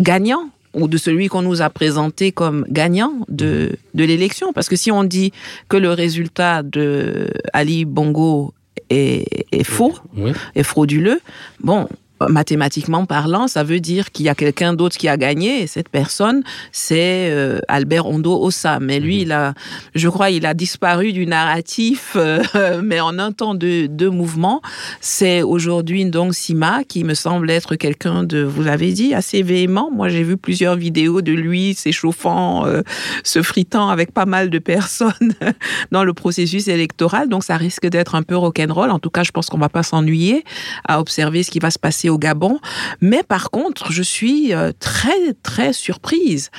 gagnant 0.00 0.48
ou 0.74 0.88
de 0.88 0.96
celui 0.96 1.28
qu'on 1.28 1.42
nous 1.42 1.60
a 1.62 1.70
présenté 1.70 2.32
comme 2.32 2.64
gagnant 2.68 3.12
de, 3.28 3.76
de 3.94 4.04
l'élection. 4.04 4.52
Parce 4.52 4.68
que 4.68 4.76
si 4.76 4.90
on 4.90 5.04
dit 5.04 5.32
que 5.68 5.76
le 5.76 5.90
résultat 5.90 6.62
de 6.62 7.28
Ali 7.52 7.84
Bongo 7.84 8.54
est, 8.90 9.46
est 9.52 9.64
faux, 9.64 9.94
Oui. 10.16 10.32
est 10.54 10.62
frauduleux, 10.62 11.20
bon, 11.60 11.88
mathématiquement 12.28 13.06
parlant, 13.06 13.48
ça 13.48 13.64
veut 13.64 13.80
dire 13.80 14.10
qu'il 14.10 14.26
y 14.26 14.28
a 14.28 14.34
quelqu'un 14.34 14.74
d'autre 14.74 14.96
qui 14.96 15.08
a 15.08 15.16
gagné. 15.16 15.62
Et 15.62 15.66
cette 15.66 15.88
personne, 15.88 16.42
c'est 16.70 17.30
euh, 17.30 17.60
Albert 17.68 18.06
Ondo 18.06 18.42
Ossa. 18.42 18.78
Mais 18.80 19.00
lui, 19.00 19.22
il 19.22 19.32
a, 19.32 19.54
je 19.94 20.08
crois, 20.08 20.30
il 20.30 20.46
a 20.46 20.54
disparu 20.54 21.12
du 21.12 21.26
narratif, 21.26 22.12
euh, 22.16 22.42
mais 22.82 23.00
en 23.00 23.18
un 23.18 23.32
temps 23.32 23.54
de, 23.54 23.86
de 23.86 24.08
mouvement. 24.08 24.62
C'est 25.00 25.42
aujourd'hui 25.42 26.04
donc 26.04 26.34
Sima 26.34 26.84
qui 26.84 27.04
me 27.04 27.14
semble 27.14 27.50
être 27.50 27.76
quelqu'un 27.76 28.24
de, 28.24 28.42
vous 28.42 28.62
l'avez 28.62 28.92
dit, 28.92 29.14
assez 29.14 29.42
véhément. 29.42 29.90
Moi, 29.90 30.08
j'ai 30.08 30.22
vu 30.22 30.36
plusieurs 30.36 30.76
vidéos 30.76 31.22
de 31.22 31.32
lui 31.32 31.74
s'échauffant, 31.74 32.66
euh, 32.66 32.82
se 33.24 33.42
fritant 33.42 33.88
avec 33.88 34.12
pas 34.12 34.26
mal 34.26 34.50
de 34.50 34.58
personnes 34.58 35.34
dans 35.92 36.04
le 36.04 36.12
processus 36.12 36.68
électoral. 36.68 37.28
Donc, 37.28 37.44
ça 37.44 37.56
risque 37.56 37.86
d'être 37.86 38.14
un 38.14 38.22
peu 38.22 38.36
rock'n'roll. 38.36 38.90
En 38.90 38.98
tout 38.98 39.10
cas, 39.10 39.22
je 39.22 39.30
pense 39.30 39.48
qu'on 39.48 39.58
va 39.58 39.68
pas 39.68 39.82
s'ennuyer 39.82 40.44
à 40.86 41.00
observer 41.00 41.42
ce 41.42 41.50
qui 41.50 41.58
va 41.58 41.70
se 41.70 41.78
passer 41.78 42.08
au 42.12 42.18
Gabon. 42.18 42.60
Mais 43.00 43.22
par 43.22 43.50
contre, 43.50 43.90
je 43.90 44.02
suis 44.02 44.54
euh, 44.54 44.72
très, 44.78 45.34
très 45.42 45.72
surprise 45.72 46.50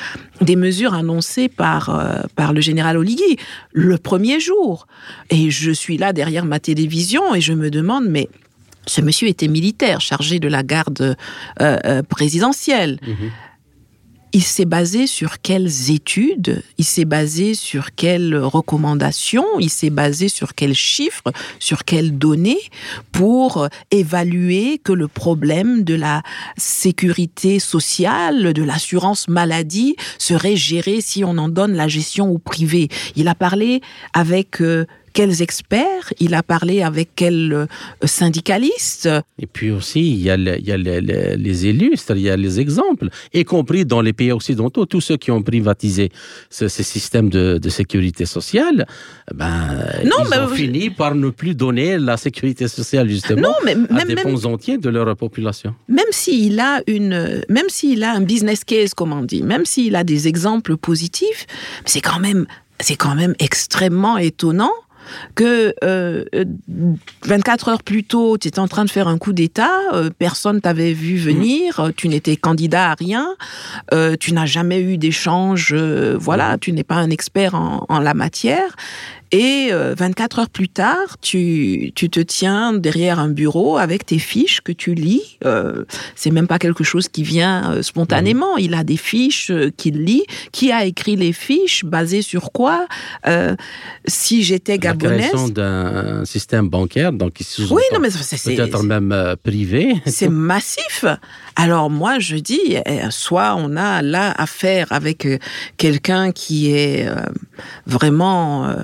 des 0.41 0.55
mesures 0.55 0.93
annoncées 0.93 1.47
par, 1.47 1.89
euh, 1.89 2.21
par 2.35 2.53
le 2.53 2.61
général 2.61 2.97
Oligui 2.97 3.37
le 3.71 3.97
premier 3.97 4.39
jour. 4.39 4.87
Et 5.29 5.49
je 5.49 5.71
suis 5.71 5.97
là 5.97 6.11
derrière 6.13 6.45
ma 6.45 6.59
télévision 6.59 7.33
et 7.33 7.41
je 7.41 7.53
me 7.53 7.69
demande, 7.69 8.05
mais 8.07 8.27
ce 8.85 8.99
monsieur 9.01 9.27
était 9.29 9.47
militaire, 9.47 10.01
chargé 10.01 10.39
de 10.39 10.49
la 10.49 10.63
garde 10.63 11.15
euh, 11.61 12.03
présidentielle. 12.03 12.99
Il 14.35 14.41
s'est 14.41 14.65
basé 14.65 15.05
sur 15.05 15.41
quelles 15.41 15.91
études 15.91 16.63
Il 16.79 16.85
s'est 16.85 17.05
basé 17.05 17.53
sur 17.53 17.93
quelles 17.93 18.35
recommandations 18.35 19.45
Il 19.59 19.69
s'est 19.69 19.91
basé 19.91 20.27
sur 20.27 20.55
quels 20.55 20.73
chiffres 20.73 21.31
Sur 21.59 21.85
quelles 21.85 22.17
données 22.17 22.59
Pour 23.11 23.67
évaluer 23.91 24.79
que 24.83 24.91
le 24.91 25.07
problème 25.07 25.83
de 25.83 25.93
la 25.93 26.23
sécurité 26.57 27.59
sociale, 27.59 28.53
de 28.53 28.63
l'assurance 28.63 29.27
maladie 29.27 29.95
serait 30.17 30.55
géré 30.55 31.01
si 31.01 31.23
on 31.23 31.37
en 31.37 31.47
donne 31.47 31.73
la 31.73 31.87
gestion 31.87 32.31
au 32.31 32.39
privé. 32.39 32.89
Il 33.15 33.27
a 33.27 33.35
parlé 33.35 33.81
avec... 34.13 34.61
euh, 34.61 34.87
quels 35.13 35.41
experts, 35.41 36.11
il 36.19 36.33
a 36.33 36.43
parlé 36.43 36.81
avec 36.81 37.09
quels 37.15 37.53
euh, 37.53 37.65
syndicalistes. 38.03 39.09
Et 39.39 39.45
puis 39.45 39.71
aussi, 39.71 40.01
il 40.01 40.21
y 40.21 40.29
a, 40.29 40.35
il 40.35 40.65
y 40.65 40.71
a 40.71 40.77
les, 40.77 41.67
illustres, 41.67 42.13
il 42.15 42.23
y 42.23 42.29
a 42.29 42.35
les 42.35 42.59
exemples, 42.59 43.09
y 43.33 43.43
compris 43.45 43.85
dans 43.85 44.01
les 44.01 44.13
pays 44.13 44.31
occidentaux, 44.31 44.85
tous 44.85 45.01
ceux 45.01 45.17
qui 45.17 45.31
ont 45.31 45.41
privatisé 45.41 46.11
ce, 46.49 46.67
ces 46.67 46.83
systèmes 46.83 47.29
de, 47.29 47.59
de, 47.61 47.69
sécurité 47.69 48.25
sociale, 48.25 48.85
ben, 49.33 49.85
non, 50.05 50.17
ils 50.31 50.39
ont 50.39 50.47
fini 50.47 50.89
par 50.89 51.15
ne 51.15 51.29
plus 51.29 51.55
donner 51.55 51.97
la 51.97 52.17
sécurité 52.17 52.67
sociale, 52.67 53.07
justement, 53.07 53.41
non, 53.49 53.55
mais, 53.63 53.73
à 53.73 53.93
même, 53.93 54.07
des 54.07 54.15
ponts 54.15 54.45
entiers 54.45 54.77
de 54.77 54.89
leur 54.89 55.15
population. 55.15 55.75
Même 55.87 56.11
s'il 56.11 56.59
a 56.59 56.81
une, 56.87 57.43
même 57.49 57.69
s'il 57.69 58.03
a 58.03 58.13
un 58.13 58.21
business 58.21 58.63
case, 58.63 58.93
comme 58.93 59.13
on 59.13 59.21
dit, 59.21 59.43
même 59.43 59.65
s'il 59.65 59.95
a 59.95 60.03
des 60.03 60.27
exemples 60.27 60.75
positifs, 60.77 61.45
c'est 61.85 62.01
quand 62.01 62.19
même, 62.19 62.45
c'est 62.79 62.95
quand 62.95 63.15
même 63.15 63.35
extrêmement 63.39 64.17
étonnant 64.17 64.71
que 65.35 65.73
euh, 65.83 66.25
24 67.25 67.69
heures 67.69 67.83
plus 67.83 68.03
tôt, 68.03 68.37
tu 68.37 68.47
étais 68.47 68.59
en 68.59 68.67
train 68.67 68.85
de 68.85 68.89
faire 68.89 69.07
un 69.07 69.17
coup 69.17 69.33
d'État, 69.33 69.71
euh, 69.93 70.09
personne 70.17 70.61
t'avait 70.61 70.93
vu 70.93 71.17
venir, 71.17 71.79
mmh. 71.79 71.93
tu 71.93 72.07
n'étais 72.07 72.35
candidat 72.35 72.91
à 72.91 72.95
rien, 72.95 73.35
euh, 73.93 74.15
tu 74.19 74.33
n'as 74.33 74.45
jamais 74.45 74.81
eu 74.81 74.97
d'échange, 74.97 75.73
euh, 75.73 76.17
voilà, 76.19 76.57
tu 76.57 76.71
n'es 76.71 76.83
pas 76.83 76.95
un 76.95 77.09
expert 77.09 77.55
en, 77.55 77.85
en 77.89 77.99
la 77.99 78.13
matière, 78.13 78.75
et 79.33 79.71
24 79.71 80.37
euh, 80.37 80.41
heures 80.41 80.49
plus 80.49 80.69
tard, 80.69 81.17
tu, 81.19 81.91
tu 81.95 82.09
te 82.11 82.19
tiens 82.19 82.71
derrière 82.71 83.17
un 83.19 83.29
bureau 83.29 83.77
avec 83.77 84.05
tes 84.05 84.19
fiches 84.19 84.61
que 84.61 84.71
tu 84.71 84.93
lis. 84.93 85.39
Euh, 85.43 85.85
c'est 86.15 86.29
même 86.29 86.47
pas 86.47 86.59
quelque 86.59 86.83
chose 86.83 87.09
qui 87.09 87.23
vient 87.23 87.73
euh, 87.73 87.81
spontanément. 87.81 88.57
Il 88.57 88.75
a 88.75 88.83
des 88.83 88.95
fiches 88.95 89.49
euh, 89.49 89.71
qu'il 89.75 90.03
lit. 90.03 90.23
Qui 90.51 90.71
a 90.71 90.85
écrit 90.85 91.15
les 91.15 91.33
fiches? 91.33 91.83
Basées 91.83 92.21
sur 92.21 92.51
quoi? 92.51 92.87
Euh, 93.25 93.55
Si 94.05 94.43
j'étais 94.43 94.77
gabonaise... 94.77 95.31
D'un 95.53 96.25
système 96.25 96.69
bancaire, 96.69 97.11
donc 97.11 97.39
oui, 97.71 97.81
non, 97.91 97.99
mais 97.99 98.11
c'est 98.11 98.55
peut-être 98.55 98.83
même 98.83 99.35
privé. 99.43 99.95
C'est 100.05 100.29
massif. 100.29 101.05
Alors 101.55 101.89
moi, 101.89 102.19
je 102.19 102.35
dis, 102.35 102.75
eh, 102.85 102.99
soit 103.09 103.55
on 103.57 103.75
a 103.75 104.01
là 104.01 104.33
affaire 104.37 104.87
avec 104.91 105.27
quelqu'un 105.77 106.31
qui 106.31 106.71
est 106.71 107.07
vraiment 107.87 108.75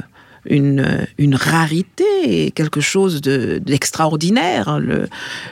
une, 0.45 1.07
une 1.17 1.35
rarité, 1.35 2.51
quelque 2.51 2.81
chose 2.81 3.21
d'extraordinaire. 3.21 4.79
le, 4.79 5.07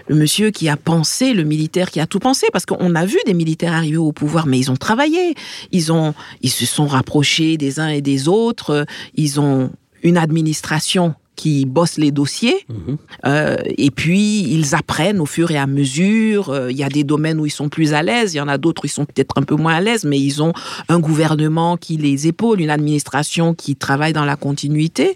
le, 0.07 0.15
monsieur 0.15 0.51
qui 0.51 0.69
a 0.69 0.77
pensé, 0.77 1.33
le 1.33 1.43
militaire 1.43 1.91
qui 1.91 1.99
a 1.99 2.07
tout 2.07 2.19
pensé, 2.19 2.47
parce 2.51 2.65
qu'on 2.65 2.95
a 2.95 3.05
vu 3.05 3.17
des 3.25 3.33
militaires 3.33 3.73
arriver 3.73 3.97
au 3.97 4.11
pouvoir, 4.11 4.47
mais 4.47 4.59
ils 4.59 4.71
ont 4.71 4.77
travaillé, 4.77 5.35
ils 5.71 5.91
ont, 5.91 6.13
ils 6.41 6.49
se 6.49 6.65
sont 6.65 6.87
rapprochés 6.87 7.57
des 7.57 7.79
uns 7.79 7.89
et 7.89 8.01
des 8.01 8.27
autres, 8.27 8.85
ils 9.15 9.39
ont 9.39 9.71
une 10.03 10.17
administration 10.17 11.15
qui 11.37 11.65
bossent 11.65 11.97
les 11.97 12.11
dossiers. 12.11 12.65
Mmh. 12.67 12.95
Euh, 13.25 13.55
et 13.77 13.91
puis, 13.91 14.41
ils 14.41 14.75
apprennent 14.75 15.21
au 15.21 15.25
fur 15.25 15.51
et 15.51 15.57
à 15.57 15.67
mesure. 15.67 16.49
Euh, 16.49 16.69
il 16.69 16.75
y 16.75 16.83
a 16.83 16.89
des 16.89 17.05
domaines 17.05 17.39
où 17.39 17.45
ils 17.45 17.51
sont 17.51 17.69
plus 17.69 17.93
à 17.93 18.03
l'aise, 18.03 18.33
il 18.33 18.37
y 18.37 18.41
en 18.41 18.49
a 18.49 18.57
d'autres 18.57 18.83
où 18.83 18.87
ils 18.87 18.89
sont 18.89 19.05
peut-être 19.05 19.37
un 19.37 19.43
peu 19.43 19.55
moins 19.55 19.75
à 19.75 19.81
l'aise, 19.81 20.03
mais 20.03 20.19
ils 20.19 20.43
ont 20.43 20.51
un 20.89 20.99
gouvernement 20.99 21.77
qui 21.77 21.95
les 21.95 22.27
épaule, 22.27 22.59
une 22.59 22.71
administration 22.71 23.53
qui 23.53 23.77
travaille 23.77 24.11
dans 24.11 24.25
la 24.25 24.35
continuité. 24.35 25.15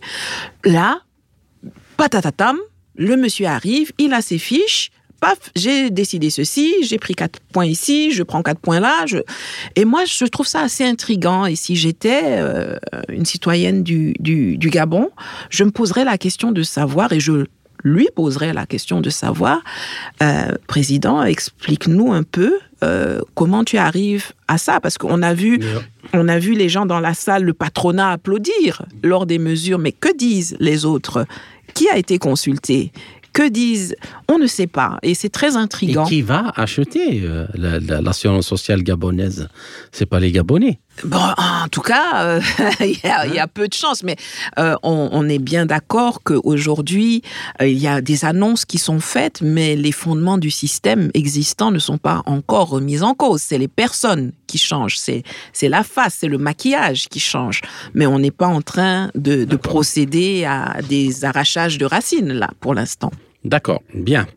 Là, 0.63 1.01
patatatam, 1.97 2.57
le 2.95 3.17
monsieur 3.17 3.47
arrive, 3.47 3.91
il 3.97 4.13
a 4.13 4.21
ses 4.21 4.37
fiches, 4.37 4.91
paf, 5.21 5.37
j'ai 5.55 5.89
décidé 5.89 6.29
ceci, 6.29 6.73
j'ai 6.83 6.97
pris 6.97 7.13
quatre 7.13 7.39
points 7.53 7.65
ici, 7.65 8.11
je 8.11 8.23
prends 8.23 8.41
quatre 8.41 8.59
points 8.59 8.81
là. 8.81 9.05
Je... 9.05 9.19
Et 9.77 9.85
moi, 9.85 10.03
je 10.05 10.25
trouve 10.25 10.47
ça 10.47 10.61
assez 10.61 10.83
intrigant. 10.83 11.45
Et 11.45 11.55
si 11.55 11.77
j'étais 11.77 12.23
euh, 12.23 12.75
une 13.07 13.25
citoyenne 13.25 13.83
du, 13.83 14.13
du, 14.19 14.57
du, 14.57 14.69
Gabon, 14.69 15.11
je 15.49 15.63
me 15.63 15.71
poserais 15.71 16.03
la 16.03 16.17
question 16.17 16.51
de 16.51 16.63
savoir, 16.63 17.13
et 17.13 17.19
je 17.19 17.45
lui 17.83 18.09
poserais 18.15 18.51
la 18.51 18.65
question 18.65 18.99
de 18.99 19.09
savoir, 19.09 19.61
euh, 20.21 20.51
Président, 20.67 21.23
explique-nous 21.23 22.11
un 22.11 22.23
peu 22.23 22.59
euh, 22.83 23.21
comment 23.35 23.63
tu 23.63 23.77
arrives 23.77 24.31
à 24.47 24.57
ça? 24.57 24.79
Parce 24.79 24.97
qu'on 24.97 25.21
a 25.21 25.33
vu, 25.33 25.59
yeah. 25.59 25.81
on 26.13 26.27
a 26.27 26.39
vu 26.39 26.53
les 26.53 26.67
gens 26.67 26.85
dans 26.85 26.99
la 26.99 27.13
salle, 27.13 27.43
le 27.43 27.53
patronat 27.53 28.11
applaudir 28.11 28.83
lors 29.03 29.25
des 29.25 29.37
mesures, 29.37 29.77
mais 29.77 29.91
que 29.91 30.15
disent 30.17 30.57
les 30.59 30.83
autres? 30.85 31.25
Qui 31.73 31.87
a 31.89 31.97
été 31.97 32.17
consulté? 32.17 32.91
Que 33.33 33.47
disent 33.47 33.95
On 34.27 34.37
ne 34.37 34.47
sait 34.47 34.67
pas. 34.67 34.97
Et 35.03 35.13
c'est 35.13 35.29
très 35.29 35.55
intriguant. 35.55 36.05
Qui 36.05 36.21
va 36.21 36.51
acheter 36.55 37.21
euh, 37.23 37.47
l'assurance 37.55 38.47
sociale 38.47 38.83
gabonaise? 38.83 39.49
C'est 39.91 40.05
pas 40.05 40.19
les 40.19 40.31
Gabonais. 40.31 40.79
Bon, 41.03 41.17
en 41.17 41.67
tout 41.69 41.81
cas, 41.81 42.25
euh, 42.25 42.41
il 42.79 42.99
y, 43.03 43.07
a, 43.07 43.25
y, 43.25 43.39
a 43.39 43.47
peu 43.47 43.67
de 43.67 43.73
chance, 43.73 44.03
mais 44.03 44.15
euh, 44.59 44.75
on, 44.83 45.09
on, 45.11 45.27
est 45.27 45.39
bien 45.39 45.65
d'accord 45.65 46.21
qu'aujourd'hui, 46.23 47.23
euh, 47.61 47.67
il 47.67 47.77
y 47.77 47.87
a 47.87 48.01
des 48.01 48.23
annonces 48.23 48.65
qui 48.65 48.77
sont 48.77 48.99
faites, 48.99 49.41
mais 49.41 49.75
les 49.75 49.91
fondements 49.91 50.37
du 50.37 50.51
système 50.51 51.09
existant 51.13 51.71
ne 51.71 51.79
sont 51.79 51.97
pas 51.97 52.21
encore 52.25 52.69
remis 52.69 53.01
en 53.01 53.15
cause. 53.15 53.41
C'est 53.41 53.57
les 53.57 53.67
personnes 53.67 54.31
qui 54.45 54.57
changent, 54.59 54.97
c'est 54.99 55.23
la 55.63 55.83
face, 55.83 56.17
c'est 56.19 56.27
le 56.27 56.37
maquillage 56.37 57.07
qui 57.07 57.19
change. 57.19 57.61
Mais 57.95 58.05
on 58.05 58.19
n'est 58.19 58.31
pas 58.31 58.47
en 58.47 58.61
train 58.61 59.09
de, 59.15 59.43
de 59.43 59.55
procéder 59.55 60.45
à 60.45 60.81
des 60.87 61.25
arrachages 61.25 61.77
de 61.77 61.85
racines, 61.85 62.33
là, 62.33 62.49
pour 62.59 62.75
l'instant. 62.75 63.11
D'accord, 63.43 63.81
bien. 63.95 64.27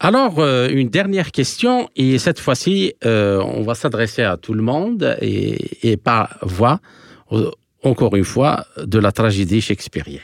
Alors, 0.00 0.38
euh, 0.38 0.68
une 0.68 0.90
dernière 0.90 1.32
question, 1.32 1.88
et 1.96 2.18
cette 2.18 2.38
fois-ci, 2.38 2.94
euh, 3.04 3.40
on 3.42 3.62
va 3.62 3.74
s'adresser 3.74 4.22
à 4.22 4.36
tout 4.36 4.54
le 4.54 4.62
monde 4.62 5.16
et, 5.20 5.90
et 5.90 5.96
par 5.96 6.38
voix, 6.42 6.80
euh, 7.32 7.50
encore 7.82 8.14
une 8.16 8.24
fois, 8.24 8.66
de 8.76 8.98
la 8.98 9.12
tragédie 9.12 9.60
shakespearienne. 9.60 10.20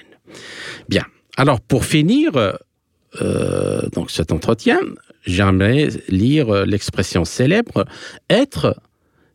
Bien. 0.89 1.05
Alors, 1.37 1.61
pour 1.61 1.85
finir 1.85 2.31
euh, 2.37 3.89
donc 3.93 4.11
cet 4.11 4.33
entretien, 4.33 4.79
j'aimerais 5.27 5.89
lire 6.09 6.67
l'expression 6.67 7.25
célèbre 7.25 7.85
être. 8.31 8.77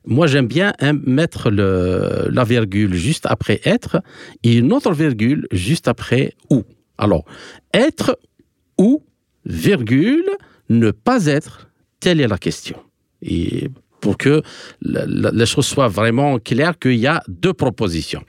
Moi, 0.06 0.28
j'aime 0.28 0.48
bien 0.48 0.74
mettre 1.06 1.50
le, 1.50 2.30
la 2.32 2.44
virgule 2.46 2.94
juste 2.94 3.26
après 3.26 3.60
être 3.66 4.02
et 4.44 4.56
une 4.56 4.72
autre 4.72 4.94
virgule 4.94 5.48
juste 5.52 5.88
après 5.88 6.34
ou. 6.50 6.64
Alors, 6.98 7.26
être 7.74 8.18
ou 8.78 9.04
virgule, 9.46 10.30
ne 10.70 10.92
pas 10.92 11.26
être, 11.26 11.70
telle 12.00 12.22
est 12.22 12.28
la 12.28 12.38
question. 12.38 12.78
Et 13.22 13.70
pour 14.00 14.18
que 14.18 14.42
les 14.82 15.46
choses 15.46 15.66
soient 15.66 15.88
vraiment 15.88 16.40
claires 16.40 16.78
qu'il 16.80 16.96
y 16.96 17.08
a 17.08 17.22
deux 17.28 17.54
propositions. 17.54 18.24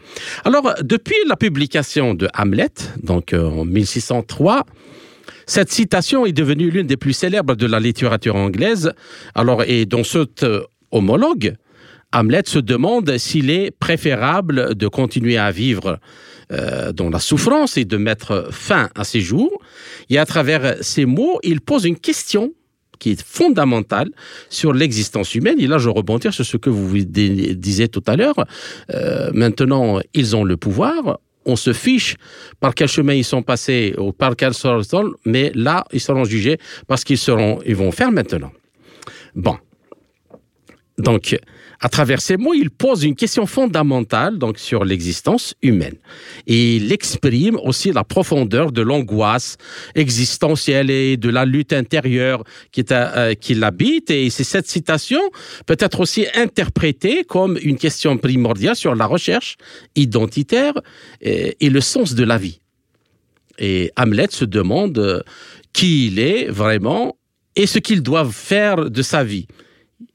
Alors, 0.45 0.75
depuis 0.83 1.15
la 1.29 1.37
publication 1.37 2.15
de 2.15 2.29
Hamlet, 2.37 2.73
donc 3.03 3.33
euh, 3.33 3.49
en 3.49 3.65
1603, 3.65 4.65
cette 5.47 5.71
citation 5.71 6.27
est 6.27 6.33
devenue 6.33 6.71
l'une 6.71 6.87
des 6.87 6.97
plus 6.97 7.13
célèbres 7.13 7.55
de 7.55 7.67
la 7.67 7.81
littérature 7.81 8.37
anglaise. 8.37 8.93
Alors, 9.35 9.63
et 9.65 9.87
dans 9.87 10.05
cet 10.05 10.43
euh, 10.43 10.63
homologue, 10.91 11.55
Hamlet 12.13 12.43
se 12.47 12.59
demande 12.59 13.19
s'il 13.19 13.51
est 13.51 13.71
préférable 13.71 14.75
de 14.75 14.89
continuer 14.89 15.39
à 15.39 15.51
vivre 15.51 15.99
euh, 16.53 16.93
dans 16.93 17.09
la 17.09 17.21
souffrance 17.21 17.77
et 17.77 17.85
de 17.85 17.97
mettre 17.97 18.49
fin 18.51 18.91
à 18.97 19.05
ses 19.05 19.21
jours. 19.21 19.61
Et 20.09 20.19
à 20.19 20.27
travers 20.27 20.77
ces 20.81 21.07
mots, 21.07 21.39
il 21.45 21.61
pose 21.61 21.85
une 21.85 21.99
question 21.99 22.53
qui 22.99 23.11
est 23.13 23.23
fondamentale 23.23 24.11
sur 24.49 24.73
l'existence 24.73 25.35
humaine. 25.35 25.59
Et 25.61 25.67
là, 25.67 25.79
je 25.79 25.89
rebondir 25.89 26.35
sur 26.35 26.45
ce 26.45 26.57
que 26.57 26.69
vous 26.69 26.99
disiez 27.05 27.89
tout 27.89 28.03
à 28.07 28.17
l'heure. 28.17 28.45
Euh, 28.93 29.31
maintenant, 29.33 30.01
ils 30.13 30.37
ont 30.37 30.45
le 30.45 30.57
pouvoir. 30.57 31.21
On 31.47 31.57
se 31.57 31.73
fiche 31.73 32.17
par 32.61 32.75
quel 32.75 32.89
chemin 32.89 33.15
ils 33.15 33.25
sont 33.25 33.43
passés 33.43 33.95
ou 33.97 34.13
par 34.13 34.37
quel 34.37 34.53
sort, 34.53 34.83
mais 35.25 35.51
là, 35.55 35.85
ils 35.93 36.01
seront 36.01 36.25
jugés 36.25 36.59
parce 36.87 37.03
qu'ils 37.03 37.19
seront, 37.19 37.61
ils 37.65 37.77
vont 37.77 37.93
faire 37.93 38.13
maintenant. 38.13 38.53
Bon. 39.35 39.57
Donc, 40.99 41.39
à 41.81 41.89
travers 41.89 42.21
ces 42.21 42.37
mots, 42.37 42.53
il 42.53 42.71
pose 42.71 43.05
une 43.05 43.15
question 43.15 43.47
fondamentale 43.47 44.37
donc 44.37 44.59
sur 44.59 44.85
l'existence 44.85 45.55
humaine. 45.63 45.97
Et 46.47 46.77
il 46.77 46.93
exprime 46.93 47.57
aussi 47.57 47.91
la 47.93 48.05
profondeur 48.05 48.71
de 48.71 48.83
l'angoisse 48.83 49.57
existentielle 49.95 50.91
et 50.91 51.17
de 51.17 51.31
la 51.31 51.47
lutte 51.47 51.73
intérieure 51.73 52.45
qui, 52.71 52.85
euh, 52.91 53.35
qui 53.35 53.55
l'habite. 53.55 54.11
Et 54.11 54.29
c'est 54.29 54.45
cette 54.45 54.69
citation 54.69 55.21
peut 55.65 55.79
être 55.79 56.01
aussi 56.01 56.27
interprétée 56.35 57.25
comme 57.25 57.59
une 57.63 57.79
question 57.79 58.19
primordiale 58.19 58.77
sur 58.77 58.95
la 58.95 59.07
recherche 59.07 59.57
identitaire 59.97 60.75
et, 61.23 61.57
et 61.65 61.71
le 61.71 61.81
sens 61.81 62.15
de 62.15 62.25
la 62.25 62.37
vie. 62.37 62.61
Et 63.59 63.91
Hamlet 63.97 64.29
se 64.31 64.45
demande 64.45 64.99
euh, 64.99 65.21
qui 65.73 66.09
il 66.09 66.19
est 66.19 66.49
vraiment 66.49 67.17
et 67.57 67.67
ce 67.67 67.79
qu'il 67.79 68.03
doit 68.03 68.27
faire 68.31 68.91
de 68.91 69.03
sa 69.03 69.25
vie. 69.25 69.47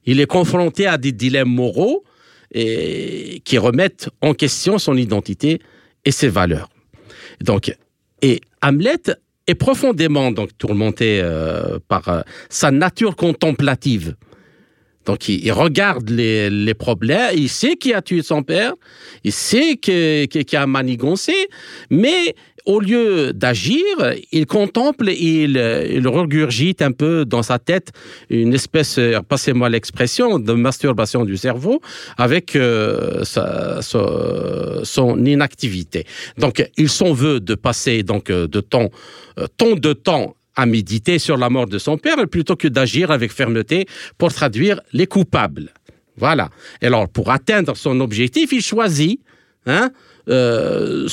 Il 0.04 0.20
est 0.20 0.26
confronté 0.26 0.86
à 0.86 0.98
des 0.98 1.12
dilemmes 1.12 1.52
moraux 1.52 2.04
et, 2.52 3.42
qui 3.44 3.58
remettent 3.58 4.08
en 4.20 4.34
question 4.34 4.78
son 4.78 4.96
identité 4.96 5.60
et 6.04 6.10
ses 6.10 6.28
valeurs. 6.28 6.68
Donc, 7.40 7.74
et 8.22 8.40
Hamlet 8.62 9.02
est 9.46 9.54
profondément 9.54 10.32
donc 10.32 10.56
tourmenté 10.58 11.20
euh, 11.22 11.78
par 11.88 12.08
euh, 12.08 12.20
sa 12.48 12.70
nature 12.70 13.16
contemplative. 13.16 14.14
Donc, 15.04 15.28
il, 15.28 15.52
regarde 15.52 16.10
les, 16.10 16.74
problèmes, 16.74 17.30
il 17.36 17.48
sait 17.48 17.76
qui 17.76 17.94
a 17.94 18.02
tué 18.02 18.22
son 18.22 18.42
père, 18.42 18.74
il 19.22 19.30
sait 19.30 19.76
qui 19.76 20.56
a 20.56 20.66
manigancé, 20.66 21.32
mais 21.90 22.34
au 22.66 22.80
lieu 22.80 23.32
d'agir, 23.32 23.84
il 24.32 24.46
contemple 24.46 25.08
et 25.08 25.44
il, 25.44 26.08
regurgite 26.08 26.82
un 26.82 26.92
peu 26.92 27.24
dans 27.24 27.42
sa 27.42 27.58
tête 27.58 27.92
une 28.28 28.54
espèce, 28.54 28.98
passez-moi 29.28 29.68
l'expression, 29.68 30.38
de 30.38 30.52
masturbation 30.52 31.24
du 31.24 31.36
cerveau 31.36 31.80
avec 32.18 32.56
euh, 32.56 33.24
son 33.24 35.24
inactivité. 35.24 36.06
Donc, 36.38 36.68
il 36.76 36.88
s'en 36.88 37.12
veut 37.12 37.40
de 37.40 37.54
passer 37.54 38.02
donc 38.02 38.30
de 38.30 38.62
euh, 39.38 39.46
tant 39.56 39.76
de 39.76 39.92
temps 39.92 40.34
à 40.56 40.66
méditer 40.66 41.18
sur 41.18 41.36
la 41.36 41.50
mort 41.50 41.66
de 41.66 41.78
son 41.78 41.98
père 41.98 42.16
plutôt 42.28 42.56
que 42.56 42.68
d'agir 42.68 43.10
avec 43.10 43.32
fermeté 43.32 43.86
pour 44.18 44.32
traduire 44.32 44.80
les 44.92 45.06
coupables. 45.06 45.70
Voilà. 46.16 46.48
Et 46.80 46.86
alors, 46.86 47.08
pour 47.08 47.30
atteindre 47.30 47.76
son 47.76 48.00
objectif, 48.00 48.52
il 48.52 48.62
choisit 48.62 49.20
hein, 49.66 49.90
euh, 50.28 51.06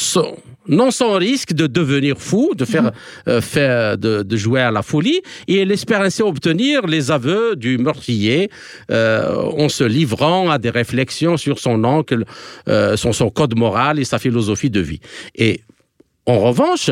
non 0.68 0.92
sans 0.92 1.14
risque 1.18 1.54
de 1.54 1.68
devenir 1.68 2.18
fou, 2.18 2.54
de 2.56 2.66
faire, 2.66 2.84
mhm. 2.84 3.42
euh, 3.58 3.96
de, 3.96 4.38
jouer 4.38 4.62
à 4.62 4.72
la 4.72 4.82
folie, 4.82 5.22
et 5.48 5.62
il 5.62 5.72
espère 5.72 6.02
ainsi 6.02 6.22
obtenir 6.22 6.88
les 6.88 7.12
aveux 7.12 7.56
du 7.56 7.78
meurtrier 7.78 8.50
euh, 8.92 9.36
en 9.36 9.70
se 9.70 9.84
livrant 9.84 10.50
à 10.50 10.58
des 10.58 10.70
réflexions 10.70 11.38
sur 11.38 11.60
son 11.60 11.84
oncle, 11.84 12.24
son, 12.68 13.12
son 13.12 13.30
code 13.30 13.58
moral 13.58 14.00
et 14.00 14.06
sa 14.06 14.20
philosophie 14.20 14.70
de 14.70 14.80
vie. 14.80 15.00
Et 15.36 15.62
en 16.26 16.40
revanche, 16.40 16.90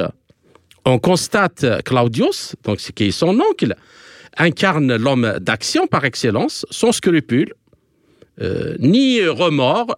on 0.86 1.00
constate 1.00 1.66
Claudius, 1.84 2.56
donc 2.64 2.78
qui 2.78 3.06
est 3.06 3.12
son 3.12 3.40
oncle, 3.40 3.76
incarne 4.38 4.96
l'homme 4.96 5.38
d'action 5.40 5.88
par 5.88 6.06
excellence, 6.06 6.66
sans 6.70 6.92
scrupule, 6.92 7.54
euh, 8.42 8.76
ni 8.80 9.26
remords, 9.28 9.92
euh, 9.92 9.96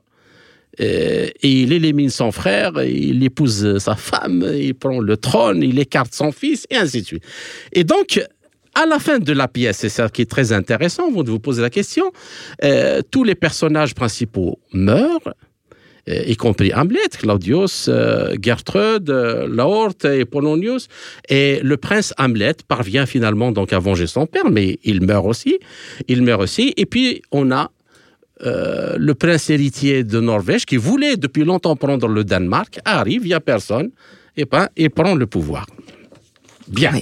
et 0.79 1.31
il 1.41 1.71
élimine 1.71 2.09
son 2.09 2.31
frère, 2.31 2.71
il 2.83 3.23
épouse 3.23 3.77
sa 3.77 3.95
femme, 3.95 4.45
il 4.55 4.73
prend 4.73 4.99
le 4.99 5.17
trône, 5.17 5.61
il 5.61 5.77
écarte 5.79 6.13
son 6.13 6.31
fils, 6.31 6.65
et 6.69 6.77
ainsi 6.77 7.01
de 7.01 7.05
suite. 7.05 7.23
Et 7.71 7.83
donc, 7.83 8.23
à 8.75 8.85
la 8.85 8.97
fin 8.97 9.19
de 9.19 9.33
la 9.33 9.47
pièce, 9.47 9.77
c'est 9.77 9.89
ça 9.89 10.09
qui 10.09 10.23
est 10.23 10.29
très 10.29 10.51
intéressant, 10.51 11.11
vous 11.11 11.23
vous 11.23 11.39
posez 11.39 11.61
la 11.61 11.69
question, 11.69 12.11
euh, 12.63 13.01
tous 13.11 13.23
les 13.23 13.35
personnages 13.35 13.93
principaux 13.93 14.59
meurent, 14.73 15.33
euh, 16.09 16.23
y 16.27 16.35
compris 16.35 16.73
Hamlet, 16.73 17.09
Claudius, 17.17 17.87
euh, 17.87 18.35
Gertrude, 18.41 19.09
euh, 19.09 19.47
Laorte 19.47 20.05
et 20.05 20.25
Polonius. 20.25 20.89
Et 21.29 21.59
le 21.63 21.77
prince 21.77 22.13
Hamlet 22.17 22.55
parvient 22.67 23.05
finalement 23.05 23.51
donc 23.51 23.71
à 23.71 23.79
venger 23.79 24.07
son 24.07 24.25
père, 24.25 24.49
mais 24.51 24.79
il 24.83 25.01
meurt 25.01 25.25
aussi. 25.25 25.59
Il 26.07 26.21
meurt 26.23 26.41
aussi. 26.41 26.73
Et 26.75 26.85
puis 26.85 27.21
on 27.31 27.51
a 27.51 27.71
le 28.41 29.13
prince 29.13 29.49
héritier 29.49 30.03
de 30.03 30.19
Norvège 30.19 30.65
qui 30.65 30.77
voulait 30.77 31.17
depuis 31.17 31.43
longtemps 31.45 31.75
prendre 31.75 32.07
le 32.07 32.23
Danemark, 32.23 32.79
arrive, 32.83 33.21
il 33.23 33.27
n'y 33.27 33.33
a 33.33 33.39
personne, 33.39 33.91
et 34.35 34.45
ben, 34.45 34.67
prend 34.93 35.15
le 35.15 35.27
pouvoir. 35.27 35.65
Bien. 36.67 36.93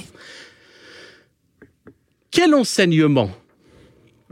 Quel 2.30 2.54
enseignement, 2.54 3.32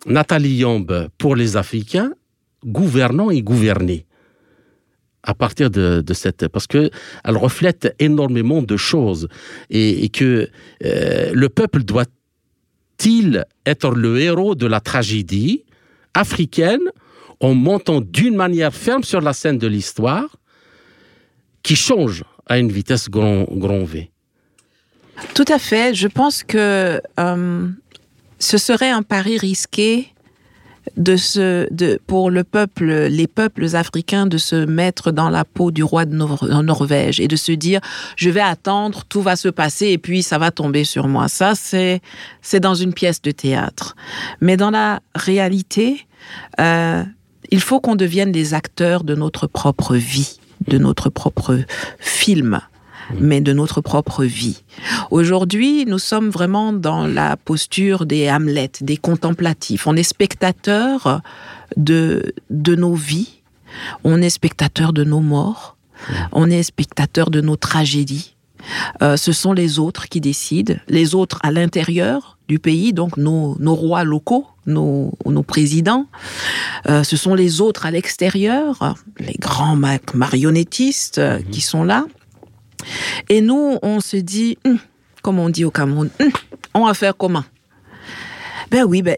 Nathalie 0.06 0.58
Yombe, 0.58 1.10
pour 1.18 1.36
les 1.36 1.58
Africains, 1.58 2.14
gouvernants 2.66 3.30
et 3.30 3.42
gouvernés 3.42 4.06
à 5.24 5.34
partir 5.34 5.70
de, 5.70 6.04
cette 6.14 6.48
parce 6.48 6.66
que 6.66 6.90
elle 7.26 7.38
reflète 7.38 7.94
énormément 8.00 8.62
de 8.62 8.78
choses 8.78 9.28
et, 9.70 10.08
que 10.10 10.50
euh, 10.86 11.32
le 11.34 11.50
peuple 11.50 11.84
doit-il 11.84 13.46
être 13.66 13.92
le 13.92 14.20
héros 14.20 14.56
de 14.56 14.66
la 14.66 14.80
tragédie 14.80 15.66
africaine 16.14 16.82
en 17.40 17.54
montant 17.54 18.02
d'une 18.02 18.36
manière 18.36 18.74
ferme 18.74 19.04
sur 19.04 19.22
la 19.22 19.34
scène 19.34 19.58
de 19.58 19.68
l'histoire 19.68 20.38
qui 21.64 21.76
change 21.76 22.24
à 22.46 22.58
une 22.58 22.72
vitesse 22.72 23.10
grand, 23.10 23.46
V. 23.84 24.12
Tout 25.34 25.46
à 25.48 25.60
fait. 25.60 25.94
Je 25.94 26.08
pense 26.08 26.44
que 26.44 27.02
euh, 27.20 27.68
ce 28.40 28.58
serait 28.58 28.90
un 28.90 29.04
pari 29.04 29.38
risqué 29.38 30.14
de 30.98 31.16
se, 31.16 31.72
de, 31.74 32.00
pour 32.08 32.30
le 32.30 32.44
peuple, 32.44 32.86
les 32.86 33.28
peuples 33.28 33.76
africains 33.76 34.26
de 34.26 34.38
se 34.38 34.66
mettre 34.66 35.12
dans 35.12 35.30
la 35.30 35.46
peau 35.46 35.72
du 35.72 35.84
roi 35.84 36.06
de 36.06 36.16
Norvège 36.16 37.20
et 37.20 37.28
de 37.28 37.36
se 37.36 37.52
dire, 37.52 37.82
je 38.16 38.30
vais 38.30 38.42
attendre, 38.42 39.04
tout 39.08 39.22
va 39.22 39.36
se 39.36 39.50
passer 39.50 39.88
et 39.88 39.98
puis 39.98 40.24
ça 40.24 40.38
va 40.38 40.52
tomber 40.52 40.84
sur 40.84 41.08
moi. 41.08 41.28
Ça, 41.28 41.56
c'est, 41.56 42.02
c'est 42.42 42.60
dans 42.60 42.76
une 42.76 42.94
pièce 42.94 43.22
de 43.22 43.32
théâtre. 43.32 43.96
Mais 44.42 44.58
dans 44.58 44.72
la 44.72 45.02
réalité, 45.16 46.06
euh, 46.60 47.04
il 47.52 47.62
faut 47.62 47.80
qu'on 47.80 47.96
devienne 47.96 48.32
des 48.32 48.54
acteurs 48.54 49.04
de 49.04 49.16
notre 49.16 49.48
propre 49.48 49.96
vie, 49.96 50.40
de 50.68 50.78
notre 50.78 51.10
propre 51.10 51.60
film 52.00 52.62
mais 53.18 53.42
de 53.42 53.54
notre 53.54 53.82
propre 53.82 54.24
vie. 54.24 54.64
Aujourd'hui, 55.12 55.86
nous 55.86 56.00
sommes 56.00 56.30
vraiment 56.30 56.74
dans 56.74 57.08
la 57.08 57.38
posture 57.38 58.06
des 58.06 58.30
Hamlet, 58.30 58.72
des 58.82 58.98
contemplatifs. 58.98 59.88
On 59.88 59.96
est 59.96 60.04
spectateur 60.04 61.22
de, 61.78 62.34
de 62.50 62.76
nos 62.76 62.94
vies, 62.94 63.42
on 64.04 64.22
est 64.22 64.30
spectateur 64.30 64.94
de 64.94 65.04
nos 65.04 65.22
morts, 65.22 65.78
on 66.32 66.50
est 66.50 66.64
spectateur 66.64 67.30
de 67.30 67.42
nos 67.42 67.56
tragédies. 67.56 68.36
Euh, 69.02 69.18
ce 69.18 69.32
sont 69.32 69.54
les 69.54 69.80
autres 69.80 70.08
qui 70.10 70.22
décident, 70.22 70.76
les 70.88 71.16
autres 71.16 71.40
à 71.44 71.52
l'intérieur 71.52 72.38
du 72.48 72.60
pays, 72.60 72.94
donc 72.94 73.18
nos, 73.18 73.56
nos 73.60 73.76
rois 73.76 74.04
locaux, 74.04 74.48
nos, 74.66 75.14
nos 75.26 75.44
présidents. 75.44 76.08
Euh, 76.90 77.04
ce 77.04 77.16
sont 77.16 77.36
les 77.36 77.62
autres 77.62 77.86
à 77.86 77.92
l'extérieur, 77.92 78.96
les 79.20 79.36
grands 79.40 79.78
marionnettistes 80.14 81.20
euh, 81.20 81.40
qui 81.52 81.62
sont 81.62 81.84
là. 81.84 82.06
Et 83.30 83.42
nous, 83.42 83.78
on 83.82 84.00
se 84.00 84.18
dit, 84.18 84.58
hum, 84.66 84.80
comme 85.22 85.40
on 85.40 85.50
dit 85.50 85.66
au 85.66 85.72
Cameroun, 85.72 86.10
hum, 86.20 86.32
on 86.74 86.86
va 86.86 86.94
faire 86.94 87.16
comment? 87.16 87.44
Ben 88.72 88.84
oui, 88.84 89.02
ben 89.02 89.18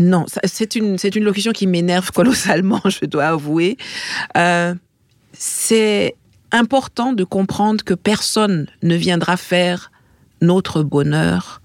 non, 0.00 0.24
c'est 0.44 0.74
une 0.74 0.96
c'est 0.96 1.14
une 1.16 1.24
locution 1.24 1.52
qui 1.52 1.66
m'énerve 1.66 2.10
colossalement, 2.14 2.80
je 2.86 3.04
dois 3.04 3.26
avouer. 3.26 3.76
Euh, 4.36 4.74
c'est 5.32 6.14
important 6.50 7.12
de 7.12 7.24
comprendre 7.24 7.84
que 7.84 7.94
personne 7.94 8.66
ne 8.82 8.94
viendra 8.94 9.36
faire 9.36 9.90
notre 10.40 10.82
bonheur 10.82 11.60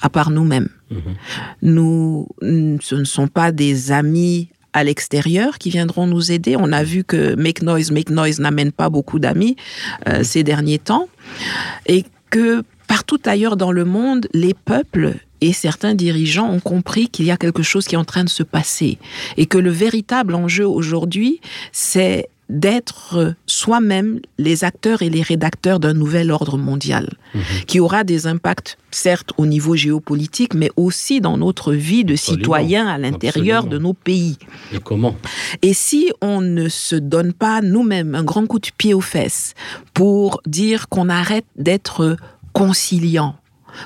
à 0.00 0.10
part 0.10 0.30
nous-mêmes. 0.30 0.68
Mm-hmm. 0.90 1.14
Nous, 1.62 2.28
ce 2.42 2.94
ne 2.94 3.04
sont 3.04 3.28
pas 3.28 3.52
des 3.52 3.92
amis 3.92 4.50
à 4.74 4.84
l'extérieur 4.84 5.56
qui 5.56 5.70
viendront 5.70 6.06
nous 6.06 6.32
aider. 6.32 6.56
On 6.58 6.72
a 6.72 6.82
vu 6.82 7.04
que 7.04 7.34
Make 7.36 7.62
Noise, 7.62 7.92
Make 7.92 8.10
Noise 8.10 8.40
n'amène 8.40 8.72
pas 8.72 8.90
beaucoup 8.90 9.18
d'amis 9.18 9.56
euh, 10.08 10.22
ces 10.22 10.42
derniers 10.42 10.80
temps. 10.80 11.08
Et 11.86 12.04
que 12.28 12.62
partout 12.88 13.20
ailleurs 13.24 13.56
dans 13.56 13.72
le 13.72 13.84
monde, 13.84 14.26
les 14.34 14.52
peuples 14.52 15.14
et 15.40 15.52
certains 15.52 15.94
dirigeants 15.94 16.50
ont 16.50 16.60
compris 16.60 17.08
qu'il 17.08 17.26
y 17.26 17.30
a 17.30 17.36
quelque 17.36 17.62
chose 17.62 17.86
qui 17.86 17.94
est 17.94 17.98
en 17.98 18.04
train 18.04 18.24
de 18.24 18.28
se 18.28 18.42
passer 18.42 18.98
et 19.36 19.46
que 19.46 19.58
le 19.58 19.70
véritable 19.70 20.34
enjeu 20.34 20.66
aujourd'hui, 20.66 21.40
c'est 21.70 22.28
d'être 22.54 23.34
soi-même 23.46 24.20
les 24.38 24.64
acteurs 24.64 25.02
et 25.02 25.10
les 25.10 25.22
rédacteurs 25.22 25.80
d'un 25.80 25.92
nouvel 25.92 26.30
ordre 26.30 26.56
mondial 26.56 27.10
mhm. 27.34 27.42
qui 27.66 27.80
aura 27.80 28.04
des 28.04 28.26
impacts 28.26 28.78
certes 28.92 29.32
au 29.38 29.44
niveau 29.44 29.74
géopolitique 29.74 30.54
mais 30.54 30.70
aussi 30.76 31.20
dans 31.20 31.36
notre 31.36 31.72
vie 31.72 32.04
de 32.04 32.14
citoyens 32.14 32.86
à 32.86 32.96
l'intérieur 32.96 33.64
de 33.64 33.76
nos 33.78 33.92
pays. 33.92 34.38
Et 34.72 34.78
comment? 34.78 35.16
Et 35.62 35.74
si 35.74 36.12
on 36.20 36.40
ne 36.40 36.68
se 36.68 36.94
donne 36.94 37.32
pas 37.32 37.60
nous-mêmes 37.60 38.14
un 38.14 38.22
grand 38.22 38.46
coup 38.46 38.60
de 38.60 38.68
pied 38.76 38.94
aux 38.94 39.00
fesses 39.00 39.54
pour 39.92 40.40
dire 40.46 40.88
qu'on 40.88 41.08
arrête 41.08 41.46
d'être 41.56 42.16
conciliant, 42.52 43.34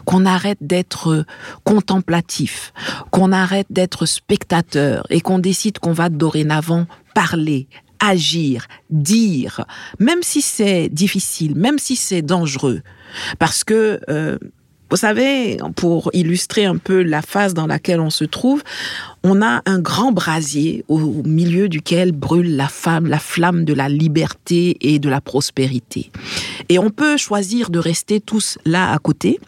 qu'on 0.04 0.26
arrête 0.26 0.58
d'être 0.60 1.24
contemplatif, 1.64 2.74
qu'on 3.10 3.32
arrête 3.32 3.68
d'être 3.70 4.04
spectateur 4.04 5.06
et 5.08 5.22
qu'on 5.22 5.38
décide 5.38 5.78
qu'on 5.78 5.92
va 5.92 6.10
dorénavant 6.10 6.86
parler, 7.14 7.66
agir, 8.00 8.66
dire, 8.90 9.64
même 9.98 10.22
si 10.22 10.42
c'est 10.42 10.88
difficile, 10.88 11.54
même 11.54 11.78
si 11.78 11.96
c'est 11.96 12.22
dangereux. 12.22 12.82
Parce 13.38 13.64
que, 13.64 14.00
euh, 14.08 14.38
vous 14.90 14.96
savez, 14.96 15.58
pour 15.76 16.10
illustrer 16.14 16.64
un 16.64 16.78
peu 16.78 17.02
la 17.02 17.20
phase 17.20 17.52
dans 17.52 17.66
laquelle 17.66 18.00
on 18.00 18.10
se 18.10 18.24
trouve, 18.24 18.62
on 19.22 19.42
a 19.42 19.60
un 19.66 19.78
grand 19.80 20.12
brasier 20.12 20.84
au 20.88 21.22
milieu 21.24 21.68
duquel 21.68 22.12
brûle 22.12 22.56
la 22.56 22.68
femme, 22.68 23.06
la 23.06 23.18
flamme 23.18 23.64
de 23.64 23.74
la 23.74 23.90
liberté 23.90 24.78
et 24.80 24.98
de 24.98 25.10
la 25.10 25.20
prospérité. 25.20 26.10
Et 26.70 26.78
on 26.78 26.88
peut 26.88 27.18
choisir 27.18 27.68
de 27.68 27.78
rester 27.78 28.20
tous 28.20 28.58
là 28.64 28.92
à 28.92 28.98
côté, 28.98 29.40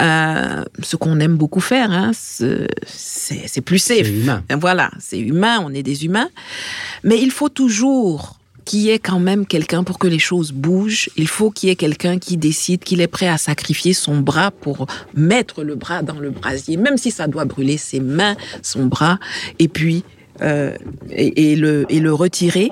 euh, 0.00 0.64
ce 0.82 0.96
qu'on 0.96 1.20
aime 1.20 1.36
beaucoup 1.36 1.60
faire, 1.60 1.90
hein, 1.90 2.12
c'est 2.14 3.60
plus 3.60 3.78
safe. 3.78 4.08
Humain. 4.08 4.42
Voilà, 4.60 4.90
c'est 4.98 5.18
humain, 5.18 5.60
on 5.62 5.72
est 5.72 5.82
des 5.82 6.04
humains. 6.04 6.28
Mais 7.04 7.18
il 7.20 7.30
faut 7.30 7.48
toujours 7.48 8.38
qu'il 8.64 8.80
y 8.80 8.90
ait 8.90 8.98
quand 8.98 9.18
même 9.18 9.46
quelqu'un 9.46 9.82
pour 9.82 9.98
que 9.98 10.06
les 10.06 10.18
choses 10.18 10.52
bougent. 10.52 11.08
Il 11.16 11.26
faut 11.26 11.50
qu'il 11.50 11.70
y 11.70 11.72
ait 11.72 11.76
quelqu'un 11.76 12.18
qui 12.18 12.36
décide 12.36 12.84
qu'il 12.84 13.00
est 13.00 13.06
prêt 13.06 13.28
à 13.28 13.38
sacrifier 13.38 13.94
son 13.94 14.18
bras 14.18 14.50
pour 14.50 14.86
mettre 15.14 15.64
le 15.64 15.74
bras 15.74 16.02
dans 16.02 16.18
le 16.18 16.30
brasier, 16.30 16.76
même 16.76 16.98
si 16.98 17.10
ça 17.10 17.26
doit 17.28 17.46
brûler 17.46 17.78
ses 17.78 18.00
mains, 18.00 18.36
son 18.62 18.84
bras, 18.84 19.18
et 19.58 19.68
puis 19.68 20.04
euh, 20.42 20.76
et, 21.10 21.56
le, 21.56 21.84
et 21.88 21.98
le 21.98 22.12
retirer 22.12 22.70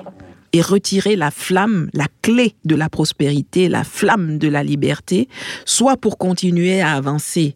et 0.57 0.61
retirer 0.61 1.15
la 1.15 1.29
flamme, 1.29 1.89
la 1.93 2.07
clé 2.23 2.55
de 2.65 2.75
la 2.75 2.89
prospérité, 2.89 3.69
la 3.69 3.83
flamme 3.83 4.39
de 4.39 4.47
la 4.47 4.63
liberté, 4.63 5.29
soit 5.65 5.97
pour 5.97 6.17
continuer 6.17 6.81
à 6.81 6.93
avancer 6.93 7.55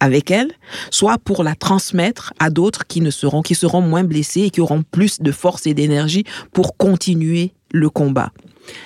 avec 0.00 0.30
elle, 0.30 0.50
soit 0.90 1.18
pour 1.18 1.44
la 1.44 1.54
transmettre 1.54 2.32
à 2.38 2.48
d'autres 2.48 2.86
qui 2.86 3.02
ne 3.02 3.10
seront, 3.10 3.42
qui 3.42 3.54
seront 3.54 3.82
moins 3.82 4.04
blessés 4.04 4.44
et 4.44 4.50
qui 4.50 4.62
auront 4.62 4.82
plus 4.82 5.20
de 5.20 5.30
force 5.30 5.66
et 5.66 5.74
d'énergie 5.74 6.24
pour 6.54 6.78
continuer 6.78 7.52
le 7.72 7.90
combat. 7.90 8.32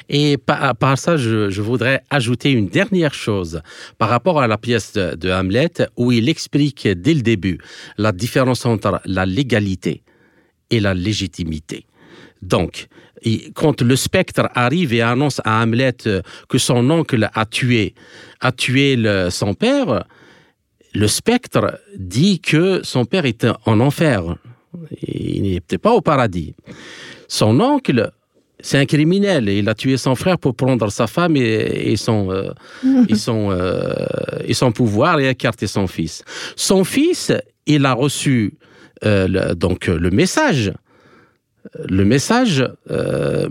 Et 0.09 0.37
par, 0.37 0.99
ça, 0.99 1.17
je, 1.17 1.61
voudrais 1.61 2.03
ajouter 2.11 2.51
une 2.51 2.69
dernière 2.69 3.15
chose 3.15 3.61
par 3.99 4.09
rapport 4.09 4.41
à 4.41 4.49
la 4.49 4.59
pièce 4.59 4.95
de, 4.95 5.31
Hamlet 5.31 5.71
où 5.97 6.11
il 6.11 6.29
explique 6.29 6.89
dès 6.89 7.15
le 7.15 7.23
début 7.23 7.59
la 7.99 8.11
différence 8.11 8.67
entre 8.67 9.01
la 9.05 9.27
légalité 9.27 10.03
et 10.71 10.81
la 10.81 10.95
légitimité. 10.95 11.87
Donc, 12.43 12.89
quand 13.55 13.83
le 13.83 13.97
spectre 13.97 14.49
arrive 14.55 14.93
et 14.93 15.03
annonce 15.03 15.41
à 15.45 15.63
Hamlet 15.63 15.97
que 16.49 16.59
son 16.59 16.91
oncle 16.91 17.29
a 17.33 17.47
tué, 17.47 17.95
a 18.41 18.53
tué 18.53 18.99
son 19.31 19.55
père, 19.55 20.05
le 20.95 21.09
spectre 21.09 21.81
dit 21.97 22.41
que 22.41 22.81
son 22.85 23.05
père 23.05 23.25
était 23.25 23.51
en 23.67 23.81
enfer. 23.81 24.37
Il 25.03 25.43
n'était 25.43 25.79
pas 25.79 25.93
au 25.93 26.01
paradis. 26.01 26.55
Son 27.29 27.59
oncle, 27.61 28.13
c'est 28.61 28.79
un 28.79 28.87
criminel 28.87 29.49
et 29.49 29.59
il 29.59 29.69
a 29.69 29.75
tué 29.75 29.97
son 29.97 30.15
frère 30.15 30.39
pour 30.39 30.55
prendre 30.55 30.91
sa 30.91 31.07
femme 31.07 31.37
et, 31.37 31.97
son, 31.97 32.31
euh, 32.31 32.51
euh, 32.85 34.07
et, 34.47 34.55
son, 34.55 34.73
pouvoir 34.73 35.19
et 35.19 35.29
écarter 35.29 35.67
son 35.67 35.87
fils. 35.87 36.25
Son 36.57 36.85
fils, 36.85 37.33
il 37.67 37.87
a 37.87 37.93
reçu 37.93 38.55
euh, 39.05 39.55
donc 39.55 39.89
le 39.89 40.11
message 40.11 40.73
le 41.89 42.05
message, 42.05 42.65
euh, 42.91 43.49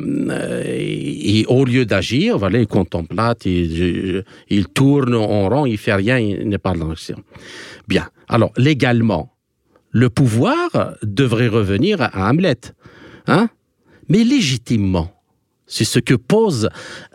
et, 0.66 1.46
au 1.48 1.66
lieu 1.66 1.86
d'agir, 1.86 2.38
voilà, 2.38 2.60
il 2.60 2.68
contemplate, 2.68 3.46
il, 3.46 4.24
il, 4.50 4.68
tourne 4.68 5.16
en 5.16 5.50
rond, 5.50 5.66
il 5.66 5.78
fait 5.78 5.94
rien, 5.94 6.18
il 6.20 6.48
n'est 6.48 6.58
pas 6.58 6.74
dans 6.74 6.90
l'action. 6.90 7.18
Bien. 7.88 8.08
Alors, 8.28 8.52
légalement, 8.58 9.34
le 9.92 10.10
pouvoir 10.10 10.96
devrait 11.04 11.48
revenir 11.48 12.02
à 12.02 12.30
Hamlet. 12.30 12.60
Hein? 13.28 13.50
Mais 14.10 14.24
légitimement, 14.24 15.12
c'est 15.66 15.86
ce 15.86 16.00
que 16.00 16.14
pose 16.14 16.70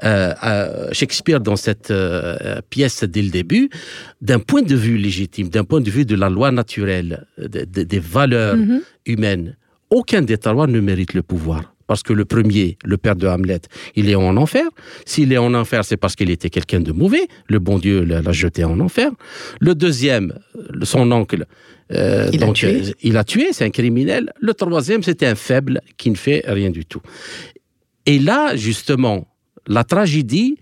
euh, 0.05 0.89
Shakespeare 0.93 1.41
dans 1.41 1.57
cette 1.57 1.91
euh, 1.91 2.61
pièce 2.71 3.05
dès 3.05 3.23
le 3.23 3.31
début, 3.31 3.71
d'un 4.21 4.39
point 4.39 4.63
de 4.63 4.75
vue 4.75 4.97
légitime, 4.97 5.49
d'un 5.49 5.65
point 5.65 5.81
de 5.81 5.91
vue 5.91 6.05
de 6.05 6.17
la 6.17 6.29
loi 6.29 6.51
naturelle, 6.51 7.27
des 7.39 7.99
valeurs 8.01 8.57
mm-hmm. 8.57 8.81
humaines 9.07 9.57
aucun 9.91 10.23
des 10.23 10.39
trois 10.39 10.67
ne 10.67 10.81
mérite 10.81 11.15
le 11.15 11.23
pouvoir. 11.23 11.75
Parce 11.87 12.03
que 12.03 12.13
le 12.13 12.27
premier, 12.27 12.77
le 12.85 12.99
père 12.99 13.17
de 13.17 13.27
Hamlet, 13.27 13.63
il 13.97 14.11
est 14.11 14.15
en 14.15 14.37
enfer. 14.37 14.67
S'il 15.07 15.33
est 15.33 15.39
en 15.39 15.55
enfer, 15.55 15.87
c'est 15.87 15.97
parce 15.97 16.15
qu'il 16.17 16.31
était 16.31 16.51
quelqu'un 16.51 16.81
de 16.81 16.93
mauvais. 16.93 17.27
Le 17.47 17.59
bon 17.61 17.79
Dieu 17.79 18.05
l'a 18.05 18.33
jeté 18.33 18.63
en 18.63 18.79
enfer. 18.79 19.11
Le 19.59 19.75
deuxième, 19.75 20.39
son 20.83 21.11
oncle, 21.13 21.47
euh, 21.93 22.29
il, 22.35 22.45
a 22.45 22.53
tué. 22.53 22.83
il 23.03 23.17
a 23.17 23.25
tué, 23.25 23.49
c'est 23.53 23.65
un 23.65 23.71
criminel. 23.71 24.35
Le 24.39 24.53
troisième, 24.53 25.03
c'était 25.03 25.27
un 25.27 25.35
faible 25.35 25.81
qui 25.97 26.11
ne 26.11 26.17
fait 26.17 26.45
rien 26.47 26.69
du 26.69 26.85
tout. 26.85 27.01
Et 28.05 28.19
là, 28.19 28.55
justement, 28.55 29.27
la 29.67 29.85
tragédie, 29.85 30.59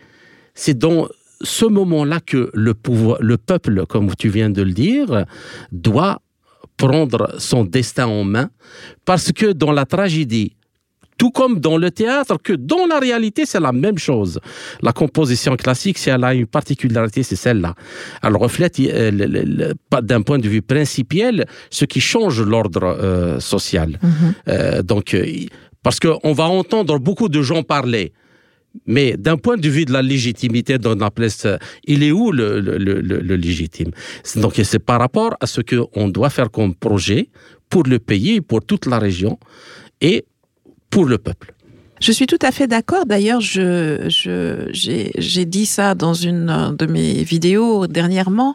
c'est 0.55 0.79
dans 0.79 1.09
ce 1.43 1.67
moment-là 1.67 2.21
que 2.21 2.51
le, 2.55 2.75
pouvoir, 2.75 3.19
le 3.21 3.37
peuple, 3.37 3.85
comme 3.87 4.15
tu 4.15 4.29
viens 4.29 4.51
de 4.51 4.63
le 4.63 4.73
dire, 4.73 5.25
doit 5.73 6.23
prendre 6.77 7.35
son 7.39 7.65
destin 7.65 8.07
en 8.07 8.25
main, 8.25 8.51
parce 9.05 9.33
que 9.33 9.53
dans 9.53 9.73
la 9.73 9.87
tragédie, 9.87 10.57
tout 11.19 11.31
comme 11.31 11.61
dans 11.61 11.79
le 11.79 11.91
théâtre, 11.91 12.37
que 12.43 12.53
dans 12.53 12.87
la 12.87 12.99
réalité, 12.99 13.47
c'est 13.47 13.61
la 13.61 13.73
même 13.73 13.99
chose. 13.99 14.39
La 14.83 14.93
composition 14.93 15.57
classique, 15.57 15.99
si 15.99 16.11
elle 16.11 16.25
a 16.25 16.35
une 16.35 16.47
particularité, 16.47 17.23
c'est 17.23 17.37
celle-là. 17.37 17.75
Elle 18.23 18.37
reflète, 18.37 18.79
euh, 18.81 19.73
d'un 20.03 20.23
point 20.23 20.39
de 20.39 20.49
vue 20.49 20.63
principiel, 20.63 21.47
ce 21.71 21.85
qui 21.85 22.01
change 22.01 22.43
l'ordre 22.43 22.85
euh, 22.85 23.41
social. 23.41 23.99
Mm-hmm. 24.03 24.33
Euh, 24.49 24.83
donc, 24.83 25.17
parce 25.83 26.01
qu'on 26.01 26.33
va 26.33 26.45
entendre 26.45 26.99
beaucoup 26.99 27.29
de 27.29 27.41
gens 27.43 27.63
parler 27.63 28.13
mais 28.87 29.17
d'un 29.17 29.37
point 29.37 29.57
de 29.57 29.69
vue 29.69 29.85
de 29.85 29.93
la 29.93 30.03
légitimité 30.03 30.79
dans 30.79 30.95
la 30.95 31.11
place, 31.11 31.47
il 31.85 32.03
est 32.03 32.13
où 32.13 32.33
le, 32.33 32.59
légitime? 33.37 33.91
Donc 34.37 34.55
c'est 34.63 34.79
par 34.79 35.01
rapport 35.01 35.37
à 35.41 35.47
ce 35.47 35.61
qu'on 35.61 36.09
doit 36.09 36.31
faire 36.31 36.51
comme 36.51 36.75
projet 36.75 37.29
pour 37.69 37.85
le 37.85 37.99
pays, 37.99 38.41
pour 38.41 38.65
toute 38.65 38.87
la 38.87 38.99
région 38.99 39.39
et 40.01 40.25
pour 40.91 41.07
le 41.07 41.19
peuple. 41.19 41.56
Je 41.99 42.13
suis 42.13 42.27
tout 42.27 42.39
à 42.43 42.53
fait 42.53 42.67
d'accord. 42.67 43.07
D'ailleurs, 43.07 43.41
je, 43.41 44.07
je, 44.09 44.69
j'ai, 44.73 45.45
dit 45.45 45.65
ça 45.65 45.95
dans 45.95 46.13
une 46.13 46.75
de 46.79 46.87
mes 46.87 47.23
vidéos 47.23 47.87
dernièrement. 47.87 48.55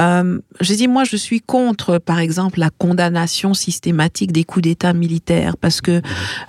Euh, 0.00 0.38
j'ai 0.60 0.76
dit, 0.76 0.88
moi, 0.88 1.04
je 1.04 1.16
suis 1.16 1.40
contre, 1.40 1.98
par 1.98 2.18
exemple, 2.18 2.58
la 2.58 2.70
condamnation 2.70 3.52
systématique 3.52 4.32
des 4.32 4.44
coups 4.44 4.62
d'État 4.62 4.94
militaires, 4.94 5.56
parce 5.58 5.80
que 5.80 6.00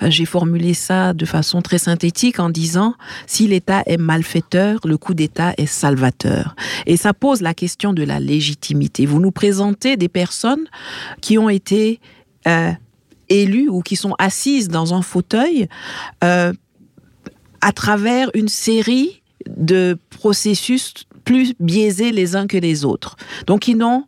euh, 0.01 0.09
j'ai 0.09 0.25
formulé 0.25 0.73
ça 0.73 1.13
de 1.13 1.25
façon 1.25 1.61
très 1.61 1.79
synthétique 1.79 2.39
en 2.39 2.49
disant, 2.49 2.95
si 3.27 3.47
l'État 3.47 3.83
est 3.85 3.97
malfaiteur, 3.97 4.79
le 4.85 4.97
coup 4.97 5.13
d'État 5.13 5.53
est 5.57 5.65
salvateur. 5.65 6.55
Et 6.85 6.95
ça 6.95 7.13
pose 7.13 7.41
la 7.41 7.53
question 7.53 7.91
de 7.91 8.03
la 8.03 8.19
légitimité. 8.19 9.05
Vous 9.05 9.19
nous 9.19 9.31
présentez 9.31 9.97
des 9.97 10.09
personnes 10.09 10.65
qui 11.19 11.37
ont 11.37 11.49
été 11.49 11.99
euh, 12.47 12.71
élues 13.31 13.69
ou 13.69 13.81
qui 13.81 13.95
sont 13.95 14.15
assises 14.19 14.67
dans 14.67 14.93
un 14.93 15.01
fauteuil 15.01 15.67
euh, 16.23 16.53
à 17.61 17.71
travers 17.71 18.29
une 18.33 18.47
série 18.47 19.21
de 19.47 19.97
processus 20.09 20.93
plus 21.25 21.53
biaisés 21.59 22.11
les 22.11 22.35
uns 22.35 22.47
que 22.47 22.57
les 22.57 22.85
autres. 22.85 23.15
Donc 23.47 23.67
ils 23.67 23.77
n'ont 23.77 24.05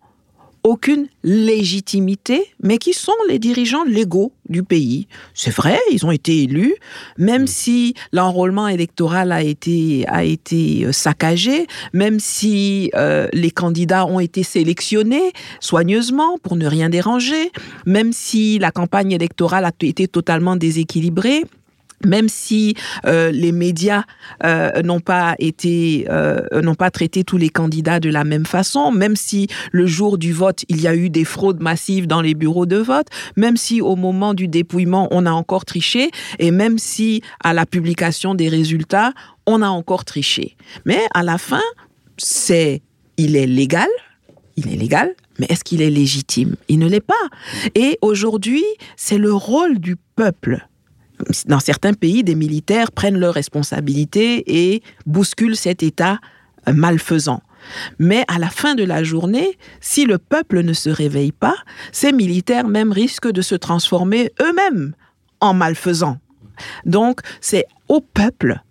aucune 0.63 1.07
légitimité, 1.23 2.45
mais 2.61 2.77
qui 2.77 2.93
sont 2.93 3.11
les 3.27 3.37
dirigeants 3.39 3.83
légaux 3.83 4.31
du 4.47 4.63
pays. 4.63 5.07
C'est 5.33 5.53
vrai, 5.53 5.77
ils 5.91 6.05
ont 6.05 6.11
été 6.11 6.43
élus, 6.43 6.75
même 7.17 7.47
si 7.47 7.95
l'enrôlement 8.11 8.67
électoral 8.67 9.31
a 9.31 9.41
été, 9.41 10.05
a 10.07 10.23
été 10.23 10.85
euh, 10.85 10.91
saccagé, 10.91 11.67
même 11.91 12.19
si 12.19 12.91
euh, 12.95 13.27
les 13.33 13.51
candidats 13.51 14.05
ont 14.05 14.19
été 14.19 14.43
sélectionnés 14.43 15.33
soigneusement 15.59 16.37
pour 16.41 16.55
ne 16.55 16.65
rien 16.65 16.89
déranger, 16.89 17.51
même 17.85 18.13
si 18.13 18.57
la 18.59 18.71
campagne 18.71 19.11
électorale 19.11 19.65
a 19.65 19.71
été 19.81 20.07
totalement 20.07 20.55
déséquilibrée 20.55 21.43
même 22.05 22.29
si 22.29 22.75
euh, 23.05 23.31
les 23.31 23.51
médias 23.51 24.03
euh, 24.43 24.81
n'ont 24.81 24.99
pas 24.99 25.35
été 25.39 26.05
euh, 26.09 26.61
n'ont 26.61 26.75
pas 26.75 26.91
traité 26.91 27.23
tous 27.23 27.37
les 27.37 27.49
candidats 27.49 27.99
de 27.99 28.09
la 28.09 28.23
même 28.23 28.45
façon, 28.45 28.91
même 28.91 29.15
si 29.15 29.47
le 29.71 29.85
jour 29.85 30.17
du 30.17 30.33
vote 30.33 30.63
il 30.69 30.81
y 30.81 30.87
a 30.87 30.95
eu 30.95 31.09
des 31.09 31.25
fraudes 31.25 31.61
massives 31.61 32.07
dans 32.07 32.21
les 32.21 32.33
bureaux 32.33 32.65
de 32.65 32.77
vote, 32.77 33.07
même 33.37 33.57
si 33.57 33.81
au 33.81 33.95
moment 33.95 34.33
du 34.33 34.47
dépouillement 34.47 35.07
on 35.11 35.25
a 35.25 35.31
encore 35.31 35.65
triché, 35.65 36.09
et 36.39 36.51
même 36.51 36.77
si 36.77 37.21
à 37.43 37.53
la 37.53 37.65
publication 37.65 38.35
des 38.35 38.49
résultats 38.49 39.13
on 39.45 39.61
a 39.61 39.67
encore 39.67 40.05
triché. 40.05 40.55
Mais 40.85 41.01
à 41.13 41.23
la 41.23 41.37
fin, 41.37 41.61
c'est 42.17 42.81
il 43.17 43.35
est 43.35 43.47
légal, 43.47 43.89
il 44.55 44.71
est 44.71 44.75
légal, 44.75 45.13
mais 45.39 45.47
est-ce 45.49 45.63
qu'il 45.63 45.81
est 45.81 45.89
légitime? 45.89 46.55
Il 46.67 46.79
ne 46.79 46.87
l'est 46.87 47.01
pas. 47.01 47.13
Et 47.75 47.97
aujourd'hui, 48.01 48.63
c'est 48.95 49.17
le 49.17 49.33
rôle 49.33 49.79
du 49.79 49.95
peuple 50.15 50.67
dans 51.45 51.59
certains 51.59 51.93
pays, 51.93 52.23
des 52.23 52.35
militaires 52.35 52.91
prennent 52.91 53.17
leurs 53.17 53.33
responsabilités 53.33 54.43
et 54.47 54.83
bousculent 55.05 55.55
cet 55.55 55.83
État 55.83 56.19
malfaisant. 56.71 57.41
Mais 57.99 58.25
à 58.27 58.39
la 58.39 58.49
fin 58.49 58.75
de 58.75 58.83
la 58.83 59.03
journée, 59.03 59.57
si 59.79 60.05
le 60.05 60.17
peuple 60.17 60.63
ne 60.63 60.73
se 60.73 60.89
réveille 60.89 61.31
pas, 61.31 61.55
ces 61.91 62.11
militaires 62.11 62.67
même 62.67 62.91
risquent 62.91 63.31
de 63.31 63.41
se 63.41 63.55
transformer 63.55 64.31
eux-mêmes 64.41 64.93
en 65.39 65.53
malfaisants. 65.53 66.17
Donc 66.85 67.21
c'est 67.41 67.65
au 67.87 68.01
peuple 68.01 68.61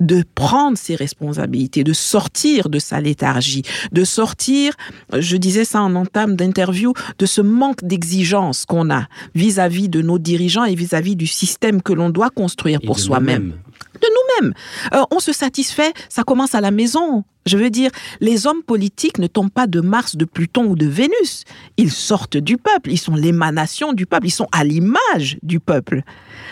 de 0.00 0.24
prendre 0.34 0.76
ses 0.76 0.94
responsabilités, 0.94 1.84
de 1.84 1.92
sortir 1.92 2.68
de 2.68 2.78
sa 2.78 3.00
léthargie, 3.00 3.62
de 3.92 4.04
sortir, 4.04 4.74
je 5.16 5.36
disais 5.36 5.64
ça 5.64 5.82
en 5.82 5.94
entame 5.94 6.36
d'interview, 6.36 6.94
de 7.18 7.26
ce 7.26 7.40
manque 7.40 7.84
d'exigence 7.84 8.64
qu'on 8.64 8.90
a 8.90 9.06
vis-à-vis 9.34 9.88
de 9.88 10.02
nos 10.02 10.18
dirigeants 10.18 10.64
et 10.64 10.74
vis-à-vis 10.74 11.16
du 11.16 11.26
système 11.26 11.82
que 11.82 11.92
l'on 11.92 12.10
doit 12.10 12.30
construire 12.30 12.80
pour 12.80 12.98
soi-même. 12.98 13.52
de 14.00 14.06
nous-mêmes. 14.08 14.54
Euh, 14.94 15.04
on 15.10 15.20
se 15.20 15.32
satisfait, 15.32 15.92
ça 16.08 16.22
commence 16.22 16.54
à 16.54 16.60
la 16.60 16.70
maison. 16.70 17.24
Je 17.46 17.56
veux 17.56 17.70
dire, 17.70 17.90
les 18.20 18.46
hommes 18.46 18.62
politiques 18.62 19.18
ne 19.18 19.26
tombent 19.26 19.50
pas 19.50 19.66
de 19.66 19.80
Mars, 19.80 20.16
de 20.16 20.24
Pluton 20.24 20.64
ou 20.64 20.76
de 20.76 20.86
Vénus. 20.86 21.44
Ils 21.76 21.90
sortent 21.90 22.36
du 22.36 22.56
peuple, 22.56 22.90
ils 22.90 22.98
sont 22.98 23.14
l'émanation 23.14 23.92
du 23.92 24.06
peuple, 24.06 24.26
ils 24.26 24.32
sont 24.32 24.48
à 24.52 24.64
l'image 24.64 25.38
du 25.42 25.60
peuple. 25.60 26.02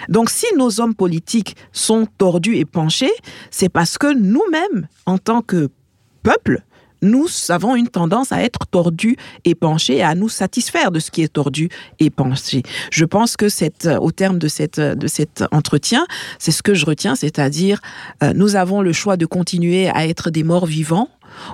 Donc 0.08 0.30
si 0.30 0.46
nos 0.56 0.80
hommes 0.80 0.94
politiques 0.94 1.56
sont 1.72 2.06
tordus 2.18 2.56
et 2.56 2.64
penchés, 2.64 3.12
c'est 3.50 3.68
parce 3.68 3.98
que 3.98 4.12
nous-mêmes, 4.12 4.88
en 5.06 5.18
tant 5.18 5.42
que 5.42 5.68
peuple, 6.22 6.62
nous 7.02 7.26
avons 7.48 7.76
une 7.76 7.88
tendance 7.88 8.32
à 8.32 8.42
être 8.42 8.66
tordus 8.66 9.16
et 9.44 9.54
penchés 9.54 10.02
à 10.02 10.14
nous 10.14 10.28
satisfaire 10.28 10.90
de 10.90 10.98
ce 10.98 11.10
qui 11.10 11.22
est 11.22 11.32
tordu 11.32 11.68
et 12.00 12.10
penché. 12.10 12.62
Je 12.90 13.04
pense 13.04 13.36
que 13.36 13.48
cette, 13.48 13.88
au 14.00 14.10
terme 14.10 14.38
de, 14.38 14.48
cette, 14.48 14.80
de 14.80 15.06
cet 15.06 15.44
entretien, 15.52 16.06
c'est 16.38 16.50
ce 16.50 16.62
que 16.62 16.74
je 16.74 16.84
retiens, 16.86 17.14
c'est-à-dire 17.14 17.80
euh, 18.22 18.32
nous 18.34 18.56
avons 18.56 18.82
le 18.82 18.92
choix 18.92 19.16
de 19.16 19.26
continuer 19.26 19.88
à 19.88 20.06
être 20.06 20.30
des 20.30 20.42
morts 20.42 20.66
vivants 20.66 21.08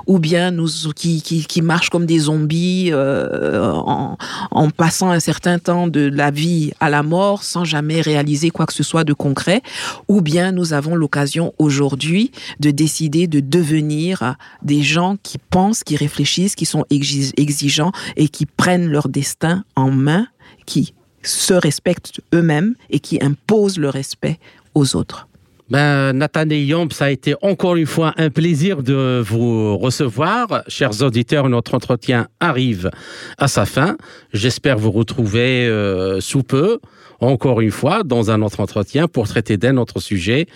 ou 0.07 0.19
bien 0.19 0.51
nous 0.51 0.69
qui, 0.95 1.23
qui, 1.23 1.63
marchent 1.63 1.91
comme 1.91 2.07
des 2.07 2.21
zombies 2.21 2.91
euh, 2.93 3.71
en, 3.73 4.71
passant 4.71 5.11
un 5.11 5.21
certain 5.21 5.59
temps 5.59 5.87
de 5.87 6.01
la 6.01 6.31
vie 6.31 6.73
à 6.81 6.91
la 6.91 7.03
mort 7.03 7.43
sans 7.43 7.65
jamais 7.65 8.01
réaliser 8.01 8.51
quoi 8.51 8.67
que 8.67 8.73
ce 8.73 8.83
soit 8.83 9.05
de 9.05 9.13
concret, 9.13 9.63
ou 10.09 10.21
bien 10.21 10.53
nous 10.53 10.73
avons 10.73 10.95
l'occasion 10.95 11.53
aujourd'hui 11.59 12.33
de 12.61 12.71
décider 12.71 13.27
de 13.27 13.41
devenir 13.41 14.37
des 14.63 14.83
gens 14.83 15.17
qui 15.23 15.39
pensent, 15.39 15.85
qui 15.85 15.97
réfléchissent, 15.97 16.55
qui 16.55 16.67
sont 16.67 16.85
exigeants 16.91 17.93
et 18.17 18.29
qui 18.29 18.47
prennent 18.47 18.89
leur 18.89 19.09
destin 19.09 19.65
en 19.77 19.91
main, 19.91 20.27
qui 20.67 20.95
se 21.23 21.55
respectent 21.55 22.21
eux-mêmes 22.35 22.75
et 22.91 23.01
qui 23.01 23.19
imposent 23.23 23.79
le 23.79 23.89
respect 23.89 24.39
aux 24.75 24.97
autres. 24.97 25.29
Ben, 25.75 26.13
Nathalie 26.13 26.67
Yomb, 26.67 26.93
ça 26.93 27.07
a 27.07 27.11
été 27.11 27.35
encore 27.43 27.75
une 27.75 27.87
fois 27.87 28.15
un 28.17 28.31
plaisir 28.31 28.85
de 28.85 29.21
vous 29.27 29.77
recevoir. 29.77 30.63
Chers 30.69 31.03
auditeurs, 31.03 31.49
notre 31.49 31.75
entretien 31.75 32.29
arrive 32.39 32.93
à 33.39 33.49
sa 33.49 33.67
fin. 33.67 33.97
J'espère 34.33 34.79
vous 34.79 34.93
retrouver 34.93 35.67
euh, 35.67 36.21
sous 36.21 36.45
peu, 36.45 36.79
encore 37.19 37.61
une 37.61 37.73
fois, 37.73 38.05
dans 38.05 38.31
un 38.31 38.41
autre 38.43 38.61
entretien 38.61 39.09
pour 39.09 39.27
traiter 39.27 39.57
d'un 39.57 39.77
autre 39.77 39.99
sujet 39.99 40.47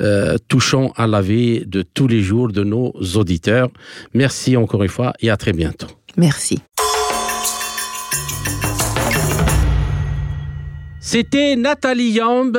euh, 0.00 0.38
touchant 0.48 0.92
à 0.96 1.06
la 1.06 1.22
vie 1.22 1.64
de 1.64 1.82
tous 1.82 2.08
les 2.08 2.20
jours 2.20 2.48
de 2.48 2.64
nos 2.64 2.92
auditeurs. 3.14 3.68
Merci 4.12 4.56
encore 4.56 4.82
une 4.82 4.88
fois 4.88 5.12
et 5.20 5.30
à 5.30 5.36
très 5.36 5.52
bientôt. 5.52 5.86
Merci. 6.16 6.58
C'était 10.98 11.54
Nathalie 11.54 12.10
Yamb 12.10 12.58